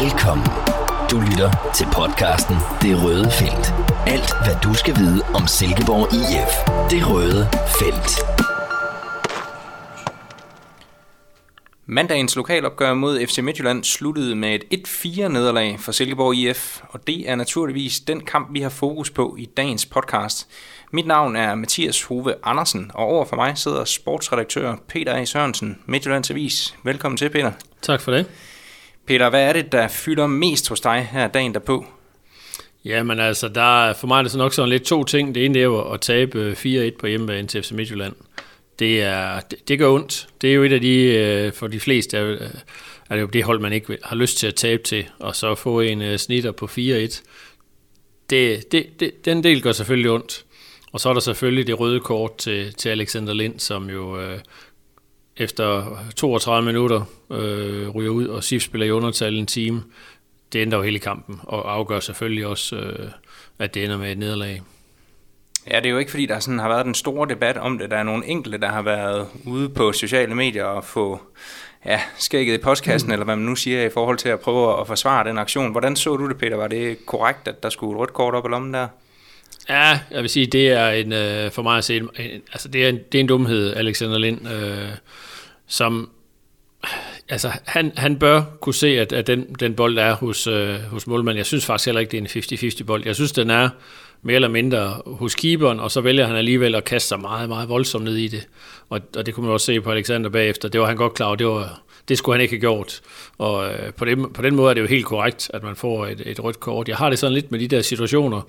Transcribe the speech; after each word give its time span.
Velkommen. 0.00 0.46
Du 1.10 1.20
lytter 1.20 1.72
til 1.76 1.86
podcasten 1.92 2.56
Det 2.82 3.04
Røde 3.04 3.30
Felt. 3.30 3.66
Alt, 4.06 4.30
hvad 4.44 4.56
du 4.64 4.74
skal 4.74 4.94
vide 4.96 5.22
om 5.34 5.46
Silkeborg 5.46 6.06
IF. 6.14 6.52
Det 6.90 7.10
Røde 7.10 7.42
Felt. 7.78 8.10
Mandagens 11.86 12.36
lokalopgør 12.36 12.94
mod 12.94 13.26
FC 13.26 13.38
Midtjylland 13.38 13.84
sluttede 13.84 14.36
med 14.36 14.54
et 14.54 14.88
1-4 14.88 15.28
nederlag 15.28 15.80
for 15.80 15.92
Silkeborg 15.92 16.34
IF, 16.34 16.80
og 16.88 17.06
det 17.06 17.30
er 17.30 17.34
naturligvis 17.34 18.00
den 18.00 18.20
kamp, 18.20 18.48
vi 18.52 18.60
har 18.60 18.70
fokus 18.70 19.10
på 19.10 19.36
i 19.38 19.44
dagens 19.56 19.86
podcast. 19.86 20.48
Mit 20.92 21.06
navn 21.06 21.36
er 21.36 21.54
Mathias 21.54 22.02
Hove 22.02 22.34
Andersen, 22.42 22.90
og 22.94 23.06
over 23.06 23.24
for 23.24 23.36
mig 23.36 23.58
sidder 23.58 23.84
sportsredaktør 23.84 24.76
Peter 24.88 25.14
A. 25.14 25.24
Sørensen, 25.24 25.78
Midtjyllands 25.86 26.30
Avis. 26.30 26.74
Velkommen 26.84 27.16
til, 27.16 27.30
Peter. 27.30 27.52
Tak 27.82 28.00
for 28.00 28.12
det. 28.12 28.26
Peter, 29.06 29.30
hvad 29.30 29.48
er 29.48 29.52
det, 29.52 29.72
der 29.72 29.88
fylder 29.88 30.26
mest 30.26 30.68
hos 30.68 30.80
dig 30.80 31.08
her 31.12 31.28
dagen 31.28 31.54
derpå? 31.54 31.86
Jamen 32.84 33.20
altså, 33.20 33.48
der 33.48 33.88
er, 33.88 33.94
for 33.94 34.06
mig 34.06 34.18
er 34.18 34.22
det 34.22 34.32
så 34.32 34.38
nok 34.38 34.52
sådan 34.52 34.68
lidt 34.68 34.82
to 34.82 35.04
ting. 35.04 35.34
Det 35.34 35.44
ene 35.44 35.54
det 35.54 35.60
er 35.60 35.64
jo 35.64 35.92
at 35.92 36.00
tabe 36.00 36.38
øh, 36.38 36.52
4-1 36.88 36.98
på 36.98 37.06
hjemmebane 37.06 37.48
til 37.48 37.62
FC 37.62 37.70
Midtjylland. 37.70 38.14
Det, 38.78 39.02
er, 39.02 39.40
det, 39.40 39.68
det 39.68 39.78
gør 39.78 39.88
ondt. 39.88 40.28
Det 40.40 40.50
er 40.50 40.54
jo 40.54 40.62
et 40.62 40.72
af 40.72 40.80
de, 40.80 40.96
øh, 40.98 41.52
for 41.52 41.66
de 41.66 41.80
fleste, 41.80 42.16
er, 42.16 42.22
er 43.10 43.14
det 43.14 43.22
jo 43.22 43.26
det 43.26 43.44
hold, 43.44 43.60
man 43.60 43.72
ikke 43.72 43.98
har 44.04 44.16
lyst 44.16 44.38
til 44.38 44.46
at 44.46 44.54
tabe 44.54 44.82
til, 44.82 45.04
og 45.18 45.36
så 45.36 45.54
få 45.54 45.80
en 45.80 46.02
øh, 46.02 46.18
snitter 46.18 46.52
på 46.52 46.66
4-1. 46.66 47.22
Det, 48.30 48.72
det, 48.72 48.86
det, 49.00 49.24
den 49.24 49.44
del 49.44 49.62
gør 49.62 49.72
selvfølgelig 49.72 50.10
ondt. 50.10 50.44
Og 50.92 51.00
så 51.00 51.08
er 51.08 51.12
der 51.12 51.20
selvfølgelig 51.20 51.66
det 51.66 51.80
røde 51.80 52.00
kort 52.00 52.36
til, 52.36 52.74
til 52.74 52.88
Alexander 52.88 53.34
Lind, 53.34 53.60
som 53.60 53.90
jo 53.90 54.20
øh, 54.20 54.38
efter 55.36 55.98
32 56.16 56.66
minutter 56.66 57.04
øh, 57.30 57.88
ryger 57.88 58.10
ud, 58.10 58.26
og 58.26 58.44
SIF 58.44 58.62
spiller 58.62 58.86
i 58.86 58.90
undertal 58.90 59.38
en 59.38 59.46
time. 59.46 59.82
Det 60.52 60.58
ændrer 60.58 60.78
jo 60.78 60.84
hele 60.84 60.98
kampen, 60.98 61.40
og 61.42 61.74
afgør 61.74 62.00
selvfølgelig 62.00 62.46
også, 62.46 62.76
øh, 62.76 63.08
at 63.58 63.74
det 63.74 63.84
ender 63.84 63.98
med 63.98 64.12
et 64.12 64.18
nederlag. 64.18 64.62
Ja, 65.70 65.76
det 65.76 65.86
er 65.86 65.90
jo 65.90 65.98
ikke 65.98 66.10
fordi, 66.10 66.26
der 66.26 66.38
sådan 66.38 66.58
har 66.58 66.68
været 66.68 66.86
den 66.86 66.94
store 66.94 67.28
debat 67.28 67.56
om 67.56 67.78
det. 67.78 67.90
Der 67.90 67.96
er 67.96 68.02
nogle 68.02 68.26
enkelte, 68.26 68.58
der 68.58 68.68
har 68.68 68.82
været 68.82 69.28
ude 69.46 69.68
på 69.68 69.92
sociale 69.92 70.34
medier 70.34 70.64
og 70.64 70.84
få 70.84 71.20
ja, 71.86 72.00
skægget 72.18 72.54
i 72.54 72.62
postkassen, 72.62 73.08
mm. 73.08 73.12
eller 73.12 73.24
hvad 73.24 73.36
man 73.36 73.46
nu 73.46 73.56
siger, 73.56 73.86
i 73.86 73.90
forhold 73.90 74.18
til 74.18 74.28
at 74.28 74.40
prøve 74.40 74.80
at 74.80 74.86
forsvare 74.86 75.28
den 75.28 75.38
aktion. 75.38 75.70
Hvordan 75.70 75.96
så 75.96 76.16
du 76.16 76.28
det, 76.28 76.38
Peter? 76.38 76.56
Var 76.56 76.68
det 76.68 77.06
korrekt, 77.06 77.48
at 77.48 77.62
der 77.62 77.68
skulle 77.68 77.92
et 77.92 78.00
rødt 78.00 78.12
kort 78.12 78.34
op 78.34 78.46
i 78.46 78.48
lommen 78.48 78.74
der? 78.74 78.88
Ja, 79.68 80.00
jeg 80.10 80.22
vil 80.22 80.30
sige, 80.30 80.46
det 80.46 80.68
er 80.68 80.88
en, 80.88 81.12
øh, 81.12 81.50
for 81.50 81.62
mig 81.62 81.78
at 81.78 81.84
se, 81.84 81.96
en, 81.96 82.08
altså 82.52 82.68
det 82.68 82.84
er 82.84 82.88
en, 82.88 82.98
det 83.12 83.18
er 83.18 83.20
en 83.20 83.26
dumhed, 83.26 83.76
Alexander 83.76 84.18
Lind, 84.18 84.48
øh, 84.48 84.88
som, 85.66 86.10
altså 87.28 87.50
han, 87.64 87.92
han 87.96 88.18
bør 88.18 88.42
kunne 88.60 88.74
se, 88.74 88.86
at, 89.00 89.12
at 89.12 89.26
den, 89.26 89.54
den 89.60 89.74
bold 89.74 89.98
er 89.98 90.14
hos, 90.14 90.46
øh, 90.46 90.80
hos 90.80 91.06
målmanden. 91.06 91.38
Jeg 91.38 91.46
synes 91.46 91.66
faktisk 91.66 91.86
heller 91.86 92.00
ikke, 92.00 92.10
det 92.10 92.18
er 92.18 92.62
en 92.62 92.72
50-50 92.80 92.84
bold. 92.84 93.02
Jeg 93.06 93.14
synes, 93.14 93.32
den 93.32 93.50
er 93.50 93.68
mere 94.22 94.34
eller 94.34 94.48
mindre 94.48 95.02
hos 95.06 95.34
keeperen, 95.34 95.80
og 95.80 95.90
så 95.90 96.00
vælger 96.00 96.26
han 96.26 96.36
alligevel 96.36 96.74
at 96.74 96.84
kaste 96.84 97.08
sig 97.08 97.20
meget, 97.20 97.48
meget 97.48 97.68
voldsomt 97.68 98.04
ned 98.04 98.16
i 98.16 98.28
det. 98.28 98.48
Og, 98.88 99.00
og 99.16 99.26
det 99.26 99.34
kunne 99.34 99.46
man 99.46 99.52
også 99.52 99.66
se 99.66 99.80
på 99.80 99.90
Alexander 99.90 100.30
bagefter. 100.30 100.68
Det 100.68 100.80
var 100.80 100.86
han 100.86 100.96
godt 100.96 101.14
klar 101.14 101.26
over, 101.26 101.36
det, 101.36 101.46
var, 101.46 101.82
det 102.08 102.18
skulle 102.18 102.34
han 102.34 102.42
ikke 102.42 102.54
have 102.54 102.60
gjort. 102.60 103.00
Og 103.38 103.72
øh, 103.72 103.92
på, 103.92 104.04
den, 104.04 104.32
på 104.32 104.42
den 104.42 104.54
måde 104.54 104.70
er 104.70 104.74
det 104.74 104.80
jo 104.80 104.86
helt 104.86 105.04
korrekt, 105.04 105.50
at 105.54 105.62
man 105.62 105.76
får 105.76 106.06
et, 106.06 106.22
et 106.26 106.44
rødt 106.44 106.60
kort. 106.60 106.88
Jeg 106.88 106.96
har 106.96 107.10
det 107.10 107.18
sådan 107.18 107.34
lidt 107.34 107.50
med 107.50 107.60
de 107.60 107.68
der 107.68 107.82
situationer, 107.82 108.42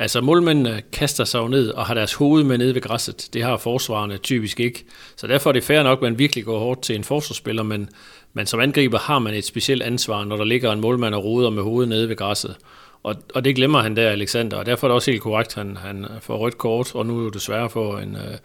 Altså 0.00 0.20
målmændene 0.20 0.82
kaster 0.92 1.24
sig 1.24 1.38
jo 1.38 1.48
ned 1.48 1.70
og 1.70 1.86
har 1.86 1.94
deres 1.94 2.14
hoved 2.14 2.44
med 2.44 2.58
nede 2.58 2.74
ved 2.74 2.80
græsset. 2.80 3.28
Det 3.32 3.42
har 3.42 3.56
forsvarerne 3.56 4.18
typisk 4.18 4.60
ikke. 4.60 4.84
Så 5.16 5.26
derfor 5.26 5.50
er 5.50 5.52
det 5.52 5.64
fair 5.64 5.82
nok, 5.82 5.98
at 5.98 6.02
man 6.02 6.18
virkelig 6.18 6.44
går 6.44 6.58
hårdt 6.58 6.82
til 6.82 6.96
en 6.96 7.04
forsvarsspiller, 7.04 7.62
men, 7.62 7.88
men 8.32 8.46
som 8.46 8.60
angriber 8.60 8.98
har 8.98 9.18
man 9.18 9.34
et 9.34 9.44
specielt 9.44 9.82
ansvar, 9.82 10.24
når 10.24 10.36
der 10.36 10.44
ligger 10.44 10.72
en 10.72 10.80
målmand 10.80 11.14
og 11.14 11.24
roder 11.24 11.50
med 11.50 11.62
hovedet 11.62 11.88
nede 11.88 12.08
ved 12.08 12.16
græsset. 12.16 12.56
Og, 13.02 13.14
og 13.34 13.44
det 13.44 13.56
glemmer 13.56 13.80
han 13.80 13.96
der, 13.96 14.10
Alexander, 14.10 14.56
og 14.56 14.66
derfor 14.66 14.86
er 14.86 14.88
det 14.88 14.94
også 14.94 15.10
helt 15.10 15.22
korrekt, 15.22 15.58
at 15.58 15.64
han, 15.64 15.76
han 15.76 16.06
får 16.20 16.36
rødt 16.36 16.58
kort, 16.58 16.94
og 16.94 17.06
nu 17.06 17.18
er 17.20 17.24
det 17.24 17.34
desværre 17.34 17.70
for 17.70 17.98
en, 17.98 18.16
øh, 18.16 18.38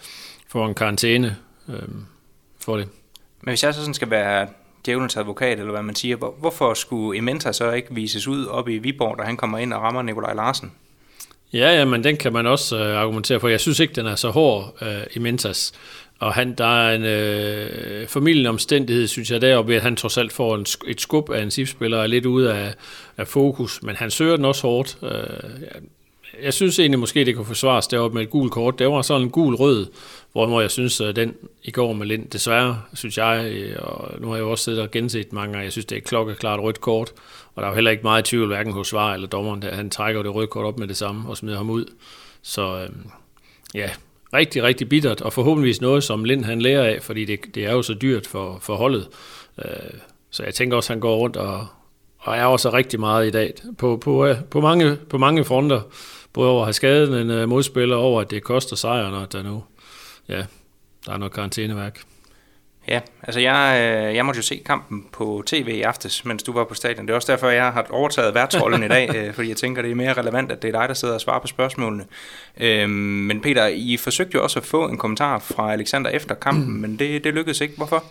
for 0.50 0.68
en 0.68 0.74
karantæne 0.74 1.36
øh, 1.70 1.76
for 2.60 2.78
det. 2.78 2.88
Men 3.42 3.52
hvis 3.52 3.64
jeg 3.64 3.74
så 3.74 3.80
sådan 3.80 3.94
skal 3.94 4.10
være 4.10 4.48
djævelens 4.86 5.18
advokat, 5.18 5.60
eller 5.60 5.72
hvad 5.72 5.84
man 5.84 5.96
siger, 5.96 6.16
hvor, 6.16 6.36
hvorfor 6.40 6.74
skulle 6.74 7.18
Ementa 7.18 7.52
så 7.52 7.72
ikke 7.72 7.96
vises 7.96 8.28
ud 8.28 8.46
op 8.46 8.70
i 8.70 8.78
Viborg, 8.78 9.18
da 9.18 9.24
han 9.24 9.38
kommer 9.38 9.58
ind 9.58 9.74
og 9.74 9.82
rammer 9.82 10.02
Nikolaj 10.02 10.34
Larsen? 10.34 10.72
Ja, 11.54 11.78
ja, 11.78 11.86
men 11.86 12.04
den 12.04 12.18
kan 12.18 12.34
man 12.34 12.48
også 12.48 12.78
øh, 12.78 13.02
argumentere 13.02 13.40
for. 13.40 13.48
Jeg 13.48 13.60
synes 13.60 13.80
ikke, 13.80 13.94
den 13.94 14.06
er 14.06 14.16
så 14.16 14.30
hård 14.30 14.76
øh, 14.82 15.04
i 15.16 15.20
Mentas. 15.20 15.74
Og 16.20 16.34
han, 16.34 16.54
der 16.54 16.88
er 16.88 16.96
en 16.96 17.04
øh, 17.04 18.08
familien 18.08 18.46
omstændighed, 18.46 19.08
synes 19.08 19.32
jeg, 19.32 19.42
deroppe, 19.42 19.76
at 19.76 19.82
han 19.82 19.96
trods 19.96 20.18
alt 20.18 20.34
får 20.34 20.56
en, 20.56 20.66
et 20.88 21.02
skub 21.02 21.30
af 21.30 21.42
en 21.42 21.52
SIF-spiller, 21.52 21.98
er 21.98 22.08
lidt 22.08 22.26
ude 22.26 22.54
af, 22.54 22.74
af 23.18 23.28
fokus, 23.28 23.84
men 23.84 23.96
han 23.96 24.12
søger 24.12 24.36
den 24.36 24.46
også 24.46 24.62
hårdt. 24.62 24.98
Øh, 25.04 25.12
jeg 26.44 26.54
synes 26.54 26.80
egentlig 26.80 27.00
måske, 27.00 27.26
det 27.26 27.36
kunne 27.36 27.46
forsvares 27.46 27.88
deroppe 27.88 28.16
med 28.16 28.24
et 28.24 28.30
gul 28.30 28.50
kort. 28.50 28.80
Det 28.80 28.88
var 28.88 29.02
sådan 29.02 29.22
en 29.22 29.30
gul-rød, 29.30 29.86
hvor 30.32 30.62
jeg 30.62 30.72
synes, 30.72 31.02
at 31.02 31.16
den 31.16 31.34
i 31.64 31.72
går 31.72 31.94
med 31.94 32.06
Lind, 32.06 32.30
desværre, 32.30 32.82
synes 32.94 33.18
jeg, 33.18 33.52
øh, 33.52 33.76
og 33.80 34.22
nu 34.22 34.28
har 34.28 34.36
jeg 34.36 34.44
jo 34.44 34.52
også 34.52 34.64
siddet 34.64 34.82
og 34.82 34.92
genset 34.92 35.34
mange 35.34 35.52
gange, 35.52 35.64
jeg 35.64 35.72
synes, 35.72 35.86
det 35.86 35.96
er 35.96 36.00
et 36.00 36.08
klokkeklart 36.08 36.60
rødt 36.60 36.82
kort, 36.82 37.12
og 37.56 37.62
der 37.62 37.68
er 37.68 37.72
jo 37.72 37.76
heller 37.76 37.92
ikke 37.92 38.04
meget 38.04 38.26
tvivl, 38.26 38.48
hverken 38.48 38.74
hos 38.74 38.88
Svar 38.88 39.14
eller 39.14 39.28
dommeren, 39.28 39.62
der 39.62 39.76
han 39.76 39.90
trækker 39.90 40.24
det 40.24 40.36
røde 40.36 40.48
kort 40.48 40.66
op 40.66 40.80
med 40.80 40.88
det 40.88 40.98
samme 40.98 41.30
og 41.30 41.38
smider 41.38 41.58
ham 41.58 41.70
ud. 41.70 41.86
Så 42.42 42.82
øh, 42.82 42.90
ja, 43.74 43.90
rigtig, 44.34 44.64
rigtig 44.64 44.90
bittert, 44.90 45.22
og 45.22 45.34
forhåbentligvis 45.34 45.82
noget, 45.82 46.04
som 46.04 46.24
Lind 46.24 46.46
han 46.46 46.62
lærer 46.62 46.84
af, 46.84 47.02
fordi 47.02 47.26
det, 47.26 47.40
det 47.56 47.66
er 47.66 47.72
jo 47.72 47.82
så 47.82 47.94
dyrt 47.94 48.28
for, 48.28 48.58
for 48.62 48.76
holdet. 48.76 49.08
Øh, 49.66 50.00
så 50.30 50.44
jeg 50.44 50.54
tænker 50.54 50.78
også, 50.78 50.94
at 50.94 50.96
han 50.96 51.00
går 51.00 51.18
rundt 51.18 51.38
og, 51.38 51.68
og 52.18 52.38
er 52.38 52.46
også 52.46 52.74
rigtig 52.74 53.00
meget 53.00 53.28
i 53.28 53.32
dag 53.32 53.54
på, 53.78 53.98
på, 53.98 54.26
øh, 54.26 54.44
på, 54.44 54.62
mange, 54.62 54.96
på 54.96 55.18
mange 55.18 55.44
fronter. 55.44 55.82
Både 56.34 56.50
over 56.50 56.62
at 56.62 56.66
have 56.66 56.74
skadet 56.74 57.22
en 57.22 57.30
øh, 57.30 57.50
modspiller, 57.50 57.96
over 57.96 58.22
at 58.22 58.32
det 58.32 58.44
koster 58.44 58.76
sejren, 58.76 59.14
og 59.14 59.24
at 59.24 59.34
der 59.34 59.44
nu 59.44 59.64
ja, 60.30 60.46
der 61.06 61.14
er 61.14 61.18
noget 61.18 61.34
karantæneværk. 61.34 62.02
Ja, 62.88 63.00
altså 63.24 63.40
jeg, 63.40 63.78
øh, 63.80 64.16
jeg 64.16 64.26
måtte 64.26 64.38
jo 64.38 64.42
se 64.42 64.62
kampen 64.66 65.06
på 65.12 65.44
tv 65.46 65.68
i 65.68 65.82
aftes, 65.82 66.26
mens 66.26 66.44
du 66.44 66.52
var 66.52 66.64
på 66.64 66.74
stadion. 66.74 67.06
Det 67.06 67.12
er 67.12 67.16
også 67.16 67.32
derfor, 67.32 67.50
jeg 67.50 67.74
har 67.74 67.88
overtaget 67.90 68.36
værtsrollen 68.36 68.84
i 68.84 68.88
dag, 68.88 69.10
øh, 69.16 69.34
fordi 69.34 69.50
jeg 69.50 69.58
tænker, 69.58 69.82
det 69.82 69.92
er 69.92 69.96
mere 69.96 70.14
relevant, 70.14 70.52
at 70.52 70.62
det 70.62 70.68
er 70.68 70.80
dig, 70.80 70.88
der 70.88 70.94
sidder 70.94 71.14
og 71.14 71.22
svarer 71.22 71.40
på 71.40 71.48
spørgsmålene. 71.48 72.06
Øhm, 72.58 72.90
men 72.92 73.42
Peter, 73.42 73.68
I 73.68 73.98
forsøgte 73.98 74.36
jo 74.36 74.44
også 74.44 74.60
at 74.60 74.66
få 74.66 74.88
en 74.88 74.98
kommentar 74.98 75.40
fra 75.40 75.74
Alexander 75.74 76.10
efter 76.10 76.36
kampen, 76.36 76.74
mm. 76.74 76.80
men 76.80 77.00
det, 77.00 77.24
det 77.24 77.34
lykkedes 77.34 77.62
ikke. 77.62 77.74
Hvorfor? 77.78 78.04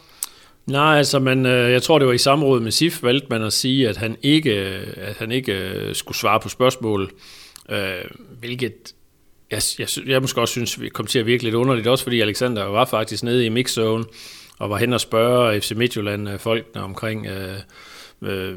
Nej, 0.67 0.99
altså 0.99 1.19
man, 1.19 1.47
jeg 1.47 1.83
tror 1.83 1.99
det 1.99 2.09
var 2.09 2.15
i 2.15 2.19
samråd 2.19 2.61
med 2.61 2.71
SIF, 2.71 3.03
valgte 3.03 3.27
man 3.31 3.43
at 3.43 3.53
sige, 3.53 3.89
at 3.89 3.97
han 3.97 4.17
ikke, 4.23 4.53
at 4.97 5.17
han 5.19 5.33
ikke 5.33 5.71
skulle 5.93 6.19
svare 6.19 6.41
på 6.41 6.49
spørgsmål, 6.49 7.11
øh, 7.69 7.79
hvilket 8.41 8.95
jeg, 9.51 9.62
jeg, 9.79 9.89
jeg 10.06 10.21
måske 10.21 10.41
også 10.41 10.53
synes, 10.53 10.81
vi 10.81 10.89
kom 10.89 11.06
til 11.06 11.19
at 11.19 11.27
virke 11.27 11.43
lidt 11.43 11.55
underligt, 11.55 11.87
også 11.87 12.05
fordi 12.05 12.21
Alexander 12.21 12.65
var 12.65 12.85
faktisk 12.85 13.23
nede 13.23 13.47
i 13.47 13.49
mixzone, 13.49 14.05
og 14.59 14.70
var 14.70 14.76
hen 14.76 14.92
og 14.92 15.00
spørge 15.00 15.60
FC 15.60 15.72
Midtjylland 15.76 16.28
øh, 16.28 16.38
folkene 16.38 16.82
omkring, 16.82 17.26
øh, 17.26 17.59
øh, 18.22 18.54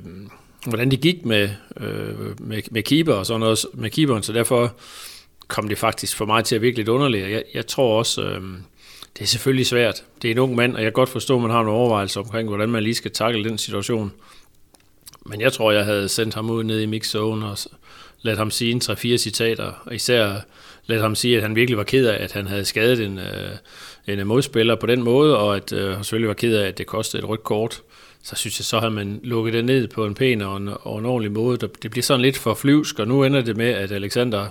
hvordan 0.68 0.92
det 0.92 1.02
gik 1.02 1.26
med, 1.26 1.50
øh, 1.80 2.42
med, 2.42 2.62
med 2.72 2.84
keeper 2.84 3.14
og 3.14 3.26
sådan 3.26 3.40
noget, 3.40 3.66
med 3.74 3.90
keeperen, 3.90 4.24
så 4.24 4.34
derfor 4.34 4.76
kom 5.48 5.68
det 5.68 5.78
faktisk 5.78 6.18
for 6.18 6.26
mig 6.26 6.44
til 6.44 6.56
at 6.56 6.62
virke 6.62 6.78
lidt 6.78 6.88
underligt. 6.88 7.30
Jeg, 7.30 7.44
jeg 7.54 7.68
tror 7.68 7.98
også, 7.98 8.24
øh, 8.24 8.42
det 9.18 9.24
er 9.24 9.28
selvfølgelig 9.28 9.68
svært. 9.68 10.04
Det 10.22 10.28
er 10.28 10.32
en 10.32 10.40
ung 10.40 10.56
mand, 10.56 10.74
og 10.76 10.80
jeg 10.80 10.86
kan 10.86 10.94
godt 10.94 11.10
forstå, 11.10 11.36
at 11.36 11.42
man 11.42 11.52
har 11.52 11.64
nogle 11.64 11.80
overvejelser 11.80 12.22
omkring, 12.22 12.48
hvordan 12.48 12.70
man 12.70 12.84
lige 12.84 12.96
skal 12.96 13.12
takle 13.12 13.44
den 13.50 13.58
situation. 13.58 14.12
Men 15.26 15.42
jeg 15.42 15.54
tror, 15.54 15.72
jeg 15.72 15.86
havde 15.86 16.10
sendt 16.10 16.36
ham 16.36 16.50
ud 16.50 16.64
ned 16.64 16.82
i 16.82 16.86
mixzone 16.86 17.46
og 17.46 17.58
ladt 18.22 18.38
ham 18.38 18.52
sige 18.52 18.72
en 18.72 18.82
3-4 18.84 19.18
citater, 19.18 19.72
og 19.86 19.96
især 19.96 20.36
ladt 20.86 21.02
ham 21.02 21.16
sige, 21.16 21.38
at 21.38 21.42
han 21.42 21.56
virkelig 21.56 21.78
var 21.78 21.84
ked 21.84 22.08
af, 22.08 22.24
at 22.24 22.32
han 22.32 22.48
havde 22.48 22.66
skadet 22.66 23.06
en, 23.06 23.20
øh, 23.20 24.18
en 24.20 24.28
modspiller 24.28 24.76
på 24.76 24.86
den 24.86 25.04
måde, 25.04 25.38
og 25.38 25.56
at 25.56 25.74
øh, 25.74 25.96
han 25.96 26.04
selvfølgelig 26.04 26.28
var 26.28 26.34
ked 26.34 26.56
af, 26.56 26.68
at 26.68 26.78
det 26.78 26.88
kostede 26.88 27.24
et 27.24 27.30
rødt 27.30 27.44
kort. 27.44 27.82
Så 28.24 28.36
synes 28.36 28.60
jeg, 28.60 28.66
så 28.66 28.80
har 28.80 28.90
man 28.90 29.20
lukket 29.24 29.54
det 29.54 29.66
ned 29.66 29.88
på 29.88 30.06
en 30.06 30.16
pæn 30.16 30.42
og 30.42 30.58
en, 30.58 30.70
og 30.82 31.00
en 31.00 31.06
ordentlig 31.06 31.32
måde. 31.32 31.58
Det 31.58 31.92
bliver 31.92 32.04
sådan 32.04 32.22
lidt 32.22 32.38
for 32.38 32.54
flyvsk, 32.54 33.00
og 33.00 33.08
nu 33.08 33.24
ender 33.24 33.42
det 33.42 33.58
med, 33.58 33.70
at 33.70 33.92
Alexander 33.92 34.48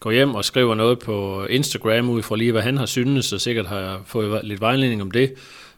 går 0.00 0.10
hjem 0.10 0.34
og 0.34 0.44
skriver 0.44 0.74
noget 0.74 0.98
på 0.98 1.46
Instagram 1.46 2.10
ud 2.10 2.22
fra 2.22 2.36
lige, 2.36 2.52
hvad 2.52 2.62
han 2.62 2.76
har 2.76 2.86
synes, 2.86 3.32
og 3.32 3.40
sikkert 3.40 3.66
har 3.66 3.78
jeg 3.78 3.98
fået 4.06 4.44
lidt 4.44 4.60
vejledning 4.60 5.02
om 5.02 5.10
det. 5.10 5.34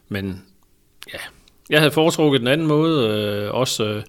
Men 0.09 0.41
ja, 1.13 1.19
jeg 1.69 1.79
havde 1.79 1.91
foretrukket 1.91 2.39
den 2.39 2.47
anden 2.47 2.67
måde, 2.67 3.07
øh, 3.07 3.53
også 3.53 3.83
øh, 3.85 4.03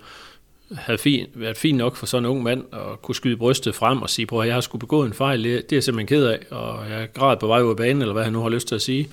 havde 0.77 0.99
fin, 0.99 1.27
været 1.35 1.57
fint 1.57 1.79
nok 1.79 1.97
for 1.97 2.07
sådan 2.07 2.25
en 2.25 2.31
ung 2.31 2.43
mand 2.43 2.65
at 2.73 3.03
kunne 3.03 3.15
skyde 3.15 3.37
brystet 3.37 3.75
frem 3.75 4.03
og 4.03 4.11
sige, 4.11 4.29
at 4.41 4.47
jeg 4.47 4.55
har 4.55 4.61
skulle 4.61 4.81
begået 4.81 5.07
en 5.07 5.13
fejl, 5.13 5.45
det, 5.45 5.57
er 5.57 5.63
jeg 5.73 5.85
simpelthen 5.85 6.07
ked 6.07 6.27
af, 6.27 6.39
og 6.51 6.91
jeg 6.91 7.09
grad 7.15 7.37
på 7.37 7.47
vej 7.47 7.63
ud 7.63 7.71
af 7.71 7.77
banen, 7.77 8.03
eller 8.03 8.13
hvad 8.13 8.25
han 8.25 8.33
nu 8.33 8.43
har 8.43 8.49
lyst 8.49 8.69
til 8.69 8.75
at 8.75 8.83
sige. 8.83 9.09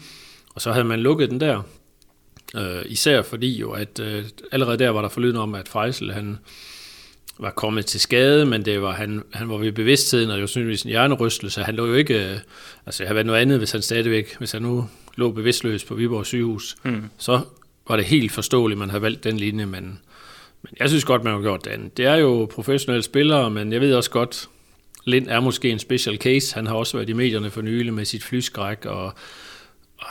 Og 0.56 0.62
så 0.62 0.72
havde 0.72 0.86
man 0.86 1.00
lukket 1.00 1.30
den 1.30 1.40
der, 1.40 1.62
øh, 2.56 2.82
især 2.86 3.22
fordi 3.22 3.60
jo, 3.60 3.72
at 3.72 4.00
øh, 4.00 4.24
allerede 4.52 4.78
der 4.78 4.90
var 4.90 5.02
der 5.02 5.10
forlyden 5.10 5.38
om, 5.38 5.56
at 5.56 5.70
Feisel, 5.70 6.12
han 6.12 6.38
var 7.40 7.52
kommet 7.52 7.86
til 7.86 8.00
skade, 8.00 8.46
men 8.46 8.66
det 8.66 8.82
var, 8.82 8.92
han, 8.92 9.24
han 9.34 9.50
var 9.50 9.58
ved 9.58 9.72
bevidstheden, 9.72 10.30
og 10.30 10.36
det 10.36 10.42
var 10.42 10.48
synligvis 10.48 10.84
en 10.84 10.90
hjernerystelse. 10.90 11.64
Han 11.64 11.76
lå 11.76 11.86
jo 11.86 11.94
ikke, 11.94 12.32
øh, 12.32 12.38
altså 12.86 13.04
det 13.04 13.08
havde 13.08 13.16
været 13.16 13.26
noget 13.26 13.40
andet, 13.40 13.58
hvis 13.58 13.72
han 13.72 13.82
stadigvæk, 13.82 14.38
hvis 14.38 14.52
han 14.52 14.62
nu 14.62 14.90
lå 15.16 15.32
bevidstløs 15.32 15.84
på 15.84 15.96
Viborg 15.96 16.26
sygehus, 16.26 16.76
mm. 16.84 17.04
så 17.18 17.42
var 17.88 17.96
det 17.96 18.06
helt 18.06 18.32
forståeligt, 18.32 18.78
man 18.78 18.90
havde 18.90 19.02
valgt 19.02 19.24
den 19.24 19.38
linje, 19.38 19.66
men 19.66 20.00
men 20.62 20.74
jeg 20.80 20.90
synes 20.90 21.06
godt, 21.06 21.24
man 21.24 21.34
har 21.34 21.42
gjort 21.42 21.66
det 21.66 21.72
andet. 21.72 21.98
Det 21.98 22.06
er 22.06 22.16
jo 22.16 22.48
professionelle 22.52 23.04
spillere, 23.04 23.50
men 23.50 23.74
jeg 23.74 23.82
ved 23.82 23.94
også 23.94 24.12
godt, 24.12 24.50
Lind 25.06 25.28
er 25.28 25.40
måske 25.40 25.70
en 25.70 25.80
special 25.80 26.18
case. 26.18 26.56
Han 26.56 26.68
har 26.68 26.76
også 26.76 26.98
været 26.98 27.10
i 27.10 27.14
medierne 27.14 27.50
for 27.50 27.62
nylig 27.62 27.94
med 27.94 28.06
sit 28.06 28.24
flyskræk, 28.24 28.86
og, 28.86 29.14
og 29.98 30.08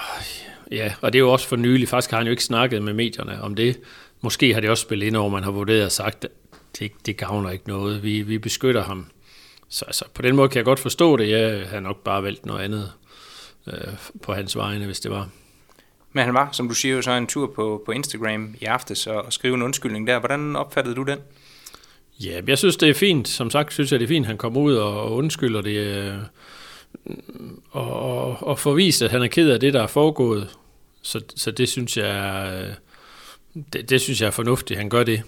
ja, 0.71 0.95
og 1.01 1.13
det 1.13 1.19
er 1.19 1.21
jo 1.21 1.33
også 1.33 1.49
for 1.49 1.57
nylig. 1.57 1.89
Faktisk 1.89 2.11
har 2.11 2.19
han 2.19 2.27
jo 2.27 2.31
ikke 2.31 2.45
snakket 2.45 2.83
med 2.83 2.93
medierne 2.93 3.43
om 3.43 3.55
det. 3.55 3.81
Måske 4.21 4.55
har 4.55 4.61
det 4.61 4.71
også 4.71 4.83
spillet 4.83 5.07
ind 5.07 5.17
over, 5.17 5.31
man 5.31 5.45
har 5.45 5.51
vurderet 5.51 5.85
og 5.85 5.93
sagt, 5.93 6.25
at 6.25 6.31
det, 6.79 6.93
det 7.07 7.17
gavner 7.17 7.51
ikke 7.51 7.69
noget. 7.69 8.03
Vi, 8.03 8.23
vi 8.23 8.39
beskytter 8.39 8.83
ham. 8.83 9.07
Så 9.69 9.85
altså, 9.85 10.05
på 10.15 10.23
den 10.23 10.37
måde 10.37 10.49
kan 10.49 10.57
jeg 10.57 10.65
godt 10.65 10.81
forstå 10.81 11.17
det. 11.17 11.29
Jeg 11.29 11.67
har 11.69 11.81
nok 11.81 12.05
bare 12.05 12.23
valgt 12.23 12.47
noget 12.47 12.65
andet 12.65 12.93
øh, 13.67 13.95
på 14.23 14.35
hans 14.35 14.57
vegne, 14.57 14.87
hvis 14.87 15.01
det 15.01 15.11
var. 15.11 15.29
Men 16.19 16.25
han 16.25 16.35
var, 16.35 16.49
som 16.53 16.69
du 16.69 16.75
siger, 16.75 16.95
jo 16.95 17.03
så 17.03 17.11
en 17.11 17.27
tur 17.27 17.47
på, 17.47 17.83
på 17.87 17.93
Instagram 17.93 18.55
i 18.61 18.65
aftes 18.65 19.07
og, 19.07 19.25
og 19.25 19.33
skrive 19.33 19.55
en 19.55 19.63
undskyldning 19.63 20.07
der. 20.07 20.19
Hvordan 20.19 20.57
opfattede 20.57 20.97
du 20.97 21.03
den? 21.03 21.19
Ja, 22.21 22.41
jeg 22.47 22.59
synes, 22.59 22.77
det 22.77 22.89
er 22.89 22.95
fint. 22.95 23.29
Som 23.29 23.51
sagt, 23.51 23.73
synes 23.73 23.93
jeg, 23.93 24.01
det 24.01 24.05
er 24.05 24.09
fint, 24.09 24.27
han 24.27 24.39
kommer 24.39 24.61
ud 24.61 24.75
og 24.75 25.13
undskylder 25.13 25.61
det. 25.61 25.77
Øh, 25.77 26.15
og, 27.71 27.93
og, 27.93 28.47
og 28.47 28.59
får 28.59 28.75
vist, 28.75 29.03
at 29.03 29.11
han 29.11 29.23
er 29.23 29.27
ked 29.27 29.51
af 29.51 29.61
det, 29.61 29.75
der 29.75 29.83
er 29.83 29.87
foregået. 29.87 30.57
Så, 31.03 31.21
så 31.37 31.51
det 31.51 31.69
synes 31.69 31.97
jeg 31.97 32.53
øh, 32.53 32.75
det, 33.73 33.91
det 33.91 34.01
synes 34.01 34.21
jeg 34.21 34.27
er 34.27 34.31
fornuftigt, 34.31 34.79
han 34.79 34.89
gør 34.89 35.05
det. 35.05 35.23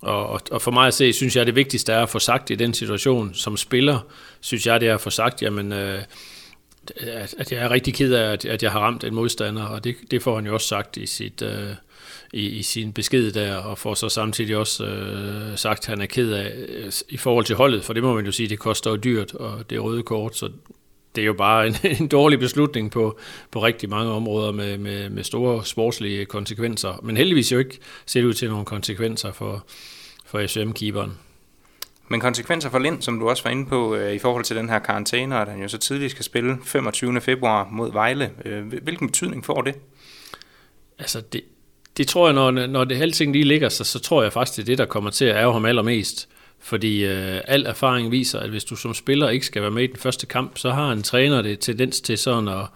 Og, 0.00 0.26
og, 0.26 0.40
og 0.50 0.62
for 0.62 0.70
mig 0.70 0.86
at 0.86 0.94
se, 0.94 1.12
synes 1.12 1.36
jeg, 1.36 1.46
det 1.46 1.56
vigtigste 1.56 1.92
er 1.92 2.02
at 2.02 2.10
få 2.10 2.18
sagt 2.18 2.50
i 2.50 2.54
den 2.54 2.74
situation 2.74 3.34
som 3.34 3.56
spiller, 3.56 3.98
synes 4.40 4.66
jeg, 4.66 4.80
det 4.80 4.88
er 4.88 4.94
at 4.94 5.00
få 5.00 5.10
sagt, 5.10 5.42
jamen, 5.42 5.72
øh, 5.72 6.02
at, 6.96 7.34
at 7.38 7.52
jeg 7.52 7.62
er 7.62 7.70
rigtig 7.70 7.94
ked 7.94 8.12
af, 8.12 8.32
at, 8.32 8.44
at 8.44 8.62
jeg 8.62 8.72
har 8.72 8.80
ramt 8.80 9.04
en 9.04 9.14
modstander, 9.14 9.64
og 9.64 9.84
det, 9.84 9.96
det 10.10 10.22
får 10.22 10.34
han 10.34 10.46
jo 10.46 10.54
også 10.54 10.66
sagt 10.66 10.96
i 10.96 11.06
sit... 11.06 11.42
Øh, 11.42 11.74
i, 12.32 12.46
i 12.46 12.62
sin 12.62 12.92
besked 12.92 13.32
der, 13.32 13.56
og 13.56 13.78
får 13.78 13.94
så 13.94 14.08
samtidig 14.08 14.56
også 14.56 14.84
øh, 14.84 15.58
sagt, 15.58 15.78
at 15.78 15.86
han 15.86 16.00
er 16.00 16.06
ked 16.06 16.32
af 16.32 16.52
øh, 16.68 16.92
i 17.08 17.16
forhold 17.16 17.44
til 17.44 17.56
holdet, 17.56 17.84
for 17.84 17.92
det 17.92 18.02
må 18.02 18.14
man 18.14 18.24
jo 18.24 18.32
sige, 18.32 18.48
det 18.48 18.58
koster 18.58 18.90
jo 18.90 18.96
dyrt, 18.96 19.34
og 19.34 19.70
det 19.70 19.76
er 19.76 19.80
røde 19.80 20.02
kort, 20.02 20.36
så 20.36 20.50
det 21.16 21.22
er 21.22 21.26
jo 21.26 21.32
bare 21.32 21.66
en, 21.66 21.76
en 22.00 22.08
dårlig 22.08 22.38
beslutning 22.38 22.90
på, 22.90 23.18
på 23.50 23.64
rigtig 23.64 23.88
mange 23.88 24.12
områder 24.12 24.52
med, 24.52 24.78
med, 24.78 25.10
med 25.10 25.24
store 25.24 25.64
sportslige 25.64 26.24
konsekvenser. 26.24 27.00
Men 27.02 27.16
heldigvis 27.16 27.52
jo 27.52 27.58
ikke 27.58 27.78
ser 28.06 28.20
det 28.20 28.28
ud 28.28 28.34
til 28.34 28.48
nogle 28.48 28.64
konsekvenser 28.64 29.32
for, 29.32 29.66
for 30.26 30.46
SM-keeperen. 30.46 31.18
Men 32.12 32.20
konsekvenser 32.20 32.70
for 32.70 32.78
Lind, 32.78 33.02
som 33.02 33.18
du 33.18 33.28
også 33.28 33.42
var 33.42 33.50
inde 33.50 33.66
på, 33.66 33.94
øh, 33.94 34.14
i 34.14 34.18
forhold 34.18 34.44
til 34.44 34.56
den 34.56 34.68
her 34.68 34.78
karantæne, 34.78 35.38
at 35.38 35.48
han 35.48 35.62
jo 35.62 35.68
så 35.68 35.78
tidligt 35.78 36.10
skal 36.10 36.24
spille 36.24 36.58
25. 36.64 37.20
februar 37.20 37.68
mod 37.70 37.92
Vejle. 37.92 38.30
Øh, 38.44 38.66
hvilken 38.82 39.08
betydning 39.08 39.44
får 39.44 39.62
det? 39.62 39.74
Altså, 40.98 41.20
det, 41.20 41.40
det 41.96 42.08
tror 42.08 42.26
jeg, 42.26 42.34
når, 42.34 42.50
når 42.50 42.84
det 42.84 43.02
alting 43.02 43.32
lige 43.32 43.44
ligger 43.44 43.68
sig, 43.68 43.86
så 43.86 43.98
tror 43.98 44.22
jeg 44.22 44.32
faktisk, 44.32 44.56
det 44.56 44.62
er 44.62 44.66
det, 44.66 44.78
der 44.78 44.84
kommer 44.84 45.10
til 45.10 45.24
at 45.24 45.36
ærge 45.36 45.52
ham 45.52 45.64
allermest. 45.64 46.28
Fordi 46.58 47.04
øh, 47.04 47.40
al 47.44 47.66
erfaring 47.66 48.10
viser, 48.10 48.40
at 48.40 48.50
hvis 48.50 48.64
du 48.64 48.76
som 48.76 48.94
spiller 48.94 49.28
ikke 49.28 49.46
skal 49.46 49.62
være 49.62 49.70
med 49.70 49.82
i 49.82 49.86
den 49.86 49.96
første 49.96 50.26
kamp, 50.26 50.58
så 50.58 50.70
har 50.70 50.92
en 50.92 51.02
træner 51.02 51.42
det 51.42 51.60
tendens 51.60 52.00
til 52.00 52.18
sådan 52.18 52.48
at, 52.48 52.66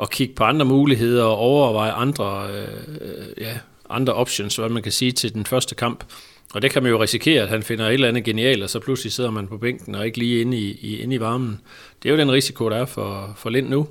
at 0.00 0.10
kigge 0.10 0.34
på 0.34 0.44
andre 0.44 0.66
muligheder 0.66 1.24
og 1.24 1.36
overveje 1.36 1.92
andre, 1.92 2.48
øh, 2.50 2.68
øh 3.00 3.40
ja, 3.40 3.58
andre 3.90 4.12
options, 4.12 4.56
hvad 4.56 4.68
man 4.68 4.82
kan 4.82 4.92
sige 4.92 5.12
til 5.12 5.34
den 5.34 5.46
første 5.46 5.74
kamp. 5.74 6.04
Og 6.54 6.62
det 6.62 6.70
kan 6.70 6.82
man 6.82 6.92
jo 6.92 7.02
risikere, 7.02 7.42
at 7.42 7.48
han 7.48 7.62
finder 7.62 7.86
et 7.86 7.94
eller 7.94 8.08
andet 8.08 8.24
genialt, 8.24 8.62
og 8.62 8.70
så 8.70 8.80
pludselig 8.80 9.12
sidder 9.12 9.30
man 9.30 9.48
på 9.48 9.58
bænken 9.58 9.94
og 9.94 10.06
ikke 10.06 10.18
lige 10.18 10.40
inde 10.40 10.58
i, 10.58 10.78
i, 10.80 10.98
inde 10.98 11.14
i 11.14 11.20
varmen. 11.20 11.60
Det 12.02 12.08
er 12.08 12.12
jo 12.12 12.18
den 12.18 12.32
risiko, 12.32 12.68
der 12.68 12.76
er 12.76 12.84
for, 12.84 13.34
for 13.36 13.50
Lind 13.50 13.68
nu. 13.68 13.88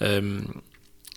Øhm, 0.00 0.60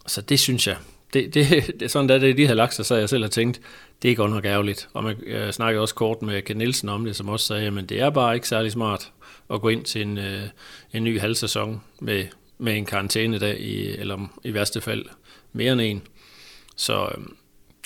så 0.08 0.22
det 0.22 0.40
synes 0.40 0.68
jeg, 0.68 0.78
det, 1.14 1.34
det, 1.34 1.48
det, 1.80 1.92
sådan 1.92 2.08
da 2.08 2.20
det 2.20 2.36
lige 2.36 2.48
havde 2.48 2.58
lagt 2.58 2.74
sig, 2.74 2.86
så 2.86 2.96
jeg 2.96 3.10
selv 3.10 3.24
har 3.24 3.30
tænkt, 3.30 3.62
det 4.02 4.12
er 4.12 4.16
godt 4.16 4.32
nok 4.32 4.46
ærgerligt. 4.46 4.90
Og 4.94 5.04
man, 5.04 5.16
jeg 5.28 5.54
snakkede 5.54 5.82
også 5.82 5.96
kort 5.96 6.22
med 6.22 6.42
Ken 6.42 6.58
Nielsen 6.58 6.90
om 6.90 7.06
det, 7.06 7.16
som 7.16 7.30
også 7.30 7.46
sagde, 7.46 7.68
at 7.78 7.90
det 7.90 8.00
er 8.00 8.10
bare 8.10 8.36
ikke 8.36 8.48
særlig 8.48 8.72
smart 8.72 9.12
at 9.54 9.62
gå 9.62 9.70
ind 9.70 9.84
til 9.84 10.02
en, 10.02 10.18
øh, 10.18 10.44
en 10.94 11.04
ny 11.04 11.20
halvsæson 11.20 11.82
med, 12.00 12.26
med 12.58 12.78
en 12.78 12.86
karantænedag, 12.86 13.60
i, 13.60 13.88
eller 13.88 14.32
i 14.44 14.54
værste 14.54 14.82
fald 14.82 15.06
mere 15.54 15.74
end 15.74 15.82
en. 15.82 16.02
Så 16.76 17.10
øh, 17.18 17.24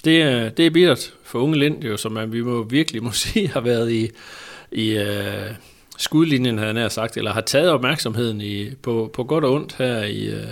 det, 0.06 0.22
er, 0.22 0.50
det 0.50 0.66
er 0.66 0.70
bittert 0.70 1.14
for 1.24 1.40
unge 1.40 1.60
Lind, 1.60 1.84
jo, 1.84 1.98
som 1.98 2.12
man, 2.12 2.34
vi 2.34 2.42
må 2.42 2.64
virkelig 2.64 3.04
må 3.04 3.12
sige 3.24 3.48
har 3.48 3.62
været 3.62 3.92
i, 3.92 4.10
i 4.72 4.98
uh, 4.98 5.56
skudlinjen, 5.98 6.58
havde 6.58 6.80
han 6.80 6.90
sagt, 6.90 7.18
eller 7.18 7.34
har 7.34 7.42
taget 7.42 7.70
opmærksomheden 7.70 8.42
i, 8.42 8.70
på, 8.76 9.10
på 9.14 9.24
godt 9.24 9.44
og 9.44 9.54
ondt 9.54 9.76
her 9.78 10.04
i, 10.04 10.28
uh, 10.28 10.50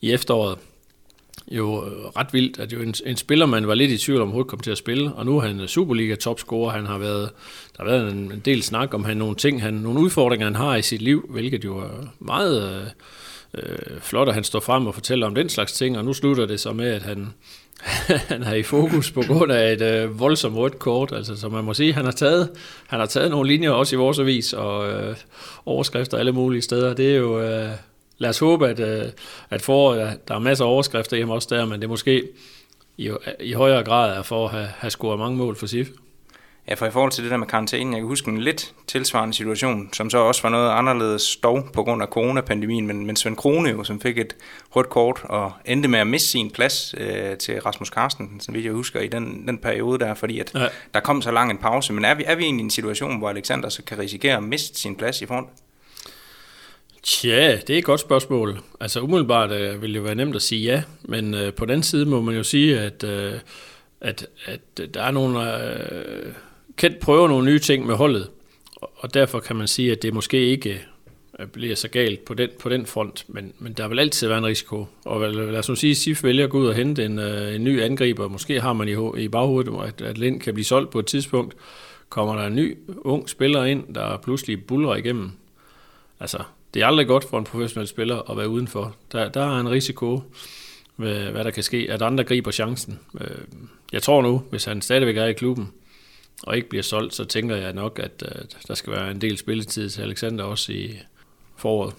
i 0.00 0.12
efteråret. 0.12 0.58
Jo 1.50 1.84
øh, 1.86 1.92
ret 1.92 2.26
vildt, 2.32 2.58
at 2.58 2.72
jo 2.72 2.82
en, 2.82 2.94
en 3.06 3.16
spiller, 3.16 3.46
man 3.46 3.68
var 3.68 3.74
lidt 3.74 3.90
i 3.90 3.98
tvivl 3.98 4.20
om, 4.20 4.28
overhovedet 4.28 4.50
kom 4.50 4.60
til 4.60 4.70
at 4.70 4.78
spille, 4.78 5.12
og 5.12 5.26
nu 5.26 5.36
er 5.36 5.40
han 5.40 5.68
Superliga-topscorer, 5.68 6.70
han 6.70 6.86
har 6.86 6.98
været, 6.98 7.30
der 7.76 7.84
har 7.84 7.90
været 7.90 8.12
en, 8.12 8.32
en 8.32 8.42
del 8.44 8.62
snak 8.62 8.94
om 8.94 9.04
han 9.04 9.16
nogle 9.16 9.36
ting, 9.36 9.62
han, 9.62 9.74
nogle 9.74 10.00
udfordringer, 10.00 10.46
han 10.46 10.54
har 10.54 10.76
i 10.76 10.82
sit 10.82 11.02
liv, 11.02 11.26
hvilket 11.30 11.64
jo 11.64 11.78
er 11.78 12.14
meget 12.18 12.74
øh, 12.74 12.86
øh, 13.54 14.00
flot, 14.00 14.28
at 14.28 14.34
han 14.34 14.44
står 14.44 14.60
frem 14.60 14.86
og 14.86 14.94
fortæller 14.94 15.26
om 15.26 15.34
den 15.34 15.48
slags 15.48 15.72
ting, 15.72 15.98
og 15.98 16.04
nu 16.04 16.12
slutter 16.12 16.46
det 16.46 16.60
så 16.60 16.72
med, 16.72 16.86
at 16.86 17.02
han, 17.02 17.34
han 18.28 18.42
er 18.42 18.54
i 18.54 18.62
fokus 18.62 19.10
på 19.10 19.22
grund 19.26 19.52
af 19.52 19.72
et 19.72 19.82
øh, 19.82 20.20
voldsomt 20.20 20.56
rødt 20.56 20.78
kort, 20.78 21.12
altså 21.12 21.36
så 21.36 21.48
man 21.48 21.64
må 21.64 21.74
sige, 21.74 21.92
han 21.92 22.04
har 22.04 22.12
taget, 22.12 22.50
han 22.86 22.98
har 22.98 23.06
taget 23.06 23.30
nogle 23.30 23.50
linjer 23.50 23.70
også 23.70 23.96
i 23.96 23.98
vores 23.98 24.18
avis, 24.18 24.52
og 24.52 24.90
øh, 24.90 25.16
overskrifter 25.66 26.18
alle 26.18 26.32
mulige 26.32 26.62
steder, 26.62 26.94
det 26.94 27.12
er 27.12 27.16
jo... 27.16 27.40
Øh, 27.40 27.70
lad 28.22 28.30
os 28.30 28.38
håbe, 28.38 28.68
at, 28.68 28.80
øh, 28.80 29.04
at 29.50 29.62
for, 29.62 29.92
øh, 29.92 30.12
der 30.28 30.34
er 30.34 30.38
masser 30.38 30.64
af 30.64 30.68
overskrifter 30.68 31.16
hjemme 31.16 31.34
også 31.34 31.48
der, 31.50 31.64
men 31.64 31.80
det 31.80 31.84
er 31.84 31.88
måske 31.88 32.28
i, 32.96 33.08
øh, 33.08 33.16
i 33.40 33.52
højere 33.52 33.84
grad 33.84 34.16
er 34.16 34.22
for 34.22 34.44
at 34.44 34.50
have, 34.50 34.66
have 34.66 34.90
scoret 34.90 35.18
mange 35.18 35.36
mål 35.36 35.56
for 35.56 35.66
SIF. 35.66 35.88
Ja, 36.68 36.74
for 36.74 36.86
i 36.86 36.90
forhold 36.90 37.12
til 37.12 37.24
det 37.24 37.30
der 37.30 37.36
med 37.36 37.46
karantænen, 37.46 37.92
jeg 37.92 38.00
kan 38.00 38.08
huske 38.08 38.30
en 38.30 38.40
lidt 38.40 38.74
tilsvarende 38.86 39.34
situation, 39.34 39.88
som 39.92 40.10
så 40.10 40.18
også 40.18 40.42
var 40.42 40.48
noget 40.48 40.70
anderledes 40.70 41.36
dog 41.36 41.68
på 41.72 41.82
grund 41.82 42.02
af 42.02 42.08
coronapandemien, 42.08 42.86
men, 42.86 43.06
men 43.06 43.16
Svend 43.16 43.36
Krone 43.36 43.70
jo, 43.70 43.84
som 43.84 44.00
fik 44.00 44.18
et 44.18 44.36
rødt 44.70 44.88
kort 44.88 45.20
og 45.24 45.52
endte 45.64 45.88
med 45.88 45.98
at 45.98 46.06
miste 46.06 46.28
sin 46.28 46.50
plads 46.50 46.94
øh, 46.98 47.36
til 47.36 47.60
Rasmus 47.60 47.90
Karsten, 47.90 48.40
som 48.40 48.56
jeg 48.56 48.72
husker, 48.72 49.00
i 49.00 49.08
den, 49.08 49.48
den 49.48 49.58
periode 49.58 49.98
der, 49.98 50.14
fordi 50.14 50.38
at 50.38 50.54
ja. 50.54 50.66
der 50.94 51.00
kom 51.00 51.22
så 51.22 51.30
lang 51.30 51.50
en 51.50 51.58
pause. 51.58 51.92
Men 51.92 52.04
er 52.04 52.14
vi, 52.14 52.24
er 52.26 52.34
vi 52.34 52.44
egentlig 52.44 52.62
i 52.62 52.64
en 52.64 52.70
situation, 52.70 53.18
hvor 53.18 53.30
Alexander 53.30 53.68
så 53.68 53.82
kan 53.82 53.98
risikere 53.98 54.36
at 54.36 54.42
miste 54.42 54.80
sin 54.80 54.96
plads 54.96 55.22
i 55.22 55.26
front? 55.26 55.48
Tja, 57.02 57.56
det 57.56 57.70
er 57.70 57.78
et 57.78 57.84
godt 57.84 58.00
spørgsmål. 58.00 58.60
Altså 58.80 59.00
umiddelbart 59.00 59.50
øh, 59.50 59.82
vil 59.82 59.94
det 59.94 60.04
være 60.04 60.14
nemt 60.14 60.36
at 60.36 60.42
sige 60.42 60.62
ja, 60.64 60.82
men 61.02 61.34
øh, 61.34 61.52
på 61.52 61.64
den 61.64 61.82
side 61.82 62.06
må 62.06 62.20
man 62.20 62.34
jo 62.34 62.42
sige, 62.42 62.80
at, 62.80 63.04
øh, 63.04 63.34
at, 64.00 64.26
at 64.44 64.94
der 64.94 65.02
er 65.02 65.10
nogle... 65.10 65.64
Øh, 65.64 66.32
Kent 66.76 66.98
prøver 66.98 67.28
nogle 67.28 67.46
nye 67.46 67.58
ting 67.58 67.86
med 67.86 67.94
holdet, 67.94 68.30
og 68.76 69.14
derfor 69.14 69.40
kan 69.40 69.56
man 69.56 69.68
sige, 69.68 69.92
at 69.92 70.02
det 70.02 70.14
måske 70.14 70.46
ikke 70.46 70.80
øh, 71.38 71.46
bliver 71.46 71.74
så 71.74 71.88
galt 71.88 72.24
på 72.24 72.34
den, 72.34 72.48
på 72.60 72.68
den 72.68 72.86
front, 72.86 73.24
men, 73.28 73.52
men 73.58 73.72
der 73.72 73.88
vil 73.88 73.98
altid 73.98 74.28
være 74.28 74.38
en 74.38 74.46
risiko. 74.46 74.86
Og 75.04 75.30
lad 75.30 75.58
os 75.58 75.68
nu 75.68 75.74
sige, 75.74 75.90
at 75.90 75.96
SIF 75.96 76.24
vælger 76.24 76.44
at 76.44 76.50
gå 76.50 76.58
ud 76.58 76.66
og 76.66 76.74
hente 76.74 77.04
en, 77.04 77.18
øh, 77.18 77.54
en 77.54 77.64
ny 77.64 77.82
angriber. 77.82 78.28
Måske 78.28 78.60
har 78.60 78.72
man 78.72 78.88
i, 78.88 79.22
i 79.24 79.28
baghovedet, 79.28 79.72
at, 79.86 80.00
at 80.00 80.18
Lind 80.18 80.40
kan 80.40 80.54
blive 80.54 80.64
solgt 80.64 80.90
på 80.90 80.98
et 80.98 81.06
tidspunkt. 81.06 81.56
Kommer 82.08 82.36
der 82.36 82.46
en 82.46 82.56
ny 82.56 82.78
ung 82.98 83.28
spiller 83.28 83.64
ind, 83.64 83.94
der 83.94 84.16
pludselig 84.16 84.64
buller 84.64 84.94
igennem. 84.94 85.30
Altså, 86.20 86.38
det 86.74 86.82
er 86.82 86.86
aldrig 86.86 87.06
godt 87.06 87.24
for 87.24 87.38
en 87.38 87.44
professionel 87.44 87.88
spiller 87.88 88.30
at 88.30 88.36
være 88.36 88.48
udenfor. 88.48 88.96
Der, 89.12 89.28
der 89.28 89.40
er 89.40 89.60
en 89.60 89.70
risiko 89.70 90.22
ved, 90.96 91.30
hvad 91.30 91.44
der 91.44 91.50
kan 91.50 91.62
ske, 91.62 91.86
at 91.90 92.02
andre 92.02 92.24
griber 92.24 92.50
chancen. 92.50 92.98
Øh, 93.20 93.26
jeg 93.92 94.02
tror 94.02 94.22
nu, 94.22 94.42
hvis 94.50 94.64
han 94.64 94.82
stadigvæk 94.82 95.16
er 95.16 95.26
i 95.26 95.32
klubben, 95.32 95.72
og 96.42 96.56
ikke 96.56 96.68
bliver 96.68 96.82
solgt, 96.82 97.14
så 97.14 97.24
tænker 97.24 97.56
jeg 97.56 97.72
nok, 97.72 97.98
at, 97.98 98.22
øh, 98.28 98.44
der 98.68 98.74
skal 98.74 98.92
være 98.92 99.10
en 99.10 99.20
del 99.20 99.38
spilletid 99.38 99.90
til 99.90 100.02
Alexander 100.02 100.44
også 100.44 100.72
i 100.72 100.98
foråret. 101.56 101.94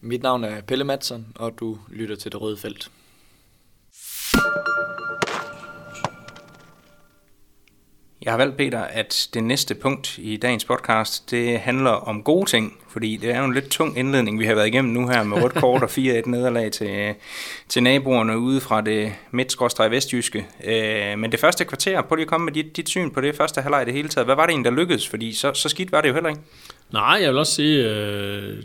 Mit 0.00 0.22
navn 0.22 0.44
er 0.44 0.60
Pelle 0.60 0.84
Madsen, 0.84 1.26
og 1.34 1.58
du 1.60 1.78
lytter 1.88 2.16
til 2.16 2.32
Det 2.32 2.40
Røde 2.40 2.56
Felt. 2.56 2.90
Jeg 8.22 8.32
har 8.32 8.36
valgt, 8.36 8.56
Peter, 8.56 8.80
at 8.80 9.28
det 9.34 9.44
næste 9.44 9.74
punkt 9.74 10.18
i 10.18 10.36
dagens 10.36 10.64
podcast, 10.64 11.30
det 11.30 11.58
handler 11.58 11.90
om 11.90 12.22
gode 12.22 12.50
ting, 12.50 12.78
fordi 12.88 13.16
det 13.16 13.30
er 13.30 13.38
jo 13.38 13.44
en 13.44 13.54
lidt 13.54 13.68
tung 13.68 13.98
indledning, 13.98 14.38
vi 14.38 14.44
har 14.44 14.54
været 14.54 14.66
igennem 14.66 14.92
nu 14.92 15.08
her 15.08 15.22
med 15.22 15.42
rødt 15.42 15.54
kort 15.54 15.82
og 15.82 15.88
4-1 15.90 16.30
nederlag 16.30 16.72
til, 16.72 17.14
til 17.68 17.82
naboerne 17.82 18.38
ude 18.38 18.60
fra 18.60 18.80
det 18.80 19.12
midt 19.30 19.56
vestjyske. 19.90 20.46
Øh, 20.64 21.18
men 21.18 21.32
det 21.32 21.40
første 21.40 21.64
kvarter, 21.64 22.02
prøv 22.02 22.16
lige 22.16 22.24
at 22.24 22.28
komme 22.28 22.44
med 22.44 22.52
dit, 22.52 22.76
dit 22.76 22.88
syn 22.88 23.10
på 23.10 23.20
det 23.20 23.36
første 23.36 23.60
halvleg 23.60 23.82
i 23.82 23.84
det 23.84 23.94
hele 23.94 24.08
taget. 24.08 24.26
Hvad 24.26 24.36
var 24.36 24.46
det 24.46 24.52
egentlig, 24.52 24.72
der 24.72 24.76
lykkedes? 24.76 25.08
Fordi 25.08 25.32
så, 25.32 25.54
så 25.54 25.68
skidt 25.68 25.92
var 25.92 26.00
det 26.00 26.08
jo 26.08 26.14
heller 26.14 26.30
ikke. 26.30 26.42
Nej, 26.92 27.18
jeg 27.22 27.30
vil 27.30 27.38
også 27.38 27.54
sige 27.54 27.90
øh, 27.90 28.56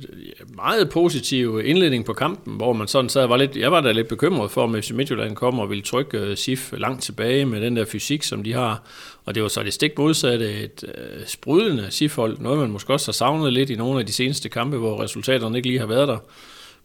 meget 0.55 0.89
positiv 0.89 1.61
indledning 1.65 2.05
på 2.05 2.13
kampen, 2.13 2.55
hvor 2.55 2.73
man 2.73 2.87
sådan 2.87 3.09
sad, 3.09 3.27
var 3.27 3.37
lidt, 3.37 3.57
jeg 3.57 3.71
var 3.71 3.81
da 3.81 3.91
lidt 3.91 4.07
bekymret 4.07 4.51
for, 4.51 4.63
om 4.63 4.81
FC 4.81 4.91
Midtjylland 4.91 5.35
kommer 5.35 5.63
og 5.63 5.69
ville 5.69 5.83
trykke 5.83 6.17
øh, 6.17 6.37
SIF 6.37 6.73
langt 6.77 7.03
tilbage 7.03 7.45
med 7.45 7.61
den 7.61 7.75
der 7.75 7.85
fysik, 7.85 8.23
som 8.23 8.43
de 8.43 8.53
har. 8.53 8.83
Og 9.25 9.35
det 9.35 9.43
var 9.43 9.49
så 9.49 9.63
det 9.63 9.73
stik 9.73 9.97
modsatte, 9.97 10.63
et 10.63 10.83
øh, 10.97 11.25
sprudlende 11.27 11.87
SIF-hold, 11.89 12.37
noget 12.39 12.59
man 12.59 12.71
måske 12.71 12.93
også 12.93 13.07
har 13.07 13.13
savnet 13.13 13.53
lidt 13.53 13.69
i 13.69 13.75
nogle 13.75 13.99
af 13.99 14.05
de 14.05 14.13
seneste 14.13 14.49
kampe, 14.49 14.77
hvor 14.77 15.03
resultaterne 15.03 15.57
ikke 15.57 15.69
lige 15.69 15.79
har 15.79 15.87
været 15.87 16.07
der. 16.07 16.17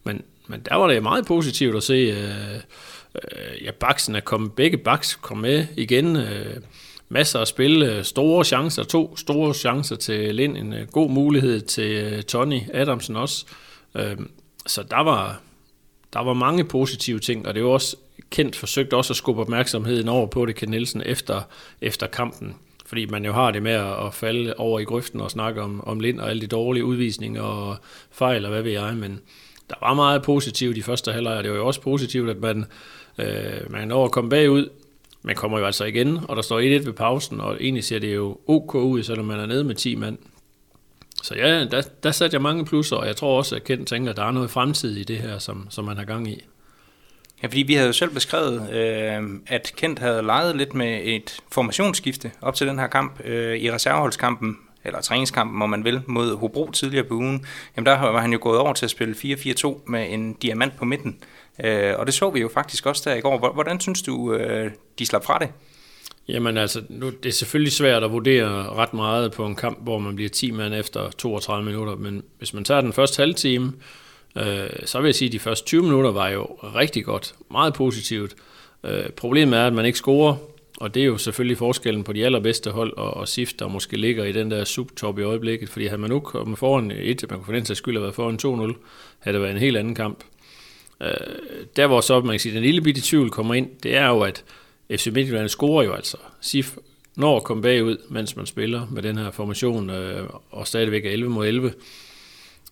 Men, 0.04 0.22
men 0.46 0.60
der 0.60 0.74
var 0.74 0.88
det 0.88 1.02
meget 1.02 1.26
positivt 1.26 1.76
at 1.76 1.82
se, 1.82 1.94
øh, 1.94 2.60
Øh, 3.14 3.64
ja, 3.64 3.70
baksen 3.70 4.14
er 4.14 4.20
kommet, 4.20 4.52
begge 4.52 4.76
baks 4.76 5.14
kom 5.14 5.38
med 5.38 5.66
igen. 5.76 6.16
Øh, 6.16 6.56
masser 7.10 7.38
af 7.38 7.46
spil, 7.46 7.82
øh, 7.82 8.04
store 8.04 8.44
chancer, 8.44 8.82
to 8.82 9.16
store 9.16 9.54
chancer 9.54 9.96
til 9.96 10.34
Lind, 10.34 10.56
en 10.56 10.72
øh, 10.72 10.86
god 10.86 11.10
mulighed 11.10 11.60
til 11.60 11.90
øh, 11.90 12.22
Tony 12.22 12.60
Adamsen 12.72 13.16
også. 13.16 13.46
Øhm, 13.94 14.30
så 14.66 14.82
der 14.82 15.00
var, 15.00 15.40
der 16.12 16.20
var 16.20 16.32
mange 16.32 16.64
positive 16.64 17.18
ting, 17.18 17.48
og 17.48 17.54
det 17.54 17.64
var 17.64 17.70
også 17.70 17.96
kendt 18.30 18.56
forsøgt 18.56 18.92
også 18.92 19.12
at 19.12 19.16
skubbe 19.16 19.42
opmærksomheden 19.42 20.08
over 20.08 20.26
på 20.26 20.46
det, 20.46 20.54
Ken 20.54 20.68
Nielsen, 20.68 21.02
efter, 21.06 21.42
efter 21.80 22.06
kampen. 22.06 22.56
Fordi 22.86 23.06
man 23.06 23.24
jo 23.24 23.32
har 23.32 23.50
det 23.50 23.62
med 23.62 23.72
at 23.72 24.14
falde 24.14 24.54
over 24.56 24.80
i 24.80 24.84
grøften 24.84 25.20
og 25.20 25.30
snakke 25.30 25.62
om, 25.62 25.84
om 25.86 26.00
Lind 26.00 26.20
og 26.20 26.30
alle 26.30 26.42
de 26.42 26.46
dårlige 26.46 26.84
udvisninger 26.84 27.42
og 27.42 27.76
fejl 28.10 28.44
og 28.44 28.50
hvad 28.50 28.62
ved 28.62 28.72
jeg, 28.72 28.96
men 28.96 29.20
der 29.70 29.76
var 29.82 29.94
meget 29.94 30.22
positivt 30.22 30.76
i 30.76 30.82
første 30.82 31.12
halvleg, 31.12 31.36
og 31.36 31.44
det 31.44 31.50
var 31.50 31.58
jo 31.58 31.66
også 31.66 31.80
positivt, 31.80 32.30
at 32.30 32.40
man, 32.40 32.64
øh, 33.18 33.70
man 33.70 33.88
når 33.88 34.04
at 34.04 34.10
komme 34.10 34.30
bagud, 34.30 34.68
man 35.22 35.36
kommer 35.36 35.58
jo 35.58 35.66
altså 35.66 35.84
igen, 35.84 36.18
og 36.28 36.36
der 36.36 36.42
står 36.42 36.60
1-1 36.60 36.86
ved 36.86 36.92
pausen, 36.92 37.40
og 37.40 37.56
egentlig 37.60 37.84
ser 37.84 37.98
det 37.98 38.14
jo 38.14 38.38
ok 38.46 38.74
ud, 38.74 39.02
selvom 39.02 39.26
man 39.26 39.40
er 39.40 39.46
nede 39.46 39.64
med 39.64 39.74
10 39.74 39.94
mand. 39.94 40.18
Så 41.22 41.34
ja, 41.34 41.64
der, 41.64 41.82
der 42.02 42.10
satte 42.10 42.34
jeg 42.34 42.42
mange 42.42 42.64
plusser, 42.64 42.96
og 42.96 43.06
jeg 43.06 43.16
tror 43.16 43.38
også, 43.38 43.56
at 43.56 43.64
Kent 43.64 43.88
tænker, 43.88 44.10
at 44.10 44.16
der 44.16 44.24
er 44.24 44.30
noget 44.30 44.50
fremtid 44.50 44.96
i 44.96 45.04
det 45.04 45.18
her, 45.18 45.38
som, 45.38 45.66
som 45.70 45.84
man 45.84 45.96
har 45.96 46.04
gang 46.04 46.28
i. 46.28 46.44
Ja, 47.42 47.48
fordi 47.48 47.62
vi 47.62 47.74
havde 47.74 47.86
jo 47.86 47.92
selv 47.92 48.10
beskrevet, 48.10 48.70
øh, 48.72 49.22
at 49.46 49.72
Kent 49.76 49.98
havde 49.98 50.22
leget 50.22 50.56
lidt 50.56 50.74
med 50.74 51.00
et 51.04 51.40
formationsskifte 51.52 52.30
op 52.40 52.54
til 52.54 52.66
den 52.66 52.78
her 52.78 52.86
kamp 52.86 53.20
øh, 53.24 53.58
i 53.58 53.72
reserveholdskampen, 53.72 54.56
eller 54.84 55.00
træningskampen, 55.00 55.58
må 55.58 55.66
man 55.66 55.84
vil, 55.84 56.00
mod 56.06 56.36
Hobro 56.36 56.70
tidligere 56.70 57.04
på 57.04 57.14
ugen. 57.14 57.44
Jamen 57.76 57.86
der 57.86 57.98
var 57.98 58.20
han 58.20 58.32
jo 58.32 58.38
gået 58.42 58.58
over 58.58 58.72
til 58.72 58.86
at 58.86 58.90
spille 58.90 59.14
4-4-2 59.14 59.80
med 59.86 60.06
en 60.10 60.32
diamant 60.32 60.76
på 60.76 60.84
midten. 60.84 61.18
Øh, 61.64 61.94
og 61.98 62.06
det 62.06 62.14
så 62.14 62.30
vi 62.30 62.40
jo 62.40 62.50
faktisk 62.54 62.86
også 62.86 63.10
der 63.10 63.16
i 63.16 63.20
går. 63.20 63.52
Hvordan 63.54 63.80
synes 63.80 64.02
du, 64.02 64.32
øh, 64.32 64.70
de 64.98 65.06
slap 65.06 65.24
fra 65.24 65.38
det? 65.38 65.48
Jamen 66.28 66.56
altså, 66.56 66.82
nu, 66.88 67.10
det 67.10 67.28
er 67.28 67.32
selvfølgelig 67.32 67.72
svært 67.72 68.04
at 68.04 68.12
vurdere 68.12 68.72
ret 68.72 68.94
meget 68.94 69.32
på 69.32 69.46
en 69.46 69.54
kamp, 69.54 69.78
hvor 69.82 69.98
man 69.98 70.16
bliver 70.16 70.30
10 70.30 70.50
mand 70.50 70.74
efter 70.74 71.10
32 71.10 71.64
minutter, 71.64 71.96
men 71.96 72.22
hvis 72.38 72.54
man 72.54 72.64
tager 72.64 72.80
den 72.80 72.92
første 72.92 73.20
halve 73.20 73.34
time, 73.34 73.72
øh, 74.36 74.68
så 74.84 75.00
vil 75.00 75.08
jeg 75.08 75.14
sige, 75.14 75.26
at 75.26 75.32
de 75.32 75.38
første 75.38 75.66
20 75.66 75.82
minutter 75.82 76.10
var 76.10 76.28
jo 76.28 76.44
rigtig 76.74 77.04
godt, 77.04 77.34
meget 77.50 77.74
positivt. 77.74 78.34
Øh, 78.84 79.10
problemet 79.10 79.58
er, 79.58 79.66
at 79.66 79.72
man 79.72 79.84
ikke 79.84 79.98
scorer, 79.98 80.36
og 80.80 80.94
det 80.94 81.02
er 81.02 81.06
jo 81.06 81.18
selvfølgelig 81.18 81.58
forskellen 81.58 82.04
på 82.04 82.12
de 82.12 82.24
allerbedste 82.24 82.70
hold 82.70 82.96
og, 82.96 83.16
og 83.16 83.28
SIF, 83.28 83.52
der 83.52 83.68
måske 83.68 83.96
ligger 83.96 84.24
i 84.24 84.32
den 84.32 84.50
der 84.50 84.64
subtop 84.64 85.18
i 85.18 85.22
øjeblikket, 85.22 85.68
fordi 85.68 85.86
havde 85.86 86.00
man 86.00 86.10
nu 86.10 86.20
kommet 86.20 86.58
foran 86.58 86.90
et, 86.90 87.24
man 87.30 87.38
kunne 87.38 87.44
for 87.44 87.52
den 87.52 87.64
sags 87.64 87.78
skyld 87.78 87.94
have 87.94 88.02
været 88.02 88.14
foran 88.14 88.70
2-0, 88.72 88.76
havde 89.18 89.34
det 89.34 89.42
været 89.42 89.52
en 89.52 89.60
helt 89.60 89.76
anden 89.76 89.94
kamp. 89.94 90.24
Øh, 91.02 91.10
der 91.76 91.86
hvor 91.86 92.00
så, 92.00 92.20
man 92.20 92.32
kan 92.32 92.40
sige, 92.40 92.54
den 92.54 92.62
lille 92.62 92.80
bitte 92.80 93.00
tvivl 93.04 93.30
kommer 93.30 93.54
ind, 93.54 93.68
det 93.82 93.96
er 93.96 94.06
jo, 94.06 94.20
at 94.20 94.44
FC 94.90 95.06
Midtjylland 95.06 95.48
scorer 95.48 95.84
jo 95.84 95.92
altså. 95.92 96.16
SIF 96.40 96.76
når 97.16 97.36
at 97.36 97.44
komme 97.44 97.62
bagud, 97.62 97.96
mens 98.08 98.36
man 98.36 98.46
spiller 98.46 98.86
med 98.90 99.02
den 99.02 99.18
her 99.18 99.30
formation, 99.30 99.90
øh, 99.90 100.28
og 100.50 100.66
stadigvæk 100.66 101.04
er 101.04 101.10
11 101.10 101.30
mod 101.30 101.46
11. 101.46 101.72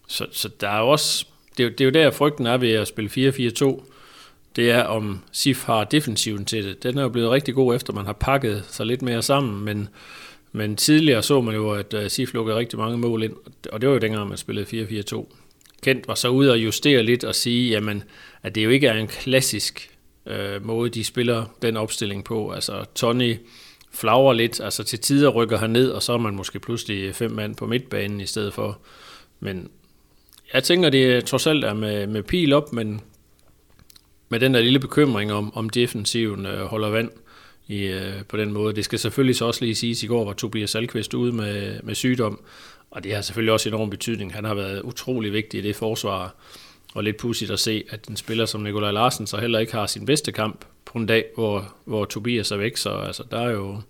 Så, 0.07 0.27
så 0.33 0.49
der 0.61 0.69
er 0.69 0.81
også, 0.81 1.27
det 1.59 1.67
er, 1.67 1.71
det 1.71 1.81
er 1.81 1.85
jo 1.85 1.91
der 1.91 2.11
frygten 2.11 2.47
er 2.47 2.57
ved 2.57 2.73
at 2.73 2.89
spille 2.89 3.11
4-4-2, 3.29 3.83
det 4.59 4.71
er 4.71 4.83
om 4.83 5.21
SIF 5.33 5.65
har 5.65 5.85
defensiven 5.85 6.45
til 6.45 6.65
det. 6.65 6.83
Den 6.83 6.99
er 6.99 7.03
jo 7.03 7.09
blevet 7.09 7.31
rigtig 7.31 7.55
god 7.55 7.75
efter, 7.75 7.93
man 7.93 8.07
har 8.07 8.13
pakket 8.13 8.65
sig 8.69 8.87
lidt 8.87 9.03
mere 9.03 9.23
sammen, 9.23 9.65
men, 9.65 9.89
men 10.53 10.77
tidligere 10.77 11.23
så 11.23 11.41
man 11.41 11.55
jo, 11.55 11.71
at 11.71 11.95
øh, 11.95 12.11
SIF 12.11 12.35
lukkede 12.35 12.57
rigtig 12.57 12.79
mange 12.79 12.99
mål 12.99 13.23
ind, 13.23 13.33
og 13.73 13.81
det 13.81 13.89
var 13.89 13.95
jo 13.95 14.01
dengang, 14.01 14.29
man 14.29 14.39
spillede 14.39 15.03
4-4-2. 15.13 15.27
Kent 15.83 16.09
var 16.09 16.15
så 16.15 16.29
ude 16.29 16.51
og 16.51 16.59
justere 16.59 17.03
lidt 17.03 17.25
og 17.25 17.35
sige, 17.35 17.71
jamen, 17.71 18.03
at 18.43 18.55
det 18.55 18.65
jo 18.65 18.71
ikke 18.71 18.87
er 18.87 18.95
en 18.95 19.07
klassisk 19.07 19.91
øh, 20.27 20.67
måde, 20.67 20.91
de 20.91 21.05
spiller 21.05 21.45
den 21.63 21.77
opstilling 21.77 22.25
på. 22.25 22.51
Altså, 22.51 22.85
Tony 22.95 23.37
flager 23.93 24.33
lidt, 24.33 24.61
altså 24.61 24.85
til 24.85 24.99
tider 24.99 25.29
rykker 25.29 25.59
han 25.59 25.71
ned, 25.71 25.91
og 25.91 26.03
så 26.03 26.13
er 26.13 26.19
man 26.19 26.35
måske 26.35 26.61
pludselig 26.61 27.15
fem 27.15 27.31
mand 27.31 27.57
på 27.57 27.67
midtbanen 27.67 28.21
i 28.21 28.27
stedet 28.27 28.55
for. 28.55 28.79
Men 29.41 29.71
jeg 30.55 30.65
tænker, 30.65 30.91
det 30.91 31.25
trods 31.25 31.47
alt 31.47 31.65
er 31.65 31.75
med, 31.75 32.07
med 32.07 32.23
pil 32.23 32.53
op, 32.53 32.73
men 32.73 33.01
med 34.29 34.41
den 34.41 34.55
der 34.55 34.61
lille 34.61 34.79
bekymring 34.79 35.33
om, 35.33 35.57
om 35.57 35.71
defensiven 35.71 36.47
øh, 36.47 36.65
holder 36.65 36.89
vand 36.89 37.11
i, 37.67 37.85
øh, 37.85 38.25
på 38.29 38.37
den 38.37 38.53
måde. 38.53 38.75
Det 38.75 38.85
skal 38.85 38.99
selvfølgelig 38.99 39.37
så 39.37 39.45
også 39.45 39.65
lige 39.65 39.75
siges, 39.75 40.03
i 40.03 40.07
går 40.07 40.25
var 40.25 40.33
Tobias 40.33 40.71
Salkvist 40.71 41.15
ude 41.15 41.33
med, 41.33 41.83
med 41.83 41.95
sygdom, 41.95 42.41
og 42.91 43.05
det 43.05 43.15
har 43.15 43.23
selvfølgelig 43.23 43.53
også 43.53 43.69
enorm 43.69 43.91
betydning. 43.91 44.35
Han 44.35 44.45
har 44.45 44.55
været 44.55 44.83
utrolig 44.83 45.33
vigtig 45.33 45.59
i 45.59 45.63
det 45.63 45.77
forsvar, 45.77 46.35
og 46.95 47.05
lidt 47.05 47.17
pudsigt 47.17 47.51
at 47.51 47.61
se, 47.61 47.85
at 47.91 48.09
en 48.09 48.17
spiller 48.17 48.47
som 48.47 48.61
Nikolaj 48.61 48.91
Larsen 48.91 49.27
så 49.27 49.37
heller 49.37 49.59
ikke 49.59 49.73
har 49.73 49.87
sin 49.87 50.07
bedste 50.07 50.33
kamp 50.33 50.65
på 50.85 50.99
en 50.99 51.07
dag, 51.07 51.25
hvor, 51.35 51.75
hvor 51.85 52.05
Tobias 52.05 52.51
er 52.51 52.57
væk. 52.57 52.77
Så 52.77 52.91
altså, 52.91 53.25
der, 53.31 53.41
er 53.41 53.51
jo, 53.51 53.81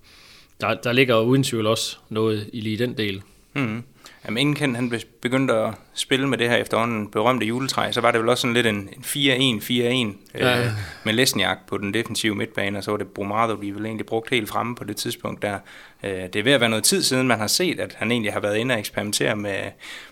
der, 0.61 0.75
der 0.75 0.93
ligger 0.93 1.21
uden 1.21 1.43
tvivl 1.43 1.67
også 1.67 1.97
noget 2.09 2.51
i 2.53 2.61
lige 2.61 2.79
den 2.79 2.97
del. 2.97 3.23
Mm. 3.53 3.83
Jamen, 4.25 4.49
inden 4.49 4.75
han 4.75 4.93
begyndte 5.21 5.55
at 5.55 5.75
spille 5.99 6.29
med 6.29 6.39
det 6.39 6.49
her 6.49 6.57
efterhånden 6.57 7.09
berømte 7.11 7.47
juletræ, 7.47 7.93
så 7.93 8.01
var 8.01 8.11
det 8.11 8.21
vel 8.21 8.29
også 8.29 8.41
sådan 8.41 8.55
lidt 8.55 8.67
en, 8.67 8.89
en 9.15 9.61
4-1, 9.61 9.65
4-1 9.65 10.39
ja. 10.39 10.61
øh, 10.61 10.67
med 11.05 11.13
Lesniak 11.13 11.59
på 11.69 11.79
den 11.79 11.95
defensive 11.95 12.35
midtbane, 12.35 12.79
og 12.79 12.85
så 12.85 12.91
var 12.91 12.99
det 12.99 13.09
Brumado, 13.09 13.55
de 13.63 13.75
vel 13.75 13.87
egentlig 13.87 14.07
brugt 14.07 14.31
helt 14.31 14.49
fremme 14.49 14.75
på 14.75 14.85
det 14.85 14.97
tidspunkt 14.97 15.43
der. 15.43 15.59
Øh, 16.03 16.11
det 16.11 16.37
er 16.37 16.43
ved 16.43 16.53
at 16.53 16.61
være 16.61 16.71
noget 16.71 16.85
tid 16.85 17.03
siden, 17.03 17.29
man 17.29 17.39
har 17.39 17.47
set, 17.47 17.81
at 17.81 17.95
han 17.99 18.11
egentlig 18.11 18.33
har 18.33 18.41
været 18.41 18.57
inde 18.57 18.75
og 18.75 18.79
eksperimentere 18.79 19.37
med, 19.37 19.51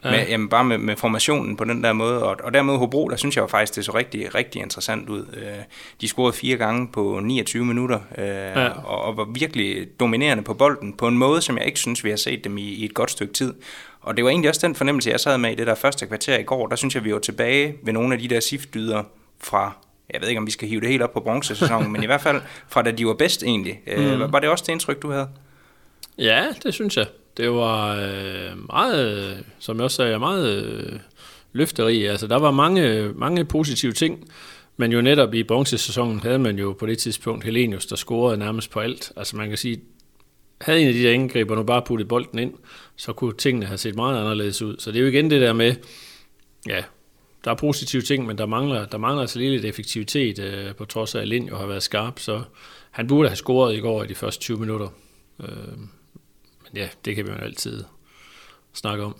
ja. 0.04 0.10
med 0.10 0.28
jamen, 0.28 0.48
bare 0.48 0.64
med, 0.64 0.78
med 0.78 0.96
formationen 0.96 1.56
på 1.56 1.64
den 1.64 1.84
der 1.84 1.92
måde, 1.92 2.22
og, 2.22 2.36
og 2.44 2.54
dermed 2.54 2.76
Hobro, 2.76 3.08
der 3.08 3.16
synes 3.16 3.36
jeg 3.36 3.42
jo 3.42 3.46
faktisk, 3.46 3.76
det 3.76 3.84
så 3.84 3.94
rigtig, 3.94 4.34
rigtig 4.34 4.62
interessant 4.62 5.08
ud. 5.08 5.26
Øh, 5.36 5.64
de 6.00 6.08
scorede 6.08 6.32
fire 6.32 6.56
gange 6.56 6.88
på 6.88 7.20
29 7.22 7.64
minutter, 7.64 8.00
øh, 8.18 8.26
ja. 8.26 8.68
og, 8.68 9.02
og 9.02 9.16
var 9.16 9.24
virkelig 9.24 9.86
dominerende 10.00 10.42
på 10.44 10.54
bolden, 10.54 10.92
på 10.92 11.08
en 11.08 11.18
måde, 11.18 11.42
som 11.42 11.58
jeg 11.58 11.66
ikke 11.66 11.78
synes, 11.78 12.04
vi 12.04 12.10
har 12.10 12.16
set 12.16 12.44
dem 12.44 12.58
i, 12.58 12.62
i 12.62 12.84
et 12.84 12.94
godt 12.94 13.10
stykke 13.10 13.34
tid. 13.34 13.54
Og 14.06 14.16
det 14.16 14.24
var 14.24 14.30
egentlig 14.30 14.48
også 14.48 14.66
den 14.66 14.74
fornemmelse, 14.74 15.10
jeg 15.10 15.20
sad 15.20 15.38
med 15.38 15.52
i 15.52 15.54
det 15.54 15.66
der 15.66 15.74
første 15.76 16.06
kvarter 16.06 16.38
i 16.38 16.42
går. 16.42 16.66
Der 16.66 16.76
synes 16.76 16.94
jeg, 16.94 17.04
vi 17.04 17.12
var 17.12 17.18
tilbage 17.18 17.74
ved 17.82 17.92
nogle 17.92 18.14
af 18.14 18.20
de 18.20 18.28
der 18.28 18.40
siftdyder 18.40 19.02
fra 19.40 19.72
jeg 20.10 20.20
ved 20.20 20.28
ikke, 20.28 20.38
om 20.38 20.46
vi 20.46 20.50
skal 20.50 20.68
hive 20.68 20.80
det 20.80 20.88
helt 20.88 21.02
op 21.02 21.12
på 21.12 21.20
bronzesæsonen, 21.20 21.92
men 21.92 22.02
i 22.02 22.06
hvert 22.06 22.20
fald 22.20 22.40
fra 22.68 22.82
da 22.82 22.90
de 22.90 23.06
var 23.06 23.14
bedst 23.14 23.42
egentlig. 23.42 23.80
Øh, 23.86 24.20
mm. 24.20 24.32
Var 24.32 24.40
det 24.40 24.48
også 24.48 24.64
det 24.66 24.72
indtryk, 24.72 25.02
du 25.02 25.10
havde? 25.10 25.28
Ja, 26.18 26.46
det 26.62 26.74
synes 26.74 26.96
jeg. 26.96 27.06
Det 27.36 27.50
var 27.50 27.96
øh, 27.96 28.66
meget, 28.66 29.44
som 29.58 29.76
jeg 29.76 29.84
også 29.84 29.96
sagde, 29.96 30.18
meget 30.18 30.64
øh, 30.64 30.98
løfterig. 31.52 32.10
Altså, 32.10 32.26
der 32.26 32.36
var 32.38 32.50
mange, 32.50 33.12
mange 33.14 33.44
positive 33.44 33.92
ting, 33.92 34.28
men 34.76 34.92
jo 34.92 35.00
netop 35.00 35.34
i 35.34 35.42
bronzesæsonen 35.42 36.20
havde 36.20 36.38
man 36.38 36.58
jo 36.58 36.72
på 36.72 36.86
det 36.86 36.98
tidspunkt 36.98 37.44
Helenius, 37.44 37.86
der 37.86 37.96
scorede 37.96 38.36
nærmest 38.36 38.70
på 38.70 38.80
alt. 38.80 39.12
Altså 39.16 39.36
man 39.36 39.48
kan 39.48 39.58
sige, 39.58 39.80
havde 40.60 40.80
en 40.80 40.88
af 40.88 40.94
de 40.94 41.02
der 41.02 41.12
indgriber 41.12 41.54
nu 41.54 41.62
bare 41.62 41.82
puttet 41.82 42.08
bolden 42.08 42.38
ind, 42.38 42.54
så 42.96 43.12
kunne 43.12 43.36
tingene 43.36 43.66
have 43.66 43.78
set 43.78 43.94
meget 43.94 44.20
anderledes 44.20 44.62
ud. 44.62 44.76
Så 44.78 44.92
det 44.92 44.98
er 44.98 45.02
jo 45.02 45.08
igen 45.08 45.30
det 45.30 45.40
der 45.40 45.52
med, 45.52 45.74
ja, 46.68 46.84
der 47.44 47.50
er 47.50 47.54
positive 47.54 48.02
ting, 48.02 48.26
men 48.26 48.38
der 48.38 48.46
mangler, 48.46 48.86
der 48.86 48.98
mangler 48.98 49.20
altså 49.20 49.38
lidt 49.38 49.64
effektivitet, 49.64 50.38
øh, 50.38 50.74
på 50.74 50.84
trods 50.84 51.14
af, 51.14 51.20
at 51.20 51.28
Lind 51.28 51.48
jo 51.48 51.56
har 51.56 51.66
været 51.66 51.82
skarp, 51.82 52.18
så 52.18 52.42
han 52.90 53.06
burde 53.06 53.28
have 53.28 53.36
scoret 53.36 53.76
i 53.76 53.80
går 53.80 54.02
i 54.02 54.06
de 54.06 54.14
første 54.14 54.40
20 54.40 54.58
minutter. 54.58 54.88
Øh, 55.40 55.78
men 56.62 56.70
ja, 56.74 56.88
det 57.04 57.16
kan 57.16 57.26
vi 57.26 57.30
jo 57.30 57.36
altid 57.36 57.84
snakke 58.72 59.04
om. 59.04 59.16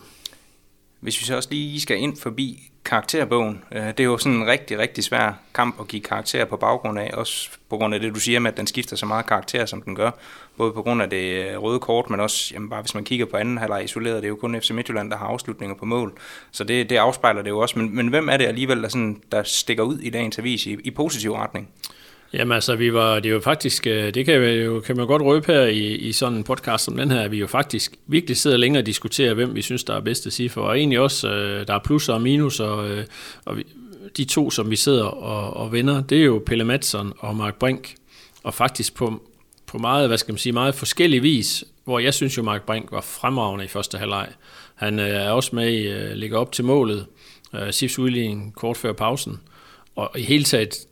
Hvis 0.99 1.21
vi 1.21 1.25
så 1.25 1.35
også 1.35 1.49
lige 1.51 1.81
skal 1.81 1.97
ind 1.97 2.17
forbi 2.17 2.71
karakterbogen. 2.87 3.63
Øh, 3.71 3.87
det 3.87 3.99
er 3.99 4.03
jo 4.03 4.17
sådan 4.17 4.37
en 4.37 4.47
rigtig, 4.47 4.77
rigtig 4.77 5.03
svær 5.03 5.39
kamp 5.53 5.79
at 5.79 5.87
give 5.87 6.01
karakter 6.01 6.45
på 6.45 6.57
baggrund 6.57 6.99
af, 6.99 7.11
også 7.13 7.49
på 7.69 7.77
grund 7.77 7.93
af 7.93 7.99
det, 7.99 8.15
du 8.15 8.19
siger 8.19 8.39
med, 8.39 8.51
at 8.51 8.57
den 8.57 8.67
skifter 8.67 8.95
så 8.95 9.05
meget 9.05 9.25
karakter, 9.25 9.65
som 9.65 9.81
den 9.81 9.95
gør. 9.95 10.11
Både 10.57 10.71
på 10.71 10.81
grund 10.81 11.01
af 11.01 11.09
det 11.09 11.45
øh, 11.45 11.63
røde 11.63 11.79
kort, 11.79 12.09
men 12.09 12.19
også 12.19 12.53
jamen 12.53 12.69
bare 12.69 12.81
hvis 12.81 12.95
man 12.95 13.03
kigger 13.03 13.25
på 13.25 13.37
anden 13.37 13.57
halvleg 13.57 13.83
isoleret, 13.83 14.15
det 14.15 14.23
er 14.23 14.29
jo 14.29 14.35
kun 14.35 14.61
FC 14.61 14.71
Midtjylland, 14.71 15.11
der 15.11 15.17
har 15.17 15.25
afslutninger 15.25 15.75
på 15.75 15.85
mål. 15.85 16.13
Så 16.51 16.63
det, 16.63 16.89
det 16.89 16.95
afspejler 16.95 17.41
det 17.41 17.49
jo 17.49 17.59
også. 17.59 17.79
Men, 17.79 17.95
men 17.95 18.07
hvem 18.07 18.29
er 18.29 18.37
det 18.37 18.45
alligevel, 18.45 18.83
der, 18.83 18.89
sådan, 18.89 19.21
der 19.31 19.43
stikker 19.43 19.83
ud 19.83 19.99
i 19.99 20.09
dagens 20.09 20.39
avis 20.39 20.65
i, 20.65 20.77
i 20.83 20.91
positiv 20.91 21.33
retning? 21.33 21.69
Jamen 22.33 22.51
altså, 22.51 22.75
vi 22.75 22.93
var, 22.93 23.15
det 23.15 23.29
er 23.29 23.33
jo 23.33 23.39
faktisk, 23.39 23.87
øh, 23.87 24.13
det 24.13 24.25
kan, 24.25 24.43
jo, 24.43 24.79
kan 24.79 24.97
man 24.97 25.07
godt 25.07 25.21
røbe 25.21 25.53
her 25.53 25.61
i, 25.61 25.95
i 25.95 26.11
sådan 26.11 26.37
en 26.37 26.43
podcast 26.43 26.83
som 26.85 26.97
den 26.97 27.11
her, 27.11 27.21
at 27.21 27.31
vi 27.31 27.37
jo 27.37 27.47
faktisk 27.47 27.95
virkelig 28.07 28.37
sidder 28.37 28.57
længere 28.57 28.81
og 28.81 28.85
diskuterer, 28.85 29.33
hvem 29.33 29.55
vi 29.55 29.61
synes, 29.61 29.83
der 29.83 29.95
er 29.95 29.99
bedste 29.99 30.31
cifre, 30.31 30.61
og 30.61 30.77
egentlig 30.77 30.99
også, 30.99 31.29
øh, 31.29 31.67
der 31.67 31.73
er 31.73 31.79
plusser 31.79 32.13
og 32.13 32.21
minus, 32.21 32.59
og, 32.59 32.89
øh, 32.89 33.05
og 33.45 33.57
vi, 33.57 33.63
de 34.17 34.25
to, 34.25 34.49
som 34.49 34.69
vi 34.69 34.75
sidder 34.75 35.05
og, 35.05 35.57
og 35.57 35.71
vender, 35.71 36.03
det 36.03 36.17
er 36.17 36.23
jo 36.25 36.43
Pelle 36.45 36.63
Madsen 36.63 37.13
og 37.17 37.35
Mark 37.35 37.55
Brink, 37.55 37.95
og 38.43 38.53
faktisk 38.53 38.95
på, 38.95 39.21
på 39.65 39.77
meget, 39.77 40.07
hvad 40.07 40.17
skal 40.17 40.31
man 40.31 40.39
sige, 40.39 40.53
meget 40.53 40.75
forskellig 40.75 41.23
vis, 41.23 41.63
hvor 41.83 41.99
jeg 41.99 42.13
synes 42.13 42.37
jo, 42.37 42.43
Mark 42.43 42.65
Brink 42.65 42.91
var 42.91 43.01
fremragende 43.01 43.65
i 43.65 43.67
første 43.67 43.97
halvleg. 43.97 44.27
Han 44.75 44.99
er 44.99 45.31
også 45.31 45.55
med 45.55 45.73
i, 45.73 46.15
ligger 46.15 46.37
op 46.37 46.51
til 46.51 46.65
målet, 46.65 47.05
Sifs 47.71 47.99
udligning 47.99 48.55
kort 48.55 48.77
før 48.77 48.93
pausen, 48.93 49.39
og 49.95 50.11
i 50.15 50.21
hele 50.21 50.43
taget 50.43 50.87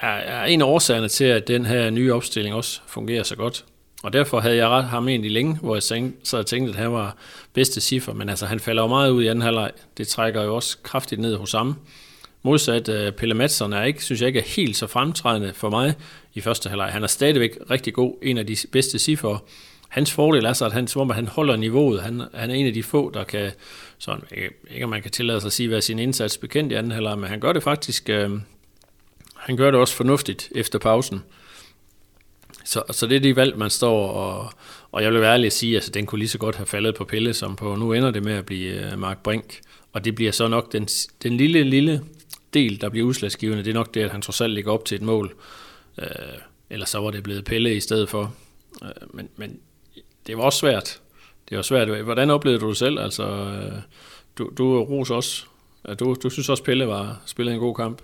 er, 0.00 0.08
er 0.08 0.44
en 0.44 0.62
af 0.62 0.66
årsagerne 0.66 1.08
til, 1.08 1.24
at 1.24 1.48
den 1.48 1.66
her 1.66 1.90
nye 1.90 2.14
opstilling 2.14 2.54
også 2.54 2.80
fungerer 2.86 3.22
så 3.22 3.36
godt. 3.36 3.64
Og 4.02 4.12
derfor 4.12 4.40
havde 4.40 4.56
jeg 4.56 4.68
ret 4.68 4.84
ham 4.84 5.08
egentlig 5.08 5.30
længe, 5.30 5.58
hvor 5.62 5.74
jeg 5.74 5.82
tænkte, 5.82 6.28
så 6.28 6.36
jeg 6.36 6.46
tænkte, 6.46 6.70
at 6.70 6.76
han 6.76 6.92
var 6.92 7.16
bedste 7.52 7.80
cifre, 7.80 8.14
men 8.14 8.28
altså 8.28 8.46
han 8.46 8.60
falder 8.60 8.82
jo 8.82 8.88
meget 8.88 9.10
ud 9.10 9.22
i 9.22 9.26
anden 9.26 9.42
halvleg. 9.42 9.70
Det 9.98 10.08
trækker 10.08 10.42
jo 10.42 10.56
også 10.56 10.78
kraftigt 10.82 11.20
ned 11.20 11.36
hos 11.36 11.52
ham. 11.52 11.76
Modsat 12.42 12.88
uh, 12.88 13.14
Pelle 13.14 13.34
Madsen 13.34 13.72
er 13.72 13.82
ikke, 13.82 14.04
synes 14.04 14.20
jeg 14.20 14.26
ikke 14.26 14.40
er 14.40 14.44
helt 14.56 14.76
så 14.76 14.86
fremtrædende 14.86 15.52
for 15.54 15.70
mig 15.70 15.94
i 16.34 16.40
første 16.40 16.68
halvleg. 16.68 16.88
Han 16.92 17.02
er 17.02 17.06
stadigvæk 17.06 17.58
rigtig 17.70 17.94
god, 17.94 18.14
en 18.22 18.38
af 18.38 18.46
de 18.46 18.56
bedste 18.72 18.98
cifre. 18.98 19.38
Hans 19.88 20.12
fordel 20.12 20.44
er 20.44 20.52
så, 20.52 20.66
at 20.66 20.72
han, 20.72 20.86
som 20.86 21.02
om, 21.02 21.10
at 21.10 21.16
han 21.16 21.26
holder 21.26 21.56
niveauet. 21.56 22.02
Han, 22.02 22.22
han 22.34 22.50
er 22.50 22.54
en 22.54 22.66
af 22.66 22.72
de 22.72 22.82
få, 22.82 23.10
der 23.10 23.24
kan, 23.24 23.50
sådan, 23.98 24.24
ikke, 24.36 24.50
ikke 24.70 24.84
om 24.84 24.90
man 24.90 25.02
kan 25.02 25.10
tillade 25.10 25.40
sig 25.40 25.48
at 25.48 25.52
sige, 25.52 25.68
hvad 25.68 25.80
sin 25.80 25.98
indsats 25.98 26.38
bekendt 26.38 26.72
i 26.72 26.74
anden 26.74 26.92
halvleg, 26.92 27.18
men 27.18 27.28
han 27.28 27.40
gør 27.40 27.52
det 27.52 27.62
faktisk, 27.62 28.10
uh, 28.12 28.40
han 29.50 29.56
gør 29.56 29.70
det 29.70 29.80
også 29.80 29.94
fornuftigt 29.94 30.52
efter 30.54 30.78
pausen. 30.78 31.22
Så, 32.64 32.82
så 32.90 33.06
det 33.06 33.16
er 33.16 33.20
de 33.20 33.36
valg, 33.36 33.58
man 33.58 33.70
står, 33.70 34.08
og, 34.08 34.52
og 34.92 35.02
jeg 35.02 35.12
vil 35.12 35.20
være 35.20 35.32
ærlig 35.32 35.46
at 35.46 35.52
sige, 35.52 35.72
at 35.72 35.76
altså, 35.76 35.90
den 35.90 36.06
kunne 36.06 36.18
lige 36.18 36.28
så 36.28 36.38
godt 36.38 36.56
have 36.56 36.66
faldet 36.66 36.94
på 36.94 37.04
Pelle, 37.04 37.34
som 37.34 37.56
på 37.56 37.76
nu 37.76 37.92
ender 37.92 38.10
det 38.10 38.22
med 38.22 38.34
at 38.34 38.46
blive 38.46 38.92
øh, 38.92 38.98
Mark 38.98 39.22
Brink. 39.22 39.60
Og 39.92 40.04
det 40.04 40.14
bliver 40.14 40.32
så 40.32 40.48
nok 40.48 40.72
den, 40.72 40.88
den 41.22 41.36
lille, 41.36 41.62
lille 41.62 42.02
del, 42.54 42.80
der 42.80 42.88
bliver 42.88 43.06
udslagsgivende, 43.06 43.64
det 43.64 43.70
er 43.70 43.74
nok 43.74 43.94
det, 43.94 44.00
at 44.00 44.10
han 44.10 44.22
trods 44.22 44.40
alt 44.40 44.54
ligger 44.54 44.72
op 44.72 44.84
til 44.84 44.94
et 44.94 45.02
mål. 45.02 45.34
Øh, 45.98 46.06
eller 46.70 46.86
så 46.86 47.00
var 47.00 47.10
det 47.10 47.22
blevet 47.22 47.44
Pelle 47.44 47.74
i 47.74 47.80
stedet 47.80 48.08
for. 48.08 48.34
Øh, 48.82 48.90
men, 49.14 49.28
men 49.36 49.58
det 50.26 50.36
var 50.36 50.42
også 50.42 50.58
svært. 50.58 51.00
Det 51.48 51.56
var 51.56 51.62
svært. 51.62 51.88
Hvordan 51.88 52.30
oplevede 52.30 52.60
du 52.60 52.68
det 52.68 52.76
selv? 52.76 52.98
Altså, 52.98 53.24
øh, 53.24 53.72
du, 54.38 54.50
du 54.58 54.84
roser 54.84 55.14
også. 55.14 55.44
Du, 56.00 56.16
du 56.22 56.30
synes 56.30 56.48
også, 56.48 56.64
Pelle 56.64 56.86
var 56.86 57.22
spillede 57.26 57.54
en 57.54 57.60
god 57.60 57.74
kamp. 57.74 58.02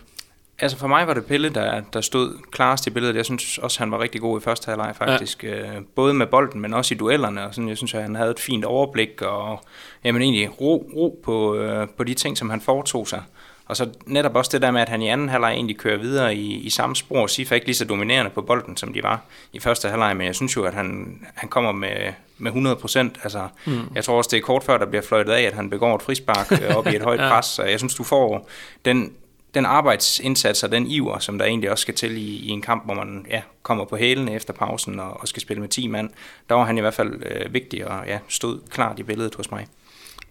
Altså 0.58 0.78
for 0.78 0.86
mig 0.86 1.06
var 1.06 1.14
det 1.14 1.26
Pelle, 1.26 1.48
der, 1.48 1.80
der 1.80 2.00
stod 2.00 2.38
klarest 2.50 2.86
i 2.86 2.90
billedet. 2.90 3.16
Jeg 3.16 3.24
synes 3.24 3.58
også, 3.58 3.78
han 3.78 3.90
var 3.90 4.00
rigtig 4.00 4.20
god 4.20 4.40
i 4.40 4.42
første 4.42 4.68
halvleg 4.68 4.96
faktisk. 4.96 5.44
Ja. 5.44 5.76
Øh, 5.76 5.82
både 5.94 6.14
med 6.14 6.26
bolden, 6.26 6.60
men 6.60 6.74
også 6.74 6.94
i 6.94 6.96
duellerne. 6.96 7.46
Og 7.46 7.54
sådan, 7.54 7.68
jeg 7.68 7.76
synes, 7.76 7.94
at 7.94 8.02
han 8.02 8.14
havde 8.14 8.30
et 8.30 8.40
fint 8.40 8.64
overblik 8.64 9.22
og 9.22 9.60
jamen, 10.04 10.22
egentlig 10.22 10.60
ro, 10.60 10.90
ro 10.96 11.20
på, 11.24 11.54
øh, 11.54 11.88
på 11.96 12.04
de 12.04 12.14
ting, 12.14 12.38
som 12.38 12.50
han 12.50 12.60
foretog 12.60 13.08
sig. 13.08 13.22
Og 13.66 13.76
så 13.76 13.88
netop 14.06 14.36
også 14.36 14.50
det 14.52 14.62
der 14.62 14.70
med, 14.70 14.80
at 14.80 14.88
han 14.88 15.02
i 15.02 15.08
anden 15.08 15.28
halvleg 15.28 15.52
egentlig 15.52 15.76
kører 15.76 15.98
videre 15.98 16.34
i, 16.34 16.54
i 16.54 16.70
samme 16.70 16.96
spor. 16.96 17.26
Sifa 17.26 17.54
ikke 17.54 17.66
lige 17.66 17.76
så 17.76 17.84
dominerende 17.84 18.30
på 18.30 18.42
bolden, 18.42 18.76
som 18.76 18.92
de 18.92 19.02
var 19.02 19.20
i 19.52 19.60
første 19.60 19.88
halvleg, 19.88 20.16
men 20.16 20.26
jeg 20.26 20.34
synes 20.34 20.56
jo, 20.56 20.64
at 20.64 20.74
han, 20.74 21.18
han 21.34 21.48
kommer 21.48 21.72
med, 21.72 22.12
med 22.38 22.50
100 22.50 22.76
procent. 22.76 23.18
Altså, 23.22 23.48
mm. 23.66 23.80
Jeg 23.94 24.04
tror 24.04 24.16
også, 24.16 24.28
det 24.32 24.36
er 24.36 24.40
kort 24.40 24.64
før, 24.64 24.78
der 24.78 24.86
bliver 24.86 25.02
fløjtet 25.02 25.32
af, 25.32 25.42
at 25.42 25.52
han 25.52 25.70
begår 25.70 25.96
et 25.96 26.02
frispark 26.02 26.52
øh, 26.52 26.76
op 26.76 26.86
i 26.86 26.96
et 26.96 27.02
højt 27.02 27.20
ja. 27.24 27.28
pres. 27.28 27.46
Så 27.46 27.62
jeg 27.62 27.78
synes, 27.78 27.94
du 27.94 28.04
får 28.04 28.48
den, 28.84 29.12
den 29.56 29.66
arbejdsindsats 29.66 30.62
og 30.62 30.72
den 30.72 30.86
iver, 30.86 31.18
som 31.18 31.38
der 31.38 31.44
egentlig 31.44 31.70
også 31.70 31.82
skal 31.82 31.94
til 31.94 32.16
i, 32.16 32.36
i 32.36 32.48
en 32.48 32.62
kamp, 32.62 32.84
hvor 32.84 32.94
man 32.94 33.26
ja, 33.30 33.42
kommer 33.62 33.84
på 33.84 33.96
hælene 33.96 34.34
efter 34.34 34.52
pausen 34.52 35.00
og, 35.00 35.20
og 35.20 35.28
skal 35.28 35.42
spille 35.42 35.60
med 35.60 35.68
10 35.68 35.86
mand, 35.86 36.10
der 36.48 36.54
var 36.54 36.64
han 36.64 36.78
i 36.78 36.80
hvert 36.80 36.94
fald 36.94 37.22
øh, 37.26 37.54
vigtig 37.54 37.88
og 37.88 38.06
ja, 38.06 38.18
stod 38.28 38.58
klart 38.70 38.98
i 38.98 39.02
billedet 39.02 39.34
hos 39.34 39.50
mig. 39.50 39.66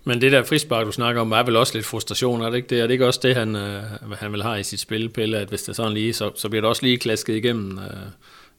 Men 0.03 0.21
det 0.21 0.31
der 0.31 0.43
frispark, 0.43 0.85
du 0.85 0.91
snakker 0.91 1.21
om, 1.21 1.31
er 1.31 1.43
vel 1.43 1.55
også 1.55 1.73
lidt 1.73 1.85
frustration, 1.85 2.41
er 2.41 2.49
det 2.49 2.57
ikke 2.57 2.67
det? 2.67 2.79
Er 2.79 2.87
det 2.87 2.93
ikke 2.93 3.07
også 3.07 3.19
det, 3.23 3.35
han, 3.35 3.55
øh, 3.55 3.83
han 4.19 4.31
vil 4.31 4.43
have 4.43 4.59
i 4.59 4.63
sit 4.63 4.79
spil, 4.79 5.09
Pelle, 5.09 5.37
at 5.37 5.47
hvis 5.47 5.61
det 5.61 5.69
er 5.69 5.73
sådan 5.73 5.93
lige, 5.93 6.13
så, 6.13 6.31
så 6.35 6.49
bliver 6.49 6.61
det 6.61 6.69
også 6.69 6.83
lige 6.83 6.97
klasket 6.97 7.35
igennem? 7.35 7.77
Øh, 7.77 7.85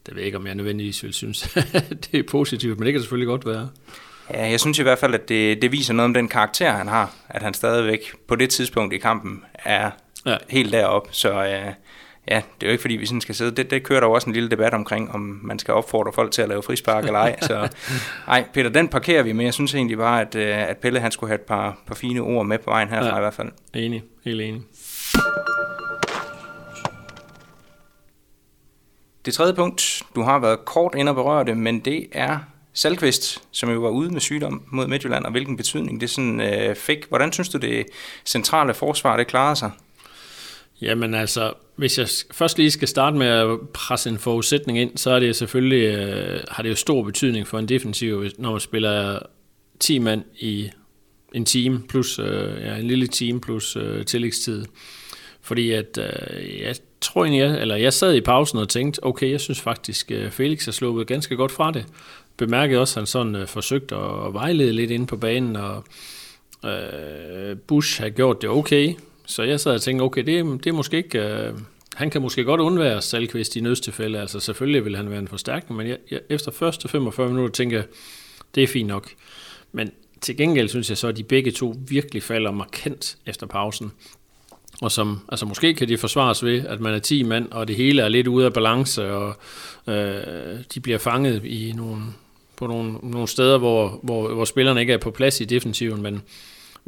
det 0.06 0.14
ved 0.14 0.16
jeg 0.16 0.26
ikke, 0.26 0.38
om 0.38 0.46
jeg 0.46 0.54
nødvendigvis 0.54 1.02
vil 1.02 1.14
synes, 1.14 1.40
det 2.12 2.18
er 2.18 2.22
positivt, 2.30 2.78
men 2.78 2.86
det 2.86 2.92
kan 2.92 3.02
selvfølgelig 3.02 3.28
godt 3.28 3.46
være. 3.46 3.68
Ja, 4.30 4.50
jeg 4.50 4.60
synes 4.60 4.78
i 4.78 4.82
hvert 4.82 4.98
fald, 4.98 5.14
at 5.14 5.28
det, 5.28 5.62
det 5.62 5.72
viser 5.72 5.94
noget 5.94 6.06
om 6.06 6.14
den 6.14 6.28
karakter, 6.28 6.72
han 6.72 6.88
har. 6.88 7.14
At 7.28 7.42
han 7.42 7.54
stadigvæk 7.54 8.12
på 8.28 8.36
det 8.36 8.50
tidspunkt 8.50 8.94
i 8.94 8.98
kampen 8.98 9.42
er 9.54 9.90
ja. 10.26 10.36
helt 10.48 10.72
derop. 10.72 11.08
Så 11.10 11.30
øh, 11.30 11.72
ja, 12.28 12.42
det 12.60 12.62
er 12.62 12.66
jo 12.66 12.70
ikke 12.70 12.80
fordi, 12.80 12.94
vi 12.94 13.06
sådan 13.06 13.20
skal 13.20 13.34
sidde. 13.34 13.50
Det, 13.50 13.70
det 13.70 13.82
kører 13.82 14.00
der 14.00 14.06
jo 14.06 14.12
også 14.12 14.26
en 14.26 14.32
lille 14.32 14.50
debat 14.50 14.74
omkring, 14.74 15.10
om 15.10 15.40
man 15.42 15.58
skal 15.58 15.74
opfordre 15.74 16.12
folk 16.12 16.32
til 16.32 16.42
at 16.42 16.48
lave 16.48 16.62
frispark 16.62 17.04
eller 17.04 17.18
ej. 17.18 17.36
Så 17.40 17.68
nej, 18.26 18.44
Peter, 18.54 18.70
den 18.70 18.88
parkerer 18.88 19.22
vi, 19.22 19.32
men 19.32 19.46
jeg 19.46 19.54
synes 19.54 19.74
egentlig 19.74 19.96
bare, 19.96 20.20
at, 20.20 20.34
øh, 20.34 20.68
at 20.68 20.76
Pelle 20.76 21.00
han 21.00 21.10
skulle 21.10 21.30
have 21.30 21.40
et 21.40 21.46
par, 21.46 21.78
par 21.86 21.94
fine 21.94 22.20
ord 22.20 22.46
med 22.46 22.58
på 22.58 22.70
vejen 22.70 22.88
herfra 22.88 23.08
ja. 23.08 23.16
i 23.16 23.20
hvert 23.20 23.34
fald. 23.34 23.48
Enig, 23.74 24.02
helt 24.24 24.40
enig. 24.40 24.62
Det 29.26 29.34
tredje 29.34 29.54
punkt, 29.54 30.02
du 30.14 30.22
har 30.22 30.38
været 30.38 30.64
kort 30.64 30.94
ind 30.94 31.08
og 31.08 31.14
berørt 31.14 31.46
det, 31.46 31.56
men 31.56 31.80
det 31.80 32.06
er 32.12 32.38
Salkvist, 32.72 33.42
som 33.50 33.70
jo 33.70 33.80
var 33.80 33.88
ude 33.88 34.10
med 34.10 34.20
sygdom 34.20 34.62
mod 34.72 34.86
Midtjylland, 34.86 35.24
og 35.24 35.30
hvilken 35.30 35.56
betydning 35.56 36.00
det 36.00 36.10
sådan 36.10 36.40
øh, 36.40 36.76
fik. 36.76 37.08
Hvordan 37.08 37.32
synes 37.32 37.48
du, 37.48 37.58
det 37.58 37.86
centrale 38.24 38.74
forsvar 38.74 39.16
det 39.16 39.26
klarede 39.26 39.56
sig? 39.56 39.70
Jamen 40.80 41.14
altså, 41.14 41.52
hvis 41.76 41.98
jeg 41.98 42.08
først 42.32 42.58
lige 42.58 42.70
skal 42.70 42.88
starte 42.88 43.16
med 43.16 43.26
at 43.26 43.60
presse 43.74 44.10
en 44.10 44.18
forudsætning 44.18 44.78
ind, 44.78 44.96
så 44.96 45.10
er 45.10 45.20
det 45.20 45.36
selvfølgelig, 45.36 45.82
øh, 45.82 46.40
har 46.50 46.62
det 46.62 46.70
jo 46.70 46.74
stor 46.74 47.02
betydning 47.02 47.46
for 47.46 47.58
en 47.58 47.68
defensiv, 47.68 48.24
når 48.38 48.50
man 48.50 48.60
spiller 48.60 49.18
10 49.80 49.98
mand 49.98 50.24
i 50.38 50.70
en 51.34 51.44
time, 51.44 51.82
plus 51.88 52.18
øh, 52.18 52.60
ja, 52.60 52.76
en 52.76 52.88
lille 52.88 53.06
time 53.06 53.40
plus 53.40 53.76
øh, 53.76 54.04
tillægstid. 54.04 54.64
Fordi 55.40 55.70
at, 55.70 55.98
øh, 55.98 56.60
jeg 56.60 56.76
tror 57.00 57.24
egentlig, 57.24 57.40
jeg, 57.40 57.60
eller 57.60 57.76
jeg 57.76 57.92
sad 57.92 58.14
i 58.14 58.20
pausen 58.20 58.58
og 58.58 58.68
tænkte, 58.68 59.04
okay, 59.04 59.30
jeg 59.30 59.40
synes 59.40 59.60
faktisk, 59.60 60.10
øh, 60.10 60.30
Felix 60.30 60.64
har 60.64 60.72
sluppet 60.72 61.06
ganske 61.06 61.36
godt 61.36 61.52
fra 61.52 61.72
det. 61.72 61.86
Bemærkede 62.36 62.80
også, 62.80 62.92
at 62.92 63.00
han 63.00 63.06
sådan 63.06 63.34
øh, 63.34 63.46
forsøgte 63.46 63.94
at, 63.94 64.26
at 64.26 64.34
vejlede 64.34 64.72
lidt 64.72 64.90
ind 64.90 65.06
på 65.06 65.16
banen, 65.16 65.56
og 65.56 65.84
øh, 66.64 67.56
Bush 67.66 68.02
har 68.02 68.08
gjort 68.08 68.42
det 68.42 68.50
okay. 68.50 68.94
Så 69.26 69.42
jeg 69.42 69.60
sad 69.60 69.74
og 69.74 69.82
tænkte, 69.82 70.02
okay, 70.02 70.24
det, 70.24 70.64
det 70.64 70.70
er 70.70 70.74
måske 70.74 70.96
ikke... 70.96 71.18
Øh, 71.18 71.52
han 71.94 72.10
kan 72.10 72.22
måske 72.22 72.44
godt 72.44 72.60
undvære 72.60 73.02
Salkvist 73.02 73.56
i 73.56 73.60
nødstilfælde, 73.60 74.20
altså 74.20 74.40
selvfølgelig 74.40 74.84
vil 74.84 74.96
han 74.96 75.10
være 75.10 75.18
en 75.18 75.28
forstærkning, 75.28 75.76
men 75.76 75.86
jeg, 75.86 75.98
jeg, 76.10 76.20
efter 76.28 76.50
første 76.50 76.88
45 76.88 77.28
minutter 77.28 77.52
tænker 77.52 77.76
jeg, 77.76 77.86
det 78.54 78.62
er 78.62 78.66
fint 78.66 78.88
nok. 78.88 79.10
Men 79.72 79.90
til 80.20 80.36
gengæld 80.36 80.68
synes 80.68 80.88
jeg 80.90 80.98
så, 80.98 81.08
at 81.08 81.16
de 81.16 81.24
begge 81.24 81.50
to 81.50 81.74
virkelig 81.88 82.22
falder 82.22 82.50
markant 82.50 83.16
efter 83.26 83.46
pausen. 83.46 83.92
Og 84.80 84.92
som, 84.92 85.20
altså 85.28 85.46
måske 85.46 85.74
kan 85.74 85.88
det 85.88 86.00
forsvares 86.00 86.44
ved, 86.44 86.66
at 86.66 86.80
man 86.80 86.94
er 86.94 86.98
10 86.98 87.22
mand, 87.22 87.52
og 87.52 87.68
det 87.68 87.76
hele 87.76 88.02
er 88.02 88.08
lidt 88.08 88.26
ude 88.26 88.46
af 88.46 88.52
balance, 88.52 89.12
og 89.12 89.34
øh, 89.86 90.58
de 90.74 90.80
bliver 90.80 90.98
fanget 90.98 91.44
i 91.44 91.72
nogle, 91.76 92.02
på 92.56 92.66
nogle, 92.66 92.92
nogle 93.02 93.28
steder, 93.28 93.58
hvor, 93.58 94.00
hvor, 94.02 94.34
hvor 94.34 94.44
spillerne 94.44 94.80
ikke 94.80 94.92
er 94.92 94.98
på 94.98 95.10
plads 95.10 95.40
i 95.40 95.44
defensiven, 95.44 96.02
men 96.02 96.22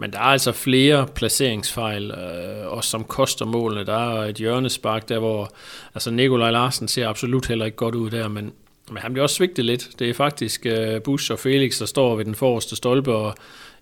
men 0.00 0.12
der 0.12 0.18
er 0.18 0.22
altså 0.22 0.52
flere 0.52 1.06
placeringsfejl, 1.14 2.10
øh, 2.10 2.72
også 2.72 2.90
som 2.90 3.04
koster 3.04 3.44
målene. 3.44 3.86
Der 3.86 4.12
er 4.12 4.24
et 4.24 4.36
hjørnespark 4.36 5.08
der, 5.08 5.18
hvor 5.18 5.50
altså 5.94 6.10
Nikolaj 6.10 6.50
Larsen 6.50 6.88
ser 6.88 7.08
absolut 7.08 7.46
heller 7.46 7.64
ikke 7.64 7.76
godt 7.76 7.94
ud 7.94 8.10
der, 8.10 8.28
men, 8.28 8.52
men 8.88 8.98
han 8.98 9.12
bliver 9.12 9.22
også 9.22 9.36
svigtet 9.36 9.64
lidt. 9.64 9.88
Det 9.98 10.10
er 10.10 10.14
faktisk 10.14 10.66
øh, 10.66 11.02
Bush 11.02 11.32
og 11.32 11.38
Felix, 11.38 11.78
der 11.78 11.86
står 11.86 12.16
ved 12.16 12.24
den 12.24 12.34
forreste 12.34 12.76
stolpe, 12.76 13.12
og 13.12 13.34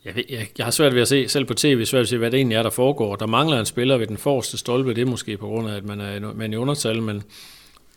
jeg, 0.05 0.16
ved, 0.16 0.24
jeg, 0.29 0.48
jeg 0.59 0.66
har 0.66 0.70
svært 0.70 0.94
ved 0.94 1.02
at 1.02 1.09
se, 1.09 1.29
selv 1.29 1.44
på 1.44 1.55
tv, 1.55 1.85
svært 1.85 1.98
ved 1.98 2.02
at 2.02 2.09
se, 2.09 2.18
hvad 2.18 2.31
det 2.31 2.38
egentlig 2.38 2.57
er, 2.57 2.62
der 2.62 2.70
foregår. 2.70 3.16
Der 3.16 3.26
mangler 3.26 3.61
en 3.61 3.66
spiller 3.66 3.96
ved 3.96 4.07
den 4.07 4.18
forreste 4.18 4.59
stolpe, 4.59 4.94
det 4.94 5.02
er 5.02 5.07
måske 5.07 5.37
på 5.37 5.46
grund 5.46 5.70
af, 5.70 5.76
at 5.76 5.85
man 5.85 6.00
er, 6.00 6.33
man 6.35 6.52
er 6.52 6.57
i 6.57 6.61
undertal, 6.61 7.02
men 7.02 7.22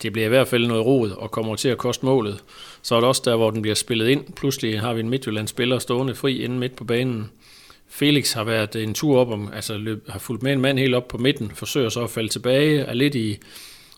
det 0.01 0.13
bliver 0.13 0.25
i 0.25 0.29
hvert 0.29 0.47
fald 0.47 0.67
noget 0.67 0.86
rod 0.86 1.12
og 1.12 1.32
kommer 1.32 1.55
til 1.55 1.69
at 1.69 1.77
koste 1.77 2.05
målet. 2.05 2.43
Så 2.82 2.95
er 2.95 2.99
det 2.99 3.08
også 3.08 3.21
der, 3.25 3.36
hvor 3.36 3.51
den 3.51 3.62
bliver 3.62 3.75
spillet 3.75 4.08
ind. 4.08 4.34
Pludselig 4.36 4.82
har 4.82 4.93
vi 4.93 4.99
en 4.99 5.10
Midtjylland-spiller 5.10 5.79
stående 5.79 6.15
fri 6.15 6.43
inde 6.43 6.58
midt 6.58 6.75
på 6.75 6.84
banen. 6.84 7.32
Felix 7.89 8.34
har 8.34 8.43
været 8.43 8.75
en 8.75 8.93
tur 8.93 9.19
op, 9.19 9.30
om, 9.30 9.49
altså 9.54 9.78
løb, 9.78 10.10
har 10.10 10.19
fulgt 10.19 10.43
med 10.43 10.54
en 10.54 10.62
mand 10.62 10.80
helt 10.80 10.95
op 10.95 11.08
på 11.08 11.17
midten, 11.17 11.52
forsøger 11.56 11.89
så 11.89 12.04
at 12.04 12.10
falde 12.10 12.30
tilbage, 12.30 12.80
er 12.80 12.93
lidt 12.93 13.15
i, 13.15 13.38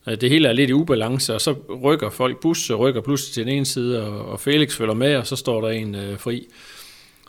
øh, 0.08 0.22
det 0.22 0.30
hele 0.30 0.48
er 0.48 0.54
lidt 0.54 0.70
i 0.70 0.74
ubalance, 0.74 1.36
og 1.36 1.42
så 1.42 1.56
rykker 1.84 2.10
folk 2.10 2.42
bus, 2.42 2.72
rykker 2.72 3.02
pludselig 3.02 3.34
til 3.34 3.46
den 3.46 3.54
ene 3.54 3.66
side, 3.66 4.08
og, 4.08 4.26
og 4.26 4.40
Felix 4.40 4.76
følger 4.76 4.94
med, 4.94 5.16
og 5.16 5.28
så 5.28 5.36
står 5.36 5.62
der 5.62 5.70
en 5.70 5.96
øh, 5.96 6.20
fri. 6.20 6.48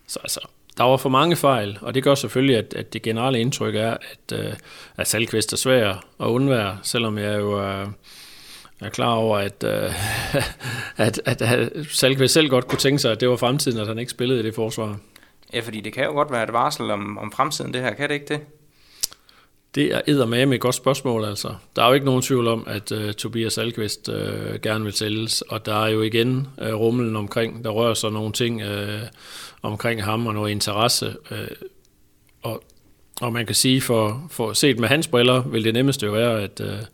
Så 0.07 0.18
altså, 0.22 0.40
der 0.79 0.85
var 0.85 0.96
for 0.96 1.09
mange 1.09 1.37
fejl, 1.37 1.79
og 1.81 1.94
det 1.94 2.03
gør 2.03 2.14
selvfølgelig, 2.14 2.57
at, 2.57 2.75
at 2.75 2.92
det 2.92 3.03
generelle 3.03 3.40
indtryk 3.40 3.75
er, 3.75 3.90
at, 3.90 4.38
øh, 4.38 4.53
at 4.96 5.09
Salkvist 5.09 5.53
er 5.53 5.57
svær 5.57 5.88
at 6.20 6.27
undvære, 6.27 6.79
selvom 6.83 7.18
jeg 7.18 7.38
jo 7.38 7.53
er, 7.53 7.87
er 8.81 8.88
klar 8.88 9.14
over, 9.14 9.38
at, 9.38 9.64
øh, 9.64 9.92
at, 11.07 11.20
at, 11.25 11.42
at 11.42 11.72
Salkvist 11.90 12.35
selv 12.35 12.48
godt 12.48 12.68
kunne 12.68 12.79
tænke 12.79 12.98
sig, 12.98 13.12
at 13.12 13.20
det 13.20 13.29
var 13.29 13.37
fremtiden, 13.37 13.79
at 13.79 13.87
han 13.87 13.98
ikke 13.98 14.11
spillede 14.11 14.40
i 14.40 14.42
det 14.42 14.55
forsvar. 14.55 14.98
Ja, 15.53 15.61
fordi 15.61 15.81
det 15.81 15.93
kan 15.93 16.05
jo 16.05 16.12
godt 16.12 16.33
være 16.33 16.45
et 16.45 16.53
varsel 16.53 16.91
om, 16.91 17.19
om 17.19 17.33
fremtiden, 17.33 17.75
det 17.75 17.81
her. 17.81 17.95
Kan 17.95 18.09
det 18.09 18.15
ikke 18.15 18.27
det? 18.35 18.41
Det 19.75 19.93
er 19.93 20.25
med 20.25 20.55
et 20.55 20.61
godt 20.61 20.75
spørgsmål, 20.75 21.25
altså. 21.25 21.55
Der 21.77 21.83
er 21.83 21.87
jo 21.87 21.93
ikke 21.93 22.07
nogen 22.07 22.23
tvivl 22.23 22.49
om, 22.49 22.65
at 22.67 22.93
uh, 22.93 23.11
Tobias 23.11 23.59
Alkvist 23.59 24.09
uh, 24.09 24.15
gerne 24.62 24.85
vil 24.85 24.93
sælges, 24.93 25.43
og 25.43 25.67
der 25.67 25.85
er 25.85 25.88
jo 25.88 26.03
igen 26.03 26.49
uh, 26.59 26.73
rumlen 26.73 27.17
omkring, 27.17 27.65
der 27.65 27.71
rører 27.71 27.95
sig 27.95 28.11
nogle 28.11 28.33
ting 28.33 28.62
uh, 28.62 29.01
omkring 29.62 30.05
ham 30.05 30.27
og 30.27 30.35
noget 30.35 30.51
interesse. 30.51 31.15
Uh, 31.31 31.37
og, 32.43 32.62
og 33.21 33.33
man 33.33 33.47
kan 33.47 33.55
sige, 33.55 33.81
for, 33.81 34.27
for 34.31 34.53
set 34.53 34.79
med 34.79 34.88
hans 34.88 35.09
briller, 35.09 35.43
vil 35.43 35.65
det 35.65 35.75
nemmeste 35.75 36.07
jo 36.07 36.12
være, 36.12 36.43
at 36.43 36.61
uh, 36.61 36.87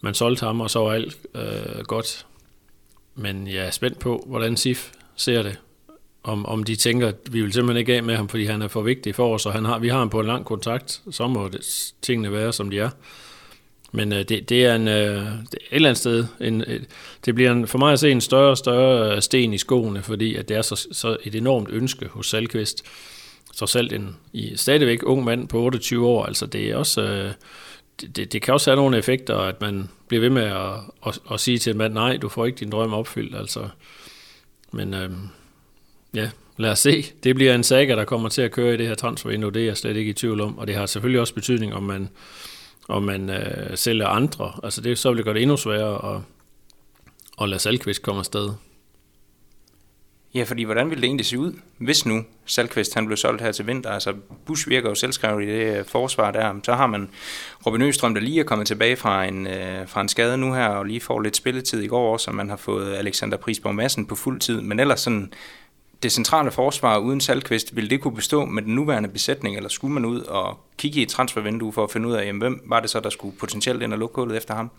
man 0.00 0.14
solgte 0.14 0.46
ham, 0.46 0.60
og 0.60 0.70
så 0.70 0.78
var 0.78 0.92
alt 0.92 1.16
uh, 1.34 1.84
godt. 1.84 2.26
Men 3.14 3.48
jeg 3.48 3.66
er 3.66 3.70
spændt 3.70 3.98
på, 3.98 4.24
hvordan 4.26 4.56
SIF 4.56 4.90
ser 5.16 5.42
det 5.42 5.58
om, 6.22 6.46
om 6.46 6.64
de 6.64 6.76
tænker, 6.76 7.08
at 7.08 7.16
vi 7.30 7.42
vil 7.42 7.52
simpelthen 7.52 7.80
ikke 7.80 7.94
af 7.94 8.02
med 8.02 8.16
ham, 8.16 8.28
fordi 8.28 8.44
han 8.44 8.62
er 8.62 8.68
for 8.68 8.82
vigtig 8.82 9.14
for 9.14 9.34
os, 9.34 9.46
og 9.46 9.52
han 9.52 9.64
har, 9.64 9.78
vi 9.78 9.88
har 9.88 9.98
ham 9.98 10.10
på 10.10 10.20
en 10.20 10.26
lang 10.26 10.44
kontakt, 10.44 11.02
så 11.10 11.28
må 11.28 11.48
det, 11.48 11.92
tingene 12.02 12.32
være, 12.32 12.52
som 12.52 12.70
de 12.70 12.78
er. 12.78 12.90
Men 13.92 14.12
øh, 14.12 14.18
det, 14.18 14.48
det 14.48 14.64
er 14.64 14.74
en, 14.74 14.88
øh, 14.88 14.94
det 14.94 15.24
er 15.24 15.26
et 15.32 15.50
eller 15.70 15.88
andet 15.88 15.98
sted, 15.98 16.26
en, 16.40 16.60
et, 16.60 16.86
det 17.24 17.34
bliver 17.34 17.52
en, 17.52 17.66
for 17.66 17.78
mig 17.78 17.92
at 17.92 17.98
se 17.98 18.10
en 18.10 18.20
større 18.20 18.50
og 18.50 18.58
større 18.58 19.16
øh, 19.16 19.22
sten 19.22 19.54
i 19.54 19.58
skoene, 19.58 20.02
fordi 20.02 20.34
at 20.34 20.48
det 20.48 20.56
er 20.56 20.62
så, 20.62 20.86
så 20.92 21.16
et 21.24 21.34
enormt 21.34 21.68
ønske 21.70 22.06
hos 22.08 22.28
Salkvist. 22.28 22.84
Så 23.52 23.66
selv 23.66 23.92
en 23.92 24.16
i, 24.32 24.56
stadigvæk 24.56 24.98
ung 25.02 25.24
mand 25.24 25.48
på 25.48 25.60
28 25.60 26.06
år, 26.06 26.24
altså 26.24 26.46
det 26.46 26.70
er 26.70 26.76
også, 26.76 27.02
øh, 27.02 27.32
det, 28.00 28.16
det, 28.16 28.32
det 28.32 28.42
kan 28.42 28.54
også 28.54 28.70
have 28.70 28.76
nogle 28.76 28.98
effekter, 28.98 29.36
at 29.36 29.60
man 29.60 29.88
bliver 30.08 30.20
ved 30.20 30.30
med 30.30 30.42
at, 30.42 30.72
at, 31.06 31.18
at 31.32 31.40
sige 31.40 31.58
til 31.58 31.70
en 31.70 31.78
mand, 31.78 31.92
nej, 31.92 32.16
du 32.16 32.28
får 32.28 32.46
ikke 32.46 32.58
din 32.58 32.70
drøm 32.70 32.94
opfyldt. 32.94 33.36
Altså. 33.36 33.68
Men 34.72 34.94
øh, 34.94 35.10
ja, 36.14 36.30
lad 36.56 36.70
os 36.70 36.78
se. 36.78 37.04
Det 37.24 37.34
bliver 37.34 37.54
en 37.54 37.64
saga, 37.64 37.96
der 37.96 38.04
kommer 38.04 38.28
til 38.28 38.42
at 38.42 38.52
køre 38.52 38.74
i 38.74 38.76
det 38.76 38.88
her 38.88 38.94
transfervindue, 38.94 39.52
det 39.52 39.62
er 39.62 39.66
jeg 39.66 39.76
slet 39.76 39.96
ikke 39.96 40.10
i 40.10 40.14
tvivl 40.14 40.40
om. 40.40 40.58
Og 40.58 40.66
det 40.66 40.74
har 40.74 40.86
selvfølgelig 40.86 41.20
også 41.20 41.34
betydning, 41.34 41.74
om 41.74 41.82
man, 41.82 42.08
om 42.88 43.02
man 43.02 43.30
øh, 43.30 43.76
sælger 43.76 44.06
andre. 44.06 44.52
Altså 44.62 44.80
det, 44.80 44.98
så 44.98 45.08
vil 45.08 45.16
det 45.16 45.24
gøre 45.24 45.34
det 45.34 45.42
endnu 45.42 45.56
sværere 45.56 46.14
at, 46.14 46.20
at 47.42 47.48
lade 47.48 47.60
Salkvist 47.60 48.02
komme 48.02 48.18
afsted. 48.18 48.50
Ja, 50.34 50.42
fordi 50.42 50.62
hvordan 50.62 50.90
ville 50.90 51.02
det 51.02 51.06
egentlig 51.06 51.26
se 51.26 51.38
ud, 51.38 51.52
hvis 51.78 52.06
nu 52.06 52.24
Salkvist 52.46 52.94
han 52.94 53.06
blev 53.06 53.16
solgt 53.16 53.42
her 53.42 53.52
til 53.52 53.66
vinter? 53.66 53.90
Altså, 53.90 54.14
Bush 54.46 54.68
virker 54.68 54.88
jo 54.88 54.94
selvskrevet 54.94 55.42
i 55.42 55.46
det 55.46 55.78
øh, 55.78 55.84
forsvar 55.84 56.30
der. 56.30 56.54
Så 56.64 56.74
har 56.74 56.86
man 56.86 57.10
Robin 57.66 57.82
Østrøm, 57.82 58.14
der 58.14 58.20
lige 58.20 58.40
er 58.40 58.44
kommet 58.44 58.66
tilbage 58.66 58.96
fra 58.96 59.24
en, 59.24 59.46
øh, 59.46 59.88
fra 59.88 60.00
en 60.00 60.08
skade 60.08 60.38
nu 60.38 60.54
her, 60.54 60.66
og 60.66 60.84
lige 60.84 61.00
får 61.00 61.20
lidt 61.20 61.36
spilletid 61.36 61.82
i 61.82 61.86
går 61.86 62.12
også, 62.12 62.30
og 62.30 62.34
man 62.34 62.48
har 62.48 62.56
fået 62.56 62.94
Alexander 62.94 63.36
Prisborg 63.36 63.74
Madsen 63.74 64.06
på 64.06 64.14
fuld 64.14 64.40
tid. 64.40 64.60
Men 64.60 64.80
ellers 64.80 65.00
sådan, 65.00 65.32
det 66.02 66.12
centrale 66.12 66.50
forsvar 66.50 66.98
uden 66.98 67.20
Salkvist, 67.20 67.76
ville 67.76 67.90
det 67.90 68.00
kunne 68.00 68.14
bestå 68.14 68.44
med 68.44 68.62
den 68.62 68.74
nuværende 68.74 69.08
besætning, 69.08 69.56
eller 69.56 69.68
skulle 69.68 69.94
man 69.94 70.04
ud 70.04 70.20
og 70.20 70.60
kigge 70.78 71.00
i 71.00 71.02
et 71.02 71.08
transfervindue 71.08 71.72
for 71.72 71.84
at 71.84 71.90
finde 71.90 72.08
ud 72.08 72.12
af, 72.12 72.26
jamen, 72.26 72.40
hvem 72.40 72.62
var 72.66 72.80
det 72.80 72.90
så, 72.90 73.00
der 73.00 73.10
skulle 73.10 73.36
potentielt 73.36 73.82
ind 73.82 73.92
og 73.92 73.98
lukke 73.98 74.14
hullet 74.14 74.36
efter 74.36 74.54
ham? 74.54 74.70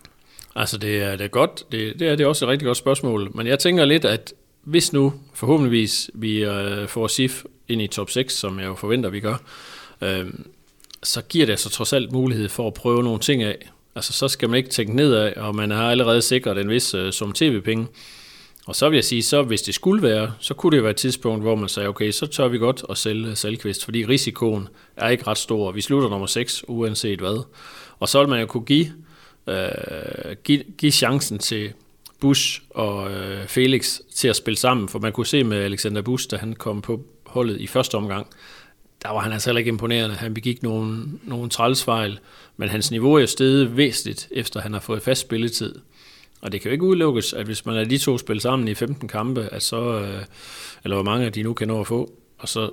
Altså, 0.56 0.78
det 0.78 1.04
er, 1.04 1.12
det 1.12 1.22
er 1.22 1.28
godt. 1.28 1.72
Det, 1.72 2.00
det, 2.00 2.08
er, 2.08 2.16
det 2.16 2.24
er 2.24 2.28
også 2.28 2.46
et 2.46 2.50
rigtig 2.50 2.66
godt 2.66 2.78
spørgsmål. 2.78 3.32
Men 3.36 3.48
jeg 3.48 3.60
tænker 3.60 3.86
lidt, 3.86 4.06
at 4.06 4.34
hvis 4.64 4.94
nu 4.94 5.14
forhåbentligvis 5.34 6.12
vi 6.14 6.44
øh, 6.44 6.88
får 6.88 7.08
SIF 7.08 7.44
ind 7.68 7.82
i 7.82 7.88
top 7.88 8.10
6, 8.10 8.34
som 8.34 8.60
jeg 8.60 8.66
jo 8.66 8.76
forventer, 8.76 9.10
vi 9.10 9.20
gør, 9.20 9.36
øh, 10.02 10.26
så 11.04 11.22
giver 11.22 11.46
det 11.46 11.54
altså 11.54 11.70
trods 11.70 11.94
alt 11.94 12.12
mulighed 12.12 12.50
for 12.50 12.68
at 12.68 12.74
prøve 12.74 13.04
nogle 13.04 13.20
ting 13.20 13.44
af. 13.44 13.70
Altså 13.96 14.14
så 14.14 14.28
skal 14.28 14.50
man 14.50 14.58
ikke 14.58 14.70
tænke 14.70 14.96
nedad, 14.96 15.38
og 15.38 15.56
man 15.56 15.72
har 15.72 15.92
allerede 15.92 16.22
sikret 16.22 16.58
en 16.58 16.70
vis 16.70 16.94
øh, 16.94 17.14
som 17.14 17.34
tv-penge. 17.34 17.88
Og 18.70 18.76
så 18.76 18.90
vil 18.90 18.98
jeg 18.98 19.04
sige, 19.04 19.24
så 19.24 19.42
hvis 19.42 19.62
det 19.62 19.76
skulle 19.76 20.02
være, 20.02 20.34
så 20.40 20.54
kunne 20.54 20.76
det 20.76 20.84
være 20.84 20.90
et 20.90 20.96
tidspunkt, 20.98 21.44
hvor 21.44 21.56
man 21.56 21.70
sagde, 21.70 21.90
okay, 21.90 22.12
så 22.12 22.26
tør 22.26 22.48
vi 22.48 22.58
godt 22.58 22.84
at 22.90 22.98
sælge 22.98 23.36
Salkvist, 23.36 23.86
fordi 23.86 24.06
risikoen 24.06 24.68
er 24.98 25.10
ikke 25.10 25.28
ret 25.28 25.38
stor. 25.38 25.72
Vi 25.72 25.82
slutter 25.82 26.10
nummer 26.10 26.28
6, 26.28 26.64
uanset 26.68 27.20
hvad. 27.20 27.44
Og 28.00 28.10
så 28.10 28.20
vil 28.20 28.30
man 28.30 28.40
jo 28.40 28.46
kunne 28.46 28.66
give, 28.66 28.94
øh, 29.48 30.36
give, 30.44 30.64
give 30.78 30.92
chancen 30.92 31.40
til 31.40 31.74
Bush 32.20 32.62
og 32.70 33.12
øh, 33.12 33.48
Felix 33.48 34.00
til 34.16 34.28
at 34.28 34.36
spille 34.36 34.58
sammen, 34.58 34.90
for 34.90 35.00
man 35.00 35.12
kunne 35.12 35.28
se 35.28 35.44
med 35.44 35.58
Alexander 35.58 36.02
Bush, 36.02 36.32
da 36.32 36.38
han 36.38 36.54
kom 36.54 36.82
på 36.82 37.04
holdet 37.26 37.62
i 37.62 37.68
første 37.68 37.96
omgang, 37.96 38.28
der 39.04 39.10
var 39.10 39.20
han 39.20 39.32
altså 39.32 39.50
heller 39.50 39.60
ikke 39.60 39.70
imponerende. 39.70 40.16
Han 40.16 40.34
begik 40.34 40.64
nogle, 40.64 41.04
nogle 41.24 41.50
trælsfejl, 41.50 42.20
men 42.58 42.70
hans 42.70 42.92
niveau 42.92 43.14
er 43.14 43.20
jo 43.20 43.28
steget 43.28 43.78
væsentligt, 43.78 44.28
efter 44.32 44.62
han 44.62 44.74
har 44.74 44.80
fået 44.80 45.02
fast 45.02 45.22
spilletid. 45.22 45.76
Og 46.42 46.52
det 46.52 46.62
kan 46.62 46.70
jo 46.70 46.74
ikke 46.74 46.86
udelukkes, 46.86 47.34
at 47.34 47.46
hvis 47.46 47.66
man 47.66 47.76
lader 47.76 47.88
de 47.88 47.98
to 47.98 48.18
spille 48.18 48.42
sammen 48.42 48.68
i 48.68 48.74
15 48.74 49.08
kampe, 49.08 49.50
at 49.52 49.64
så, 49.64 50.00
øh, 50.00 50.24
eller 50.84 50.96
hvor 50.96 51.04
mange 51.04 51.26
af 51.26 51.32
de 51.32 51.44
nu 51.44 51.54
kan 51.54 51.68
nå 51.68 51.80
at 51.80 51.88
få, 51.88 52.14
og 52.38 52.50
så, 52.50 52.70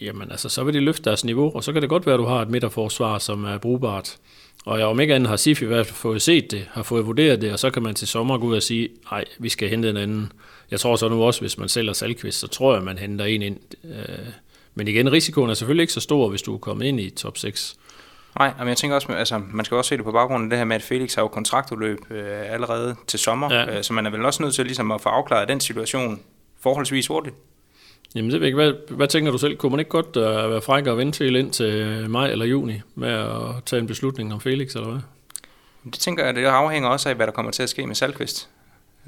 jamen, 0.00 0.30
altså, 0.30 0.48
så 0.48 0.64
vil 0.64 0.74
de 0.74 0.80
løfte 0.80 1.02
deres 1.02 1.24
niveau, 1.24 1.54
og 1.54 1.64
så 1.64 1.72
kan 1.72 1.82
det 1.82 1.90
godt 1.90 2.06
være, 2.06 2.14
at 2.14 2.18
du 2.18 2.24
har 2.24 2.42
et 2.42 2.48
midterforsvar, 2.48 3.18
som 3.18 3.44
er 3.44 3.58
brugbart. 3.58 4.16
Og 4.64 4.80
om 4.80 5.00
ikke 5.00 5.14
andet 5.14 5.28
har 5.28 5.36
SIF 5.36 5.62
i 5.62 5.64
hvert 5.64 5.86
fald 5.86 5.96
fået 5.96 6.22
set 6.22 6.50
det, 6.50 6.66
har 6.70 6.82
fået 6.82 7.06
vurderet 7.06 7.40
det, 7.40 7.52
og 7.52 7.58
så 7.58 7.70
kan 7.70 7.82
man 7.82 7.94
til 7.94 8.08
sommer 8.08 8.38
gå 8.38 8.46
ud 8.46 8.56
og 8.56 8.62
sige, 8.62 8.88
nej, 9.10 9.24
vi 9.38 9.48
skal 9.48 9.68
hente 9.68 9.90
en 9.90 9.96
anden. 9.96 10.32
Jeg 10.70 10.80
tror 10.80 10.96
så 10.96 11.08
nu 11.08 11.22
også, 11.22 11.40
hvis 11.40 11.58
man 11.58 11.68
sælger 11.68 11.92
Salkvist, 11.92 12.38
så 12.38 12.46
tror 12.46 12.74
jeg, 12.74 12.84
man 12.84 12.98
henter 12.98 13.24
en 13.24 13.42
ind. 13.42 13.56
Øh, 13.84 14.26
men 14.74 14.88
igen, 14.88 15.12
risikoen 15.12 15.50
er 15.50 15.54
selvfølgelig 15.54 15.82
ikke 15.82 15.92
så 15.92 16.00
stor, 16.00 16.28
hvis 16.28 16.42
du 16.42 16.54
er 16.54 16.58
kommet 16.58 16.86
ind 16.86 17.00
i 17.00 17.10
top 17.10 17.38
6. 17.38 17.76
Nej, 18.38 18.52
men 18.58 18.68
jeg 18.68 18.76
tænker 18.76 18.94
også, 18.94 19.12
altså, 19.12 19.40
man 19.52 19.64
skal 19.64 19.76
også 19.76 19.88
se 19.88 19.96
det 19.96 20.04
på 20.04 20.12
baggrund 20.12 20.44
af 20.44 20.50
det 20.50 20.58
her 20.58 20.64
med, 20.64 20.76
at 20.76 20.82
Felix 20.82 21.14
har 21.14 21.22
jo 21.22 21.28
kontraktudløb 21.28 21.98
øh, 22.10 22.52
allerede 22.52 22.96
til 23.06 23.18
sommer, 23.18 23.54
ja. 23.54 23.76
øh, 23.76 23.82
så 23.82 23.92
man 23.92 24.06
er 24.06 24.10
vel 24.10 24.24
også 24.24 24.42
nødt 24.42 24.54
til 24.54 24.64
ligesom 24.66 24.90
at 24.90 25.00
få 25.00 25.08
afklaret 25.08 25.48
den 25.48 25.60
situation 25.60 26.20
forholdsvis 26.60 27.06
hurtigt. 27.06 27.36
Jamen 28.14 28.30
det 28.30 28.40
ved 28.40 28.46
jeg 28.46 28.46
ikke. 28.46 28.56
Hvad, 28.56 28.96
hvad 28.96 29.08
tænker 29.08 29.32
du 29.32 29.38
selv? 29.38 29.56
Kunne 29.56 29.70
man 29.70 29.78
ikke 29.78 29.90
godt 29.90 30.16
uh, 30.16 30.50
være 30.50 30.62
fræk 30.62 30.86
og 30.86 30.98
vente 30.98 31.18
til 31.18 31.36
ind 31.36 31.52
til 31.52 32.10
maj 32.10 32.30
eller 32.30 32.44
juni 32.44 32.80
med 32.94 33.08
at 33.08 33.64
tage 33.66 33.80
en 33.80 33.86
beslutning 33.86 34.32
om 34.32 34.40
Felix, 34.40 34.74
eller 34.74 34.88
hvad? 34.88 35.00
Det 35.84 35.94
tænker 35.94 36.24
jeg, 36.24 36.34
det 36.34 36.44
afhænger 36.44 36.88
også 36.88 37.08
af, 37.08 37.14
hvad 37.14 37.26
der 37.26 37.32
kommer 37.32 37.52
til 37.52 37.62
at 37.62 37.68
ske 37.68 37.86
med 37.86 37.94
Salkvist. 37.94 38.48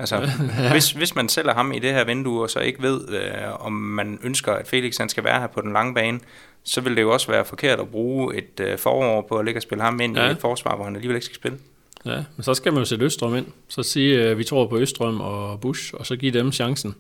Altså, 0.00 0.16
ja. 0.58 0.72
hvis, 0.72 0.90
hvis 0.90 1.14
man 1.14 1.28
sælger 1.28 1.54
ham 1.54 1.72
i 1.72 1.78
det 1.78 1.92
her 1.92 2.04
vindue, 2.04 2.42
og 2.42 2.50
så 2.50 2.60
ikke 2.60 2.82
ved, 2.82 3.08
øh, 3.08 3.66
om 3.66 3.72
man 3.72 4.18
ønsker, 4.22 4.52
at 4.52 4.68
Felix 4.68 4.96
han 4.96 5.08
skal 5.08 5.24
være 5.24 5.40
her 5.40 5.46
på 5.46 5.60
den 5.60 5.72
lange 5.72 5.94
bane, 5.94 6.20
så 6.64 6.80
vil 6.80 6.96
det 6.96 7.02
jo 7.02 7.12
også 7.12 7.30
være 7.30 7.44
forkert 7.44 7.80
at 7.80 7.88
bruge 7.88 8.36
et 8.36 8.60
øh, 8.60 8.78
forår 8.78 9.26
på 9.28 9.38
at 9.38 9.44
ligge 9.44 9.58
og 9.58 9.62
spille 9.62 9.84
ham 9.84 10.00
ind 10.00 10.16
ja. 10.16 10.28
i 10.28 10.30
et 10.30 10.38
forsvar, 10.40 10.76
hvor 10.76 10.84
han 10.84 10.96
alligevel 10.96 11.16
ikke 11.16 11.24
skal 11.24 11.36
spille. 11.36 11.58
Ja, 12.06 12.24
men 12.36 12.44
så 12.44 12.54
skal 12.54 12.72
man 12.72 12.80
jo 12.80 12.84
sætte 12.84 13.04
Østrøm 13.04 13.36
ind. 13.36 13.46
Så 13.68 13.82
sige, 13.82 14.20
at 14.20 14.26
øh, 14.26 14.38
vi 14.38 14.44
tror 14.44 14.66
på 14.66 14.78
Østrøm 14.78 15.20
og 15.20 15.60
Bush, 15.60 15.94
og 15.94 16.06
så 16.06 16.16
give 16.16 16.32
dem 16.32 16.52
chancen. 16.52 16.94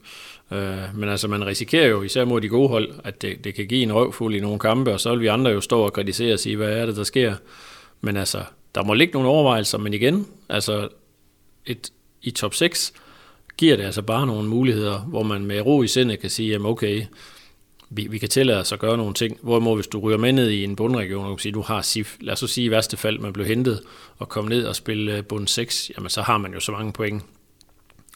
Øh, 0.52 0.78
men 0.94 1.08
altså, 1.08 1.28
man 1.28 1.46
risikerer 1.46 1.86
jo, 1.86 2.02
især 2.02 2.24
mod 2.24 2.40
de 2.40 2.48
gode 2.48 2.68
hold, 2.68 2.90
at 3.04 3.22
det, 3.22 3.44
det 3.44 3.54
kan 3.54 3.66
give 3.66 3.82
en 3.82 3.92
røvfuld 3.92 4.34
i 4.34 4.40
nogle 4.40 4.58
kampe, 4.58 4.92
og 4.92 5.00
så 5.00 5.10
vil 5.10 5.20
vi 5.20 5.26
andre 5.26 5.50
jo 5.50 5.60
stå 5.60 5.80
og 5.80 5.92
kritisere 5.92 6.32
og 6.32 6.38
sige, 6.38 6.56
hvad 6.56 6.72
er 6.72 6.86
det, 6.86 6.96
der 6.96 7.04
sker. 7.04 7.34
Men 8.00 8.16
altså, 8.16 8.42
der 8.74 8.84
må 8.84 8.94
ligge 8.94 9.12
nogle 9.12 9.28
overvejelser, 9.28 9.78
men 9.78 9.94
igen, 9.94 10.26
altså, 10.48 10.88
et, 11.66 11.90
i 12.22 12.30
top 12.30 12.54
6 12.54 12.92
giver 13.56 13.76
det 13.76 13.84
altså 13.84 14.02
bare 14.02 14.26
nogle 14.26 14.48
muligheder, 14.48 14.98
hvor 14.98 15.22
man 15.22 15.46
med 15.46 15.60
ro 15.60 15.82
i 15.82 15.88
sindet 15.88 16.20
kan 16.20 16.30
sige, 16.30 16.50
jamen 16.50 16.66
okay, 16.66 17.04
vi, 17.90 18.06
vi 18.10 18.18
kan 18.18 18.28
tillade 18.28 18.60
os 18.60 18.72
at 18.72 18.78
gøre 18.78 18.96
nogle 18.96 19.14
ting. 19.14 19.38
Hvorimod 19.42 19.76
hvis 19.76 19.86
du 19.86 19.98
ryger 20.00 20.18
med 20.18 20.32
ned 20.32 20.50
i 20.50 20.64
en 20.64 20.76
bundregion, 20.76 21.26
og 21.26 21.40
sige, 21.40 21.52
du 21.52 21.60
har 21.60 21.82
SIF, 21.82 22.16
lad 22.20 22.32
os 22.32 22.38
så 22.38 22.46
sige 22.46 22.64
i 22.64 22.70
værste 22.70 22.96
fald, 22.96 23.18
man 23.18 23.32
blev 23.32 23.46
hentet 23.46 23.82
og 24.18 24.28
kom 24.28 24.44
ned 24.44 24.66
og 24.66 24.76
spille 24.76 25.16
øh, 25.16 25.24
bund 25.24 25.48
6, 25.48 25.90
jamen 25.96 26.10
så 26.10 26.22
har 26.22 26.38
man 26.38 26.54
jo 26.54 26.60
så 26.60 26.72
mange 26.72 26.92
point. 26.92 27.22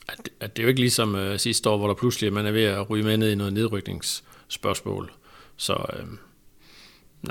At, 0.09 0.29
at 0.40 0.57
det 0.57 0.62
er 0.62 0.64
jo 0.64 0.69
ikke 0.69 0.81
ligesom 0.81 1.14
uh, 1.14 1.37
sidste 1.37 1.71
år, 1.71 1.77
hvor 1.77 1.87
der 1.87 1.95
pludselig 1.95 2.33
man 2.33 2.47
er 2.47 2.51
ved 2.51 2.64
at 2.64 2.90
ryge 2.90 3.05
med 3.05 3.17
ned 3.17 3.31
i 3.31 3.35
noget 3.35 3.53
nedrykningsspørgsmål. 3.53 5.12
Så 5.57 5.73
uh, 5.73 6.09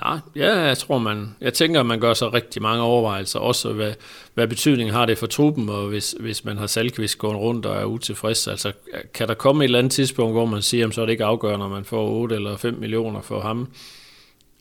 Nej, 0.02 0.20
ja, 0.36 0.60
jeg 0.60 0.78
tror, 0.78 0.98
man, 0.98 1.36
jeg 1.42 1.54
tænker, 1.54 1.80
at 1.80 1.86
man 1.86 2.00
gør 2.00 2.14
sig 2.14 2.34
rigtig 2.34 2.62
mange 2.62 2.84
overvejelser, 2.84 3.40
også 3.40 3.74
hvad, 3.74 3.94
hvad 4.34 4.48
betydning 4.48 4.92
har 4.92 5.06
det 5.06 5.18
for 5.18 5.28
truppen, 5.28 5.70
og 5.70 5.88
hvis, 5.88 6.16
hvis 6.20 6.46
man 6.46 6.58
har 6.58 6.68
Salkvist 6.68 7.18
gået 7.18 7.38
rundt 7.38 7.66
og 7.66 7.82
er 7.82 7.86
utilfreds, 7.86 8.48
altså 8.48 8.72
kan 9.14 9.28
der 9.28 9.34
komme 9.34 9.64
et 9.64 9.68
eller 9.68 9.80
andet 9.80 9.92
tidspunkt, 9.92 10.34
hvor 10.34 10.46
man 10.46 10.62
siger, 10.62 10.88
at 10.88 10.94
så 10.94 11.02
er 11.02 11.06
det 11.06 11.14
ikke 11.14 11.26
afgørende, 11.26 11.66
om 11.66 11.72
man 11.72 11.86
får 11.86 12.10
8 12.10 12.36
eller 12.36 12.58
5 12.58 12.74
millioner 12.74 13.22
for 13.22 13.40
ham, 13.40 13.68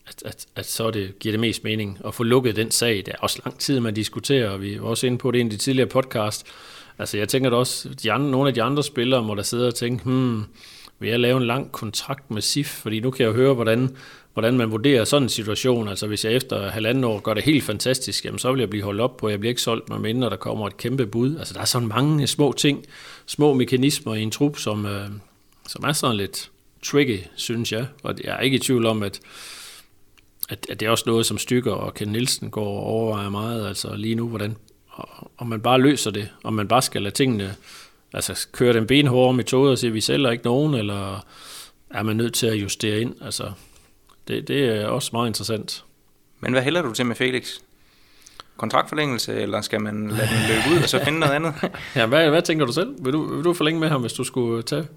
at, 0.07 0.23
at, 0.25 0.45
at 0.55 0.65
så 0.65 0.91
det, 0.91 1.19
giver 1.19 1.33
det 1.33 1.39
mest 1.39 1.63
mening 1.63 1.99
at 2.05 2.13
få 2.13 2.23
lukket 2.23 2.55
den 2.55 2.71
sag. 2.71 2.95
Det 2.95 3.07
er 3.07 3.17
også 3.19 3.41
lang 3.45 3.59
tid, 3.59 3.79
man 3.79 3.93
diskuterer, 3.93 4.49
og 4.49 4.61
vi 4.61 4.81
var 4.81 4.87
også 4.87 5.07
inde 5.07 5.17
på 5.17 5.31
det 5.31 5.39
i 5.39 5.49
de 5.49 5.57
tidligere 5.57 5.89
podcast. 5.89 6.47
Altså 6.99 7.17
jeg 7.17 7.29
tænker 7.29 7.49
da 7.49 7.55
også, 7.55 7.89
de 7.89 8.11
andre, 8.11 8.31
nogle 8.31 8.47
af 8.47 8.53
de 8.53 8.63
andre 8.63 8.83
spillere 8.83 9.23
må 9.23 9.35
der 9.35 9.41
sidde 9.41 9.67
og 9.67 9.75
tænke, 9.75 10.03
hmm, 10.03 10.43
vil 10.99 11.09
jeg 11.09 11.19
lave 11.19 11.37
en 11.37 11.47
lang 11.47 11.71
kontrakt 11.71 12.31
med 12.31 12.41
SIF? 12.41 12.67
Fordi 12.67 12.99
nu 12.99 13.11
kan 13.11 13.23
jeg 13.23 13.31
jo 13.31 13.35
høre, 13.35 13.53
hvordan 13.53 13.95
hvordan 14.33 14.57
man 14.57 14.71
vurderer 14.71 15.03
sådan 15.03 15.23
en 15.23 15.29
situation. 15.29 15.87
Altså 15.87 16.07
hvis 16.07 16.25
jeg 16.25 16.33
efter 16.33 16.69
halvanden 16.69 17.03
år 17.03 17.19
gør 17.19 17.33
det 17.33 17.43
helt 17.43 17.63
fantastisk, 17.63 18.25
jamen 18.25 18.39
så 18.39 18.51
vil 18.51 18.59
jeg 18.59 18.69
blive 18.69 18.83
holdt 18.83 19.01
op 19.01 19.17
på, 19.17 19.29
jeg 19.29 19.39
bliver 19.39 19.51
ikke 19.51 19.61
solgt, 19.61 19.89
med 19.89 19.99
mindre 19.99 20.29
der 20.29 20.35
kommer 20.35 20.67
et 20.67 20.77
kæmpe 20.77 21.05
bud. 21.05 21.37
Altså 21.37 21.53
der 21.53 21.59
er 21.59 21.65
sådan 21.65 21.87
mange 21.87 22.27
små 22.27 22.53
ting, 22.57 22.85
små 23.25 23.53
mekanismer 23.53 24.15
i 24.15 24.21
en 24.21 24.31
trup, 24.31 24.57
som, 24.57 24.85
øh, 24.85 25.09
som 25.67 25.83
er 25.83 25.93
sådan 25.93 26.15
lidt 26.15 26.51
tricky, 26.83 27.19
synes 27.35 27.71
jeg. 27.71 27.87
Og 28.03 28.15
jeg 28.23 28.35
er 28.35 28.39
ikke 28.39 28.55
i 28.55 28.59
tvivl 28.59 28.85
om, 28.85 29.03
at, 29.03 29.19
at, 30.49 30.65
at 30.69 30.79
det 30.79 30.85
er 30.85 30.89
også 30.89 31.03
noget, 31.07 31.25
som 31.25 31.37
Stykker 31.37 31.71
og 31.71 31.93
Ken 31.93 32.07
Nielsen 32.07 32.49
går 32.49 32.77
og 32.77 32.83
overvejer 32.83 33.29
meget, 33.29 33.67
altså 33.67 33.95
lige 33.95 34.15
nu, 34.15 34.27
hvordan, 34.27 34.55
om 35.37 35.47
man 35.47 35.61
bare 35.61 35.81
løser 35.81 36.11
det, 36.11 36.29
om 36.43 36.53
man 36.53 36.67
bare 36.67 36.81
skal 36.81 37.01
lade 37.01 37.15
tingene, 37.15 37.55
altså 38.13 38.47
køre 38.51 38.73
den 38.73 38.87
benhårde 38.87 39.37
metode 39.37 39.71
og 39.71 39.77
sige, 39.77 39.87
at 39.87 39.93
vi 39.93 40.01
sælger 40.01 40.31
ikke 40.31 40.45
nogen, 40.45 40.73
eller 40.73 41.25
er 41.89 42.03
man 42.03 42.15
nødt 42.15 42.33
til 42.33 42.47
at 42.47 42.61
justere 42.61 43.01
ind, 43.01 43.15
altså 43.21 43.51
det, 44.27 44.47
det 44.47 44.65
er 44.65 44.87
også 44.87 45.09
meget 45.13 45.27
interessant. 45.27 45.85
Men 46.39 46.53
hvad 46.53 46.61
hælder 46.61 46.81
du 46.81 46.93
til 46.93 47.05
med 47.05 47.15
Felix? 47.15 47.49
Kontraktforlængelse, 48.57 49.41
eller 49.41 49.61
skal 49.61 49.81
man 49.81 50.07
lade 50.07 50.27
den 50.27 50.47
løbe 50.47 50.75
ud 50.75 50.83
og 50.83 50.89
så 50.89 51.03
finde 51.03 51.19
noget 51.19 51.33
andet? 51.33 51.53
ja, 51.95 52.05
hvad, 52.05 52.29
hvad 52.29 52.41
tænker 52.41 52.65
du 52.65 52.71
selv? 52.71 53.05
Vil 53.05 53.13
du, 53.13 53.35
vil 53.35 53.43
du 53.43 53.53
forlænge 53.53 53.79
med 53.79 53.89
ham, 53.89 54.01
hvis 54.01 54.13
du 54.13 54.23
skulle 54.23 54.63
tage? 54.63 54.87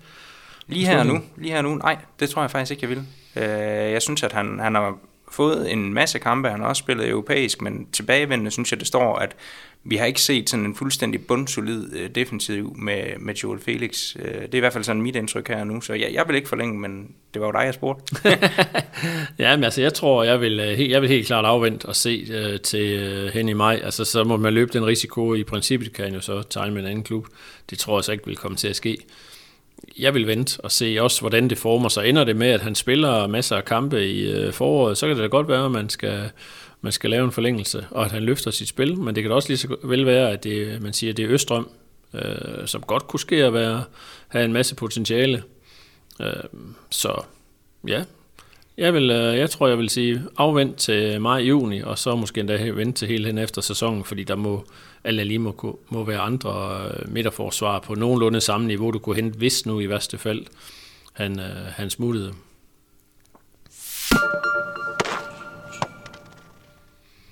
Lige 0.66 0.86
her 0.86 1.02
nu, 1.02 1.22
lige 1.36 1.52
her 1.52 1.62
nu, 1.62 1.74
nej, 1.74 1.96
det 2.20 2.30
tror 2.30 2.42
jeg 2.42 2.50
faktisk 2.50 2.70
ikke, 2.70 2.82
jeg 2.82 2.90
vil. 2.90 3.06
Øh, 3.36 3.92
jeg 3.92 4.02
synes, 4.02 4.22
at 4.22 4.32
han, 4.32 4.58
han 4.58 4.74
har 4.74 4.98
fået 5.30 5.72
en 5.72 5.94
masse 5.94 6.18
kampe, 6.18 6.48
han 6.48 6.60
har 6.60 6.68
også 6.68 6.80
spillet 6.80 7.08
europæisk, 7.08 7.62
men 7.62 7.86
tilbagevendende 7.92 8.50
synes 8.50 8.72
jeg, 8.72 8.78
det 8.80 8.86
står, 8.86 9.16
at 9.16 9.36
vi 9.88 9.96
har 9.96 10.06
ikke 10.06 10.20
set 10.20 10.50
sådan 10.50 10.64
en 10.64 10.74
fuldstændig 10.74 11.26
bundsolid 11.26 11.96
øh, 11.96 12.10
defensiv 12.14 12.76
med, 12.76 13.02
med 13.18 13.34
Joel 13.34 13.60
Felix. 13.60 14.16
Øh, 14.16 14.42
det 14.42 14.54
er 14.54 14.56
i 14.56 14.58
hvert 14.58 14.72
fald 14.72 14.84
sådan 14.84 15.02
mit 15.02 15.16
indtryk 15.16 15.48
her 15.48 15.64
nu, 15.64 15.80
så 15.80 15.94
jeg, 15.94 16.10
jeg 16.12 16.24
vil 16.26 16.36
ikke 16.36 16.48
forlænge, 16.48 16.78
men 16.78 17.14
det 17.34 17.40
var 17.42 17.46
jo 17.46 17.52
dig, 17.52 17.64
jeg 17.64 17.74
spurgte. 17.74 18.16
ja, 19.44 19.56
men 19.56 19.64
altså 19.64 19.82
jeg 19.82 19.94
tror, 19.94 20.24
jeg 20.24 20.40
vil, 20.40 20.60
øh, 20.60 20.90
jeg 20.90 21.02
vil 21.02 21.10
helt 21.10 21.26
klart 21.26 21.44
afvente 21.44 21.86
og 21.86 21.96
se 21.96 22.26
øh, 22.30 22.60
til 22.60 23.00
øh, 23.00 23.32
hen 23.32 23.48
i 23.48 23.52
maj. 23.52 23.80
Altså 23.84 24.04
så 24.04 24.24
må 24.24 24.36
man 24.36 24.54
løbe 24.54 24.72
den 24.72 24.86
risiko. 24.86 25.34
I 25.34 25.44
princippet 25.44 25.92
kan 25.92 26.14
jo 26.14 26.20
så 26.20 26.42
tegne 26.42 26.74
med 26.74 26.82
en 26.82 26.88
anden 26.88 27.04
klub. 27.04 27.26
Det 27.70 27.78
tror 27.78 27.98
jeg 27.98 28.04
så 28.04 28.12
ikke 28.12 28.26
vil 28.26 28.36
komme 28.36 28.56
til 28.56 28.68
at 28.68 28.76
ske 28.76 28.98
jeg 29.98 30.14
vil 30.14 30.26
vente 30.26 30.60
og 30.60 30.72
se 30.72 30.98
også, 31.00 31.20
hvordan 31.20 31.50
det 31.50 31.58
former 31.58 31.88
sig. 31.88 32.08
Ender 32.08 32.24
det 32.24 32.36
med, 32.36 32.46
at 32.48 32.60
han 32.60 32.74
spiller 32.74 33.26
masser 33.26 33.56
af 33.56 33.64
kampe 33.64 34.06
i 34.06 34.30
øh, 34.30 34.52
foråret, 34.52 34.98
så 34.98 35.06
kan 35.06 35.16
det 35.16 35.22
da 35.22 35.28
godt 35.28 35.48
være, 35.48 35.64
at 35.64 35.70
man 35.70 35.88
skal, 35.88 36.30
man 36.80 36.92
skal 36.92 37.10
lave 37.10 37.24
en 37.24 37.32
forlængelse, 37.32 37.86
og 37.90 38.04
at 38.04 38.12
han 38.12 38.22
løfter 38.22 38.50
sit 38.50 38.68
spil, 38.68 38.98
men 38.98 39.14
det 39.14 39.22
kan 39.22 39.30
da 39.30 39.34
også 39.34 39.48
lige 39.48 39.58
så 39.58 39.76
vel 39.84 40.06
være, 40.06 40.30
at 40.30 40.44
det, 40.44 40.82
man 40.82 40.92
siger, 40.92 41.12
at 41.12 41.16
det 41.16 41.24
er 41.24 41.30
Østrøm, 41.30 41.68
øh, 42.14 42.66
som 42.66 42.82
godt 42.82 43.06
kunne 43.06 43.20
ske 43.20 43.44
at 43.44 43.52
være, 43.52 43.84
have 44.28 44.44
en 44.44 44.52
masse 44.52 44.74
potentiale. 44.74 45.42
Øh, 46.20 46.32
så 46.90 47.22
ja, 47.88 48.04
jeg, 48.76 48.94
vil, 48.94 49.10
øh, 49.10 49.38
jeg 49.38 49.50
tror, 49.50 49.68
jeg 49.68 49.78
vil 49.78 49.90
sige 49.90 50.22
afvent 50.36 50.76
til 50.76 51.20
maj-juni, 51.20 51.80
og 51.80 51.98
så 51.98 52.16
måske 52.16 52.40
endda 52.40 52.70
vente 52.70 52.98
til 52.98 53.08
hele 53.08 53.26
hen 53.26 53.38
efter 53.38 53.62
sæsonen, 53.62 54.04
fordi 54.04 54.24
der 54.24 54.36
må 54.36 54.64
alle 55.06 55.24
lige 55.24 55.38
må, 55.38 55.78
må 55.88 56.04
være 56.04 56.18
andre 56.18 56.82
øh, 56.84 57.12
midterforsvar 57.12 57.78
på 57.78 57.94
nogenlunde 57.94 58.40
samme 58.40 58.66
niveau, 58.66 58.90
du 58.90 58.98
kunne 58.98 59.16
hente, 59.16 59.38
hvis 59.38 59.66
nu 59.66 59.80
i 59.80 59.88
værste 59.88 60.18
fald 60.18 60.46
han, 61.12 61.40
øh, 61.40 61.66
han 61.66 61.90
smuttede. 61.90 62.34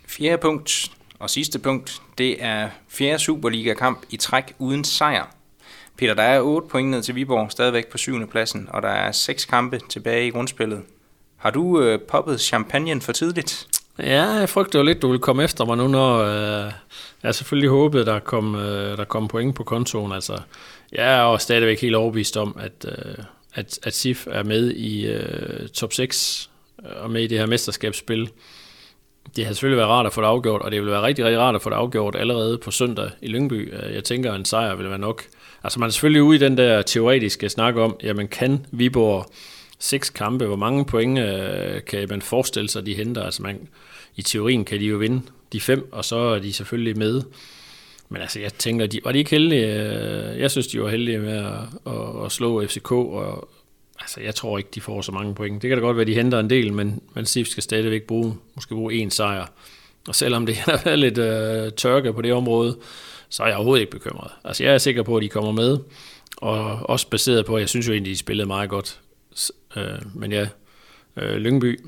Fjerde 0.09 0.39
punkt 0.43 0.91
og 1.19 1.31
sidste 1.31 1.59
punkt, 1.59 2.03
det 2.19 2.45
er 2.45 2.71
fjerde 2.89 3.19
Superliga-kamp 3.19 4.03
i 4.11 4.17
træk 4.17 4.55
uden 4.59 4.85
sejr. 4.85 5.37
Peter, 5.99 6.15
der 6.15 6.23
er 6.23 6.41
8 6.41 6.69
point 6.69 6.91
ned 6.91 7.03
til 7.03 7.15
Viborg, 7.15 7.53
stadigvæk 7.53 7.87
på 7.87 7.99
syvende 7.99 8.27
pladsen, 8.27 8.69
og 8.71 8.83
der 8.83 8.89
er 8.89 9.13
seks 9.13 9.45
kampe 9.45 9.81
tilbage 9.89 10.27
i 10.27 10.31
grundspillet. 10.31 10.83
Har 11.37 11.51
du 11.51 11.81
øh, 11.81 12.01
poppet 12.01 12.41
champagne 12.41 13.01
for 13.01 13.13
tidligt? 13.13 13.69
Ja, 13.99 14.23
jeg 14.23 14.49
frygter 14.49 14.79
jo 14.79 14.85
lidt, 14.85 15.03
du 15.03 15.11
vil 15.11 15.19
komme 15.19 15.45
efter 15.45 15.65
mig 15.65 15.77
nu, 15.77 15.89
når 15.89 16.19
øh, 16.19 16.73
jeg 17.23 17.35
selvfølgelig 17.35 17.71
håbede, 17.71 18.07
der 18.07 18.19
kom, 18.19 18.55
øh, 18.55 18.97
der 18.97 19.05
kom 19.05 19.29
point 19.29 19.55
på 19.55 19.65
kontoen. 19.65 20.13
Altså, 20.13 20.39
jeg 20.93 21.15
er 21.15 21.23
jo 21.23 21.39
stadigvæk 21.39 21.81
helt 21.81 21.95
overbevist 21.95 22.37
om, 22.37 22.57
at, 22.61 22.87
øh, 22.89 23.25
at, 23.55 23.79
at 23.83 23.95
SIF 23.95 24.27
er 24.31 24.43
med 24.43 24.71
i 24.71 25.07
øh, 25.07 25.69
top 25.69 25.93
6 25.93 26.51
øh, 26.85 27.03
og 27.03 27.11
med 27.11 27.23
i 27.23 27.27
det 27.27 27.39
her 27.39 27.47
mesterskabsspil. 27.47 28.31
Det 29.37 29.47
har 29.47 29.53
selvfølgelig 29.53 29.79
været 29.79 29.91
rart 29.91 30.07
at 30.07 30.13
få 30.13 30.21
det 30.21 30.27
afgjort, 30.27 30.63
og 30.63 30.71
det 30.71 30.81
vil 30.81 30.91
være 30.91 31.03
rigtig, 31.03 31.25
rigtig 31.25 31.41
rart 31.41 31.55
at 31.55 31.63
få 31.63 31.71
det 31.71 31.77
afgjort 31.77 32.17
allerede 32.17 32.59
på 32.59 32.71
søndag 32.71 33.11
i 33.23 33.29
Lyngby. 33.29 33.75
Øh, 33.75 33.95
jeg 33.95 34.05
tænker, 34.05 34.33
at 34.33 34.39
en 34.39 34.45
sejr 34.45 34.75
vil 34.75 34.89
være 34.89 34.99
nok. 34.99 35.25
Altså 35.65 35.81
man 35.81 35.87
er 35.87 35.91
selvfølgelig 35.91 36.23
ude 36.23 36.37
i 36.37 36.41
den 36.41 36.57
der 36.57 36.83
teoretiske 36.83 37.49
snak 37.49 37.77
om, 37.77 37.97
jamen 38.03 38.29
kan 38.29 38.67
Viborg 38.71 39.27
seks 39.85 40.11
kampe, 40.11 40.47
hvor 40.47 40.57
mange 40.57 40.85
point 40.85 41.19
øh, 41.19 41.85
kan 41.87 42.07
man 42.11 42.23
forestille 42.23 42.69
sig, 42.69 42.87
de 42.87 42.95
henter? 42.95 43.23
Altså 43.23 43.43
man, 43.43 43.69
i 44.17 44.23
teorien 44.23 44.65
kan 44.65 44.81
de 44.81 44.85
jo 44.85 44.97
vinde 44.97 45.23
de 45.53 45.61
fem, 45.61 45.93
og 45.93 46.05
så 46.05 46.17
er 46.17 46.39
de 46.39 46.53
selvfølgelig 46.53 46.99
med. 46.99 47.23
Men 48.09 48.23
altså, 48.23 48.41
jeg 48.41 48.55
tænker, 48.55 48.87
de, 48.87 49.01
var 49.05 49.13
de 49.13 49.19
ikke 49.19 49.31
heldige? 49.31 49.67
Øh, 49.67 50.41
jeg 50.41 50.51
synes, 50.51 50.67
de 50.67 50.83
var 50.83 50.89
heldige 50.89 51.19
med 51.19 51.33
at, 51.33 51.53
at, 51.87 52.25
at 52.25 52.33
slå 52.33 52.67
FCK, 52.67 52.93
og 52.93 53.49
altså, 54.01 54.21
jeg 54.21 54.35
tror 54.35 54.59
ikke, 54.59 54.71
de 54.75 54.81
får 54.81 55.03
så 55.03 55.13
mange 55.13 55.35
point. 55.35 55.63
Det 55.63 55.69
kan 55.69 55.79
da 55.79 55.85
godt 55.85 55.97
være, 55.97 56.07
de 56.07 56.15
henter 56.15 56.41
en 56.41 56.51
del, 56.51 56.73
men, 56.73 57.03
men 57.15 57.27
SIF 57.27 57.47
skal 57.47 57.63
stadigvæk 57.63 58.03
bruge, 58.03 58.35
måske 58.55 58.75
bruge 58.75 59.05
én 59.05 59.11
sejr. 59.11 59.47
Og 60.09 60.15
selvom 60.15 60.47
det 60.47 60.57
har 60.67 60.81
været 60.85 60.99
lidt 60.99 61.19
øh, 61.19 61.73
tørke 61.73 62.13
på 62.13 62.23
det 62.23 62.33
område, 62.33 62.77
så 63.29 63.43
er 63.43 63.47
jeg 63.47 63.57
overhovedet 63.57 63.81
ikke 63.81 63.93
bekymret. 63.93 64.31
Altså, 64.45 64.65
jeg 64.65 64.75
er 64.75 64.79
sikker 64.79 65.03
på, 65.03 65.17
at 65.17 65.23
de 65.23 65.29
kommer 65.29 65.53
med, 65.53 65.79
og 66.37 66.91
også 66.91 67.09
baseret 67.09 67.47
på, 67.47 67.57
at 67.57 67.61
jeg 67.61 67.69
synes 67.69 67.89
jo 67.89 67.93
egentlig, 67.93 68.11
de 68.11 68.19
spillede 68.19 68.47
meget 68.47 68.71
godt. 68.71 69.01
Uh, 69.77 70.17
men 70.21 70.33
ja, 70.33 70.49
uh, 71.17 71.23
Lyngby 71.23 71.81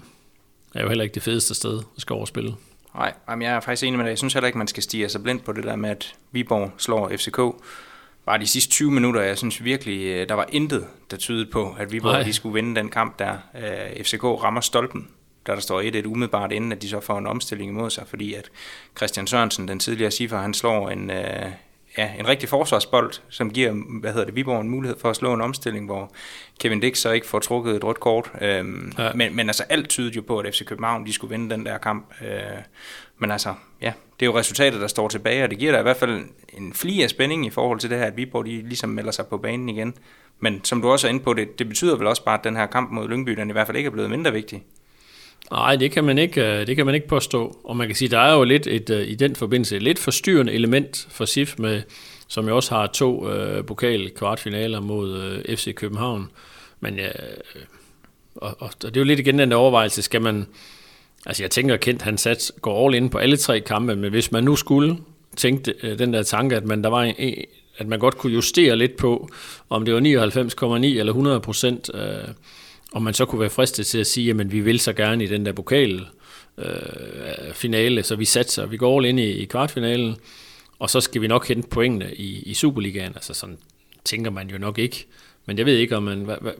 er 0.74 0.82
jo 0.82 0.88
heller 0.88 1.04
ikke 1.04 1.14
det 1.14 1.22
fedeste 1.22 1.54
sted 1.54 1.78
at 1.78 2.00
skal 2.00 2.14
overspille. 2.14 2.54
Nej, 2.94 3.14
jeg 3.28 3.52
er 3.52 3.60
faktisk 3.60 3.82
enig 3.82 3.98
med 3.98 4.04
dig. 4.04 4.10
Jeg 4.10 4.18
synes 4.18 4.34
heller 4.34 4.46
ikke, 4.46 4.58
man 4.58 4.68
skal 4.68 4.82
stige 4.82 5.08
sig 5.08 5.22
blind 5.22 5.40
på 5.40 5.52
det 5.52 5.64
der 5.64 5.76
med, 5.76 5.90
at 5.90 6.14
Viborg 6.32 6.72
slår 6.78 7.08
FCK 7.08 7.38
bare 8.26 8.38
de 8.38 8.46
sidste 8.46 8.70
20 8.70 8.90
minutter, 8.90 9.20
jeg 9.20 9.38
synes 9.38 9.64
virkelig, 9.64 10.06
øh, 10.06 10.28
der 10.28 10.34
var 10.34 10.46
intet, 10.52 10.86
der 11.10 11.16
tydede 11.16 11.50
på, 11.50 11.76
at 11.78 11.92
Viborg 11.92 12.24
de 12.24 12.32
skulle 12.32 12.54
vinde 12.54 12.80
den 12.80 12.88
kamp 12.88 13.18
der. 13.18 13.38
Øh, 13.54 14.04
FCK 14.04 14.24
rammer 14.24 14.60
stolpen, 14.60 15.08
da 15.46 15.52
der 15.52 15.60
står 15.60 15.82
1-1 15.82 16.06
umiddelbart 16.06 16.52
inden, 16.52 16.72
at 16.72 16.82
de 16.82 16.88
så 16.88 17.00
får 17.00 17.18
en 17.18 17.26
omstilling 17.26 17.70
imod 17.70 17.90
sig, 17.90 18.04
fordi 18.06 18.34
at 18.34 18.50
Christian 18.96 19.26
Sørensen, 19.26 19.68
den 19.68 19.78
tidligere 19.78 20.10
cifre, 20.10 20.38
han 20.38 20.54
slår 20.54 20.90
en, 20.90 21.10
øh, 21.10 21.50
ja, 21.98 22.10
en 22.18 22.28
rigtig 22.28 22.48
forsvarsbold, 22.48 23.12
som 23.28 23.50
giver 23.50 23.72
hvad 24.00 24.12
hedder 24.12 24.26
det, 24.26 24.34
Viborg 24.34 24.60
en 24.60 24.68
mulighed 24.68 24.98
for 24.98 25.10
at 25.10 25.16
slå 25.16 25.34
en 25.34 25.40
omstilling, 25.40 25.86
hvor 25.86 26.12
Kevin 26.60 26.80
Dix 26.80 26.98
så 26.98 27.10
ikke 27.10 27.26
får 27.26 27.38
trukket 27.38 27.76
et 27.76 27.84
rødt 27.84 28.00
kort. 28.00 28.32
Øhm, 28.40 28.92
ja. 28.98 29.12
men, 29.12 29.36
men 29.36 29.48
altså 29.48 29.62
alt 29.62 29.88
tydede 29.88 30.14
jo 30.14 30.22
på, 30.22 30.38
at 30.38 30.54
FC 30.54 30.64
København 30.64 31.06
de 31.06 31.12
skulle 31.12 31.30
vinde 31.30 31.54
den 31.54 31.66
der 31.66 31.78
kamp. 31.78 32.14
Øh, 32.22 32.28
men 33.18 33.30
altså, 33.30 33.54
ja, 33.82 33.92
det 34.20 34.26
er 34.26 34.30
jo 34.30 34.38
resultatet, 34.38 34.80
der 34.80 34.86
står 34.86 35.08
tilbage, 35.08 35.44
og 35.44 35.50
det 35.50 35.58
giver 35.58 35.72
da 35.72 35.78
i 35.78 35.82
hvert 35.82 35.96
fald 35.96 36.24
en 36.48 36.72
fli 36.72 37.02
af 37.02 37.10
spænding 37.10 37.46
i 37.46 37.50
forhold 37.50 37.78
til 37.80 37.90
det 37.90 37.98
her, 37.98 38.04
at 38.04 38.16
Viborg 38.16 38.46
de 38.46 38.68
ligesom 38.68 38.90
melder 38.90 39.10
sig 39.10 39.26
på 39.26 39.38
banen 39.38 39.68
igen. 39.68 39.94
Men 40.40 40.64
som 40.64 40.82
du 40.82 40.88
også 40.88 41.06
er 41.06 41.10
inde 41.10 41.24
på, 41.24 41.34
det, 41.34 41.58
det 41.58 41.68
betyder 41.68 41.96
vel 41.96 42.06
også 42.06 42.24
bare, 42.24 42.38
at 42.38 42.44
den 42.44 42.56
her 42.56 42.66
kamp 42.66 42.90
mod 42.90 43.08
Lyngby, 43.08 43.32
den 43.32 43.48
i 43.48 43.52
hvert 43.52 43.66
fald 43.66 43.76
ikke 43.76 43.86
er 43.86 43.92
blevet 43.92 44.10
mindre 44.10 44.32
vigtig. 44.32 44.64
Nej, 45.50 45.76
det 45.76 45.92
kan 45.92 46.04
man 46.04 46.18
ikke, 46.18 46.44
øh, 46.44 46.66
det 46.66 46.76
kan 46.76 46.86
man 46.86 46.94
ikke 46.94 47.08
påstå. 47.08 47.58
Og 47.64 47.76
man 47.76 47.86
kan 47.86 47.96
sige, 47.96 48.08
der 48.08 48.18
er 48.18 48.34
jo 48.34 48.44
lidt 48.44 48.66
et, 48.66 48.90
øh, 48.90 49.08
i 49.08 49.14
den 49.14 49.36
forbindelse 49.36 49.76
et 49.76 49.82
lidt 49.82 49.98
forstyrrende 49.98 50.52
element 50.52 51.06
for 51.10 51.24
SIF, 51.24 51.58
med, 51.58 51.82
som 52.28 52.48
jo 52.48 52.56
også 52.56 52.74
har 52.74 52.86
to 52.86 53.30
øh, 53.30 53.64
pokal 53.64 54.10
kvartfinaler 54.10 54.80
mod 54.80 55.22
øh, 55.22 55.56
FC 55.56 55.74
København. 55.74 56.30
Men 56.80 56.98
øh, 56.98 57.04
ja, 57.04 57.10
og, 58.36 58.56
og, 58.58 58.70
det 58.82 58.96
er 58.96 59.00
jo 59.00 59.04
lidt 59.04 59.20
igen 59.20 59.38
den 59.38 59.50
der 59.50 59.56
overvejelse, 59.56 60.02
skal 60.02 60.22
man, 60.22 60.46
altså 61.26 61.42
jeg 61.42 61.50
tænker, 61.50 61.76
Kent 61.76 62.02
han 62.02 62.18
sat, 62.18 62.52
går 62.60 62.86
all 62.86 62.94
in 62.94 63.10
på 63.10 63.18
alle 63.18 63.36
tre 63.36 63.60
kampe, 63.60 63.96
men 63.96 64.10
hvis 64.10 64.32
man 64.32 64.44
nu 64.44 64.56
skulle 64.56 64.96
tænke 65.36 65.74
den 65.98 66.12
der 66.12 66.22
tanke, 66.22 66.56
at 66.56 66.64
man, 66.64 66.82
der 66.82 66.90
var 66.90 67.02
en, 67.02 67.44
at 67.78 67.86
man 67.86 67.98
godt 67.98 68.18
kunne 68.18 68.32
justere 68.32 68.76
lidt 68.76 68.96
på, 68.96 69.28
om 69.70 69.84
det 69.84 69.94
var 69.94 70.00
99,9 70.00 70.86
eller 70.86 71.12
100 71.12 71.40
procent, 71.40 71.90
øh, 71.94 72.28
og 72.96 73.02
man 73.02 73.14
så 73.14 73.24
kunne 73.24 73.40
være 73.40 73.50
fristet 73.50 73.86
til 73.86 73.98
at 73.98 74.06
sige, 74.06 74.30
at 74.30 74.52
vi 74.52 74.60
vil 74.60 74.80
så 74.80 74.92
gerne 74.92 75.24
i 75.24 75.26
den 75.26 75.46
der 75.46 75.52
pokal 75.52 76.06
øh, 76.58 77.52
finale, 77.52 78.02
så 78.02 78.16
vi 78.16 78.24
satser, 78.24 78.66
vi 78.66 78.76
går 78.76 78.98
all 78.98 79.06
ind 79.06 79.20
i, 79.20 79.30
i 79.30 79.44
kvartfinalen, 79.44 80.16
og 80.78 80.90
så 80.90 81.00
skal 81.00 81.22
vi 81.22 81.26
nok 81.26 81.48
hente 81.48 81.68
pointene 81.68 82.14
i, 82.14 82.42
i 82.42 82.54
Superligaen. 82.54 83.12
Altså 83.14 83.34
sådan 83.34 83.58
tænker 84.04 84.30
man 84.30 84.50
jo 84.50 84.58
nok 84.58 84.78
ikke. 84.78 85.06
Men 85.46 85.58
jeg 85.58 85.66
ved 85.66 85.76
ikke, 85.76 85.96
om 85.96 86.02
man... 86.02 86.18
Hvad, 86.18 86.36
hvad, 86.40 86.52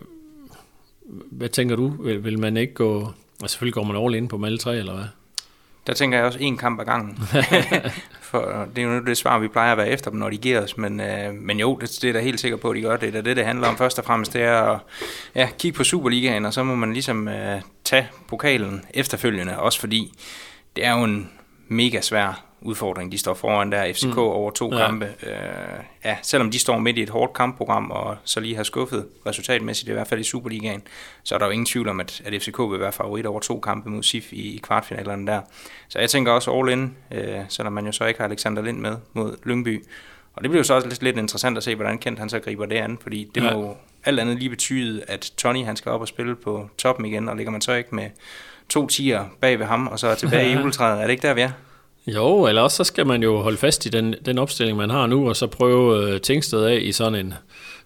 hvad 1.31 1.49
tænker 1.49 1.77
du? 1.77 2.03
Vil, 2.03 2.25
vil 2.25 2.38
man 2.38 2.57
ikke 2.57 2.75
gå... 2.75 3.12
Altså 3.42 3.53
selvfølgelig 3.53 3.75
går 3.75 3.85
man 3.85 4.05
all 4.05 4.14
ind 4.14 4.29
på 4.29 4.44
alle 4.44 4.59
tre, 4.59 4.79
eller 4.79 4.94
hvad? 4.94 5.05
Der 5.87 5.94
tænker 5.94 6.18
jeg 6.18 6.27
også 6.27 6.38
en 6.38 6.57
kamp 6.57 6.81
ad 6.81 6.85
gangen. 6.85 7.18
For 8.20 8.68
det 8.77 8.85
er 8.85 8.88
jo 8.88 9.05
det 9.05 9.16
svar, 9.16 9.38
vi 9.38 9.49
plejer 9.49 9.72
at 9.72 9.79
være 9.79 9.88
efter 9.88 10.11
dem, 10.11 10.20
når 10.20 10.31
de 10.31 10.37
giver 10.37 10.62
os. 10.62 10.77
Men, 10.77 11.01
øh, 11.01 11.35
men 11.35 11.61
jo, 11.61 11.79
det, 11.81 11.99
det 12.03 12.09
er 12.09 12.12
da 12.12 12.20
helt 12.20 12.40
sikker 12.40 12.57
på, 12.57 12.70
at 12.70 12.77
de 12.77 12.83
gør 12.83 12.96
det. 12.96 13.12
Det 13.12 13.18
er 13.18 13.22
det, 13.22 13.37
det 13.37 13.44
handler 13.44 13.68
om 13.68 13.77
først 13.77 13.99
og 13.99 14.05
fremmest. 14.05 14.33
Det 14.33 14.42
er 14.42 14.62
at 14.62 14.81
ja, 15.35 15.49
kigge 15.59 15.77
på 15.77 15.85
Superligaen, 15.85 16.44
og 16.44 16.53
så 16.53 16.62
må 16.62 16.75
man 16.75 16.92
ligesom 16.92 17.29
øh, 17.29 17.61
tage 17.85 18.09
pokalen 18.29 18.85
efterfølgende. 18.94 19.59
Også 19.59 19.81
fordi 19.81 20.12
det 20.77 20.85
er 20.87 20.99
jo 20.99 21.05
en 21.05 21.31
mega 21.68 22.01
svær 22.01 22.45
udfordring, 22.61 23.12
de 23.12 23.19
står 23.19 23.35
foran 23.35 23.73
der. 23.73 23.92
FCK 23.92 24.07
mm. 24.07 24.19
over 24.19 24.51
to 24.51 24.73
ja. 24.73 24.87
kampe. 24.87 25.14
Øh, 25.23 25.33
ja, 26.05 26.16
selvom 26.23 26.51
de 26.51 26.59
står 26.59 26.79
midt 26.79 26.99
i 26.99 27.03
et 27.03 27.11
hårdt 27.11 27.33
kampprogram, 27.33 27.90
og 27.90 28.16
så 28.25 28.40
lige 28.40 28.57
har 28.57 28.62
skuffet 28.62 29.07
resultatmæssigt, 29.27 29.88
i 29.88 29.92
hvert 29.92 30.07
fald 30.07 30.21
i 30.21 30.25
Superligaen, 30.25 30.83
så 31.23 31.35
er 31.35 31.38
der 31.38 31.47
jo 31.47 31.53
ingen 31.53 31.66
tvivl 31.66 31.88
om, 31.88 32.01
at, 32.01 32.23
at 32.25 32.42
FCK 32.42 32.59
vil 32.59 32.81
være 32.81 32.92
favorit 32.92 33.27
over 33.27 33.40
to 33.40 33.61
kampe 33.61 33.90
mod 33.90 34.03
SIF 34.03 34.33
i, 34.33 34.55
i 34.55 34.61
kvartfinalerne 34.62 35.27
der. 35.27 35.40
Så 35.88 35.99
jeg 35.99 36.11
tænker 36.11 36.33
også 36.33 36.53
all 36.53 36.73
in, 36.73 36.97
øh, 37.11 37.38
selvom 37.49 37.73
man 37.73 37.87
jo 37.87 37.92
så 37.92 38.05
ikke 38.05 38.21
har 38.21 38.27
Alexander 38.29 38.62
Lind 38.62 38.79
med 38.79 38.97
mod 39.12 39.37
Lyngby. 39.45 39.85
Og 40.35 40.42
det 40.42 40.51
bliver 40.51 40.61
jo 40.61 40.64
så 40.64 40.75
også 40.75 40.88
lidt, 40.88 41.03
lidt 41.03 41.16
interessant 41.16 41.57
at 41.57 41.64
se, 41.64 41.75
hvordan 41.75 41.99
Kent 41.99 42.19
han 42.19 42.29
så 42.29 42.38
griber 42.38 42.66
det 42.66 42.77
an, 42.77 42.99
fordi 43.03 43.31
det 43.35 43.42
ja. 43.42 43.55
må 43.55 43.77
alt 44.05 44.21
andet 44.21 44.38
lige 44.38 44.51
betyde, 44.51 45.05
at 45.09 45.33
Tony 45.37 45.64
han 45.64 45.77
skal 45.77 45.92
op 45.92 46.01
og 46.01 46.09
spille 46.09 46.37
på 46.37 46.71
toppen 46.79 47.05
igen, 47.05 47.29
og 47.29 47.37
ligger 47.37 47.51
man 47.53 47.61
så 47.61 47.73
ikke 47.73 47.95
med 47.95 48.11
to 48.69 48.87
tiger 48.87 49.25
bag 49.40 49.59
ved 49.59 49.66
ham, 49.66 49.87
og 49.87 49.99
så 49.99 50.07
er 50.09 50.14
tilbage 50.14 50.51
i 50.51 50.53
juletræet. 50.59 50.99
Er 50.99 51.03
det 51.03 51.11
ikke 51.11 51.27
der, 51.27 51.35
vi 51.35 51.40
er? 51.40 51.51
Jo, 52.07 52.47
eller 52.47 52.62
også 52.62 52.77
så 52.77 52.85
skal 52.85 53.07
man 53.07 53.23
jo 53.23 53.40
holde 53.40 53.57
fast 53.57 53.87
i 53.87 53.88
den, 53.88 54.14
den 54.25 54.38
opstilling, 54.38 54.77
man 54.77 54.90
har 54.90 55.07
nu, 55.07 55.29
og 55.29 55.37
så 55.37 55.47
prøve 55.47 56.11
øh, 56.11 56.21
Tingsted 56.21 56.64
af 56.64 56.79
i 56.83 56.92
sådan 56.92 57.27
en... 57.27 57.35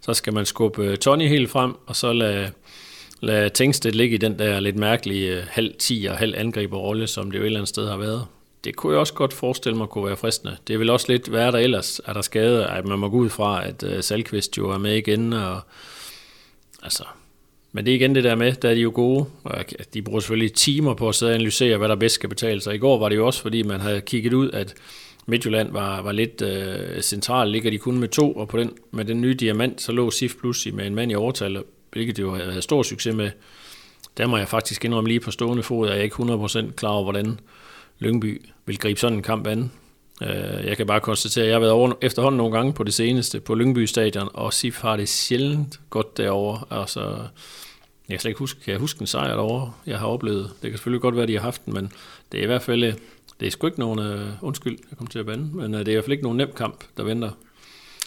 Så 0.00 0.14
skal 0.14 0.34
man 0.34 0.46
skubbe 0.46 0.84
øh, 0.84 0.96
Tony 0.96 1.28
helt 1.28 1.50
frem, 1.50 1.74
og 1.86 1.96
så 1.96 2.12
lade, 2.12 2.50
lade 3.20 3.48
Tingsted 3.48 3.92
ligge 3.92 4.14
i 4.14 4.18
den 4.18 4.38
der 4.38 4.60
lidt 4.60 4.76
mærkelige 4.76 5.36
øh, 5.36 5.42
halv 5.48 5.74
10 5.78 6.06
og 6.10 6.16
halv 6.16 6.34
angriberrolle, 6.36 7.06
som 7.06 7.30
det 7.30 7.38
jo 7.38 7.42
et 7.42 7.46
eller 7.46 7.58
andet 7.60 7.68
sted 7.68 7.88
har 7.88 7.96
været. 7.96 8.26
Det 8.64 8.76
kunne 8.76 8.92
jeg 8.92 9.00
også 9.00 9.14
godt 9.14 9.32
forestille 9.32 9.78
mig 9.78 9.88
kunne 9.88 10.06
være 10.06 10.16
fristende. 10.16 10.56
Det 10.68 10.78
vil 10.78 10.90
også 10.90 11.06
lidt 11.08 11.32
være 11.32 11.52
der 11.52 11.58
ellers. 11.58 12.00
Er 12.06 12.12
der 12.12 12.22
skade? 12.22 12.66
At 12.66 12.86
man 12.86 12.98
må 12.98 13.08
gå 13.08 13.16
ud 13.16 13.28
fra, 13.28 13.66
at 13.66 13.82
øh, 13.82 14.02
Salkvist 14.02 14.58
jo 14.58 14.70
er 14.70 14.78
med 14.78 14.96
igen, 14.96 15.32
og 15.32 15.60
altså, 16.82 17.04
men 17.72 17.86
det 17.86 17.90
er 17.90 17.94
igen 17.94 18.14
det 18.14 18.24
der 18.24 18.34
med, 18.34 18.52
der 18.52 18.70
er 18.70 18.74
de 18.74 18.80
jo 18.80 18.92
gode, 18.94 19.24
og 19.44 19.64
de 19.94 20.02
bruger 20.02 20.20
selvfølgelig 20.20 20.52
timer 20.52 20.94
på 20.94 21.08
at 21.08 21.14
sidde 21.14 21.30
og 21.30 21.34
analysere, 21.34 21.76
hvad 21.76 21.88
der 21.88 21.94
bedst 21.94 22.14
skal 22.14 22.28
betale 22.28 22.60
sig. 22.60 22.74
I 22.74 22.78
går 22.78 22.98
var 22.98 23.08
det 23.08 23.16
jo 23.16 23.26
også, 23.26 23.42
fordi 23.42 23.62
man 23.62 23.80
havde 23.80 24.00
kigget 24.00 24.32
ud, 24.32 24.50
at 24.50 24.74
Midtjylland 25.26 25.72
var, 25.72 26.02
var 26.02 26.12
lidt 26.12 26.42
øh, 26.42 27.02
central, 27.02 27.48
ligger 27.48 27.70
de 27.70 27.78
kun 27.78 27.98
med 27.98 28.08
to, 28.08 28.32
og 28.32 28.48
på 28.48 28.58
den, 28.58 28.70
med 28.90 29.04
den 29.04 29.20
nye 29.20 29.34
diamant, 29.34 29.82
så 29.82 29.92
lå 29.92 30.10
SIF 30.10 30.34
Plus 30.40 30.68
med 30.72 30.86
en 30.86 30.94
mand 30.94 31.12
i 31.12 31.14
overtal, 31.14 31.62
hvilket 31.92 32.18
jo 32.18 32.34
havde 32.34 32.62
stor 32.62 32.82
succes 32.82 33.14
med. 33.14 33.30
Der 34.16 34.26
må 34.26 34.36
jeg 34.36 34.48
faktisk 34.48 34.84
indrømme 34.84 35.08
lige 35.08 35.20
på 35.20 35.30
stående 35.30 35.62
fod, 35.62 35.88
at 35.88 35.92
jeg 35.92 36.00
er 36.00 36.04
ikke 36.04 36.16
100% 36.68 36.72
klar 36.72 36.90
over, 36.90 37.02
hvordan 37.02 37.40
Lyngby 37.98 38.42
vil 38.66 38.78
gribe 38.78 39.00
sådan 39.00 39.18
en 39.18 39.22
kamp 39.22 39.46
an. 39.46 39.70
Øh, 40.22 40.66
jeg 40.66 40.76
kan 40.76 40.86
bare 40.86 41.00
konstatere, 41.00 41.44
at 41.44 41.48
jeg 41.48 41.54
har 41.54 41.60
været 41.60 41.72
over 41.72 41.92
efterhånden 42.02 42.36
nogle 42.36 42.56
gange 42.56 42.72
på 42.72 42.84
det 42.84 42.94
seneste 42.94 43.40
på 43.40 43.54
Lyngby 43.54 43.84
Stadion, 43.84 44.28
og 44.34 44.52
SIF 44.52 44.80
har 44.80 44.96
det 44.96 45.08
sjældent 45.08 45.80
godt 45.90 46.16
derovre. 46.16 46.80
Altså, 46.80 47.00
Jeg 47.00 48.14
kan 48.16 48.20
slet 48.20 48.30
ikke 48.30 48.38
huske, 48.38 48.60
kan 48.60 48.72
jeg 48.72 48.80
huske 48.80 49.00
en 49.00 49.06
sejr 49.06 49.28
derovre, 49.28 49.72
jeg 49.86 49.98
har 49.98 50.06
oplevet. 50.06 50.50
Det 50.62 50.70
kan 50.70 50.78
selvfølgelig 50.78 51.02
godt 51.02 51.14
være, 51.14 51.22
at 51.22 51.28
de 51.28 51.34
har 51.34 51.42
haft 51.42 51.64
den, 51.64 51.74
men 51.74 51.92
det 52.32 52.38
er 52.38 52.42
i 52.42 52.46
hvert 52.46 52.62
fald, 52.62 52.82
det 53.40 53.46
er 53.46 53.50
sgu 53.50 53.66
ikke 53.66 53.80
nogen, 53.80 53.98
uh, 53.98 54.28
undskyld, 54.42 54.78
jeg 54.90 54.98
kom 54.98 55.06
til 55.06 55.18
at 55.18 55.26
bande, 55.26 55.56
men 55.56 55.74
uh, 55.74 55.80
det 55.80 55.88
er 55.88 55.92
i 55.92 55.94
hvert 55.94 56.04
fald 56.04 56.12
ikke 56.12 56.24
nogen 56.24 56.36
nem 56.38 56.52
kamp, 56.56 56.84
der 56.96 57.02
venter. 57.02 57.30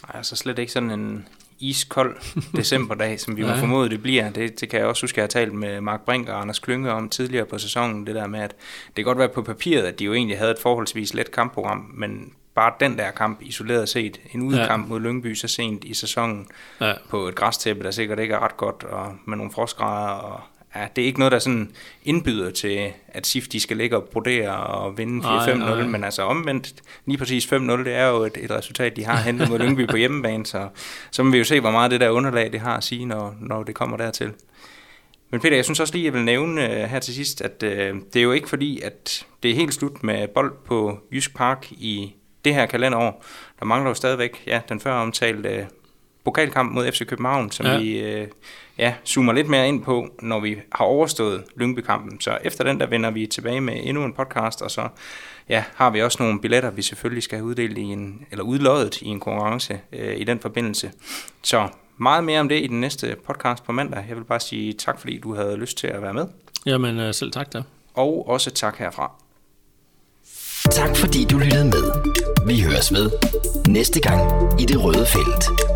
Nej, 0.07 0.17
altså 0.17 0.35
slet 0.35 0.59
ikke 0.59 0.71
sådan 0.71 0.91
en 0.91 1.27
iskold 1.59 2.15
decemberdag, 2.57 3.19
som 3.19 3.37
vi 3.37 3.43
må 3.43 3.55
formode, 3.55 3.89
det 3.89 4.01
bliver. 4.01 4.29
Det, 4.29 4.61
det 4.61 4.69
kan 4.69 4.79
jeg 4.79 4.87
også 4.87 5.03
huske, 5.03 5.15
at 5.15 5.17
jeg 5.17 5.23
har 5.23 5.45
talt 5.45 5.53
med 5.53 5.81
Mark 5.81 6.01
Brink 6.05 6.29
og 6.29 6.41
Anders 6.41 6.59
Klynge 6.59 6.91
om 6.91 7.09
tidligere 7.09 7.45
på 7.45 7.57
sæsonen, 7.57 8.07
det 8.07 8.15
der 8.15 8.27
med, 8.27 8.39
at 8.39 8.55
det 8.87 8.95
kan 8.95 9.03
godt 9.03 9.17
være 9.17 9.29
på 9.29 9.41
papiret, 9.41 9.83
at 9.83 9.99
de 9.99 10.05
jo 10.05 10.13
egentlig 10.13 10.37
havde 10.37 10.51
et 10.51 10.59
forholdsvis 10.59 11.13
let 11.13 11.31
kampprogram, 11.31 11.91
men 11.93 12.33
bare 12.55 12.73
den 12.79 12.97
der 12.97 13.11
kamp 13.11 13.41
isoleret 13.41 13.89
set, 13.89 14.19
en 14.31 14.41
udkamp 14.41 14.85
ja. 14.85 14.89
mod 14.89 14.99
Lyngby 14.99 15.33
så 15.33 15.47
sent 15.47 15.83
i 15.83 15.93
sæsonen, 15.93 16.47
ja. 16.81 16.93
på 17.09 17.27
et 17.27 17.35
græstæppe, 17.35 17.83
der 17.83 17.91
sikkert 17.91 18.19
ikke 18.19 18.33
er 18.33 18.39
ret 18.39 18.57
godt, 18.57 18.83
og 18.83 19.15
med 19.25 19.37
nogle 19.37 19.51
frostgrader, 19.51 20.09
og 20.09 20.41
ja, 20.75 20.87
det 20.95 21.01
er 21.01 21.05
ikke 21.05 21.19
noget, 21.19 21.31
der 21.31 21.39
sådan 21.39 21.71
indbyder 22.03 22.51
til, 22.51 22.91
at 23.07 23.27
SIF 23.27 23.47
de 23.47 23.59
skal 23.59 23.77
ligge 23.77 23.97
og 23.97 24.03
brodere 24.03 24.57
og 24.57 24.97
vinde 24.97 25.25
4-5-0, 25.25 25.83
men 25.83 26.03
altså 26.03 26.21
omvendt, 26.21 26.73
lige 27.05 27.17
præcis 27.17 27.45
5-0, 27.45 27.55
det 27.57 27.93
er 27.93 28.07
jo 28.07 28.23
et, 28.23 28.37
et 28.37 28.51
resultat, 28.51 28.95
de 28.95 29.05
har 29.05 29.17
hentet 29.17 29.49
mod 29.49 29.59
Lyngby 29.59 29.87
på 29.87 29.97
hjemmebane, 29.97 30.45
så, 30.45 30.69
så 31.11 31.23
må 31.23 31.31
vi 31.31 31.37
jo 31.37 31.43
se, 31.43 31.59
hvor 31.59 31.71
meget 31.71 31.91
det 31.91 32.01
der 32.01 32.09
underlag, 32.09 32.51
det 32.51 32.59
har 32.59 32.77
at 32.77 32.83
sige, 32.83 33.05
når, 33.05 33.35
når 33.39 33.63
det 33.63 33.75
kommer 33.75 33.97
dertil. 33.97 34.31
Men 35.31 35.41
Peter, 35.41 35.55
jeg 35.55 35.65
synes 35.65 35.79
også 35.79 35.93
lige, 35.93 36.05
jeg 36.05 36.13
vil 36.13 36.23
nævne 36.23 36.61
uh, 36.61 36.89
her 36.89 36.99
til 36.99 37.13
sidst, 37.13 37.41
at 37.41 37.63
uh, 37.63 37.69
det 38.13 38.15
er 38.15 38.21
jo 38.21 38.31
ikke 38.31 38.49
fordi, 38.49 38.81
at 38.81 39.25
det 39.43 39.51
er 39.51 39.55
helt 39.55 39.73
slut 39.73 40.03
med 40.03 40.27
bold 40.27 40.53
på 40.65 40.99
Jysk 41.13 41.35
Park 41.35 41.71
i 41.71 42.13
det 42.45 42.53
her 42.53 42.65
kalenderår. 42.65 43.25
Der 43.59 43.65
mangler 43.65 43.89
jo 43.89 43.93
stadigvæk 43.93 44.43
ja, 44.47 44.61
den 44.69 44.79
før 44.79 44.93
omtalte 44.93 45.67
pokalkamp 46.23 46.71
mod 46.71 46.91
FC 46.91 47.05
København, 47.05 47.51
som 47.51 47.65
ja. 47.65 47.77
vi 47.77 48.21
uh, 48.21 48.27
ja, 48.77 48.93
zoomer 49.07 49.33
lidt 49.33 49.47
mere 49.47 49.67
ind 49.67 49.83
på, 49.83 50.07
når 50.21 50.39
vi 50.39 50.57
har 50.71 50.85
overstået 50.85 51.43
Lyngby-kampen. 51.55 52.21
Så 52.21 52.37
efter 52.43 52.63
den, 52.63 52.79
der 52.79 52.85
vender 52.85 53.11
vi 53.11 53.27
tilbage 53.27 53.61
med 53.61 53.73
endnu 53.83 54.03
en 54.03 54.13
podcast, 54.13 54.61
og 54.61 54.71
så 54.71 54.87
ja, 55.49 55.63
har 55.75 55.89
vi 55.89 56.01
også 56.01 56.23
nogle 56.23 56.41
billetter, 56.41 56.71
vi 56.71 56.81
selvfølgelig 56.81 57.23
skal 57.23 57.37
have 57.37 57.45
uddelt 57.45 57.77
i 57.77 57.81
en, 57.81 58.25
eller 58.31 58.43
udloddet 58.43 59.01
i 59.01 59.07
en 59.07 59.19
konkurrence 59.19 59.79
uh, 59.93 60.13
i 60.17 60.23
den 60.23 60.39
forbindelse. 60.39 60.91
Så 61.43 61.67
meget 61.97 62.23
mere 62.23 62.39
om 62.39 62.49
det 62.49 62.63
i 62.63 62.67
den 62.67 62.81
næste 62.81 63.15
podcast 63.25 63.63
på 63.63 63.71
mandag. 63.71 64.05
Jeg 64.09 64.17
vil 64.17 64.23
bare 64.23 64.39
sige 64.39 64.73
tak, 64.73 64.99
fordi 64.99 65.17
du 65.17 65.35
havde 65.35 65.57
lyst 65.57 65.77
til 65.77 65.87
at 65.87 66.01
være 66.01 66.13
med. 66.13 66.25
Jamen 66.65 67.13
selv 67.13 67.31
tak 67.31 67.53
da. 67.53 67.61
Og 67.93 68.29
også 68.29 68.51
tak 68.51 68.77
herfra. 68.77 69.11
Tak 70.71 70.97
fordi 70.97 71.25
du 71.25 71.37
lyttede 71.37 71.65
med. 71.65 71.91
Vi 72.47 72.61
høres 72.61 72.93
ved 72.93 73.11
næste 73.67 73.99
gang 74.01 74.21
i 74.61 74.65
det 74.65 74.83
røde 74.83 75.05
felt. 75.05 75.72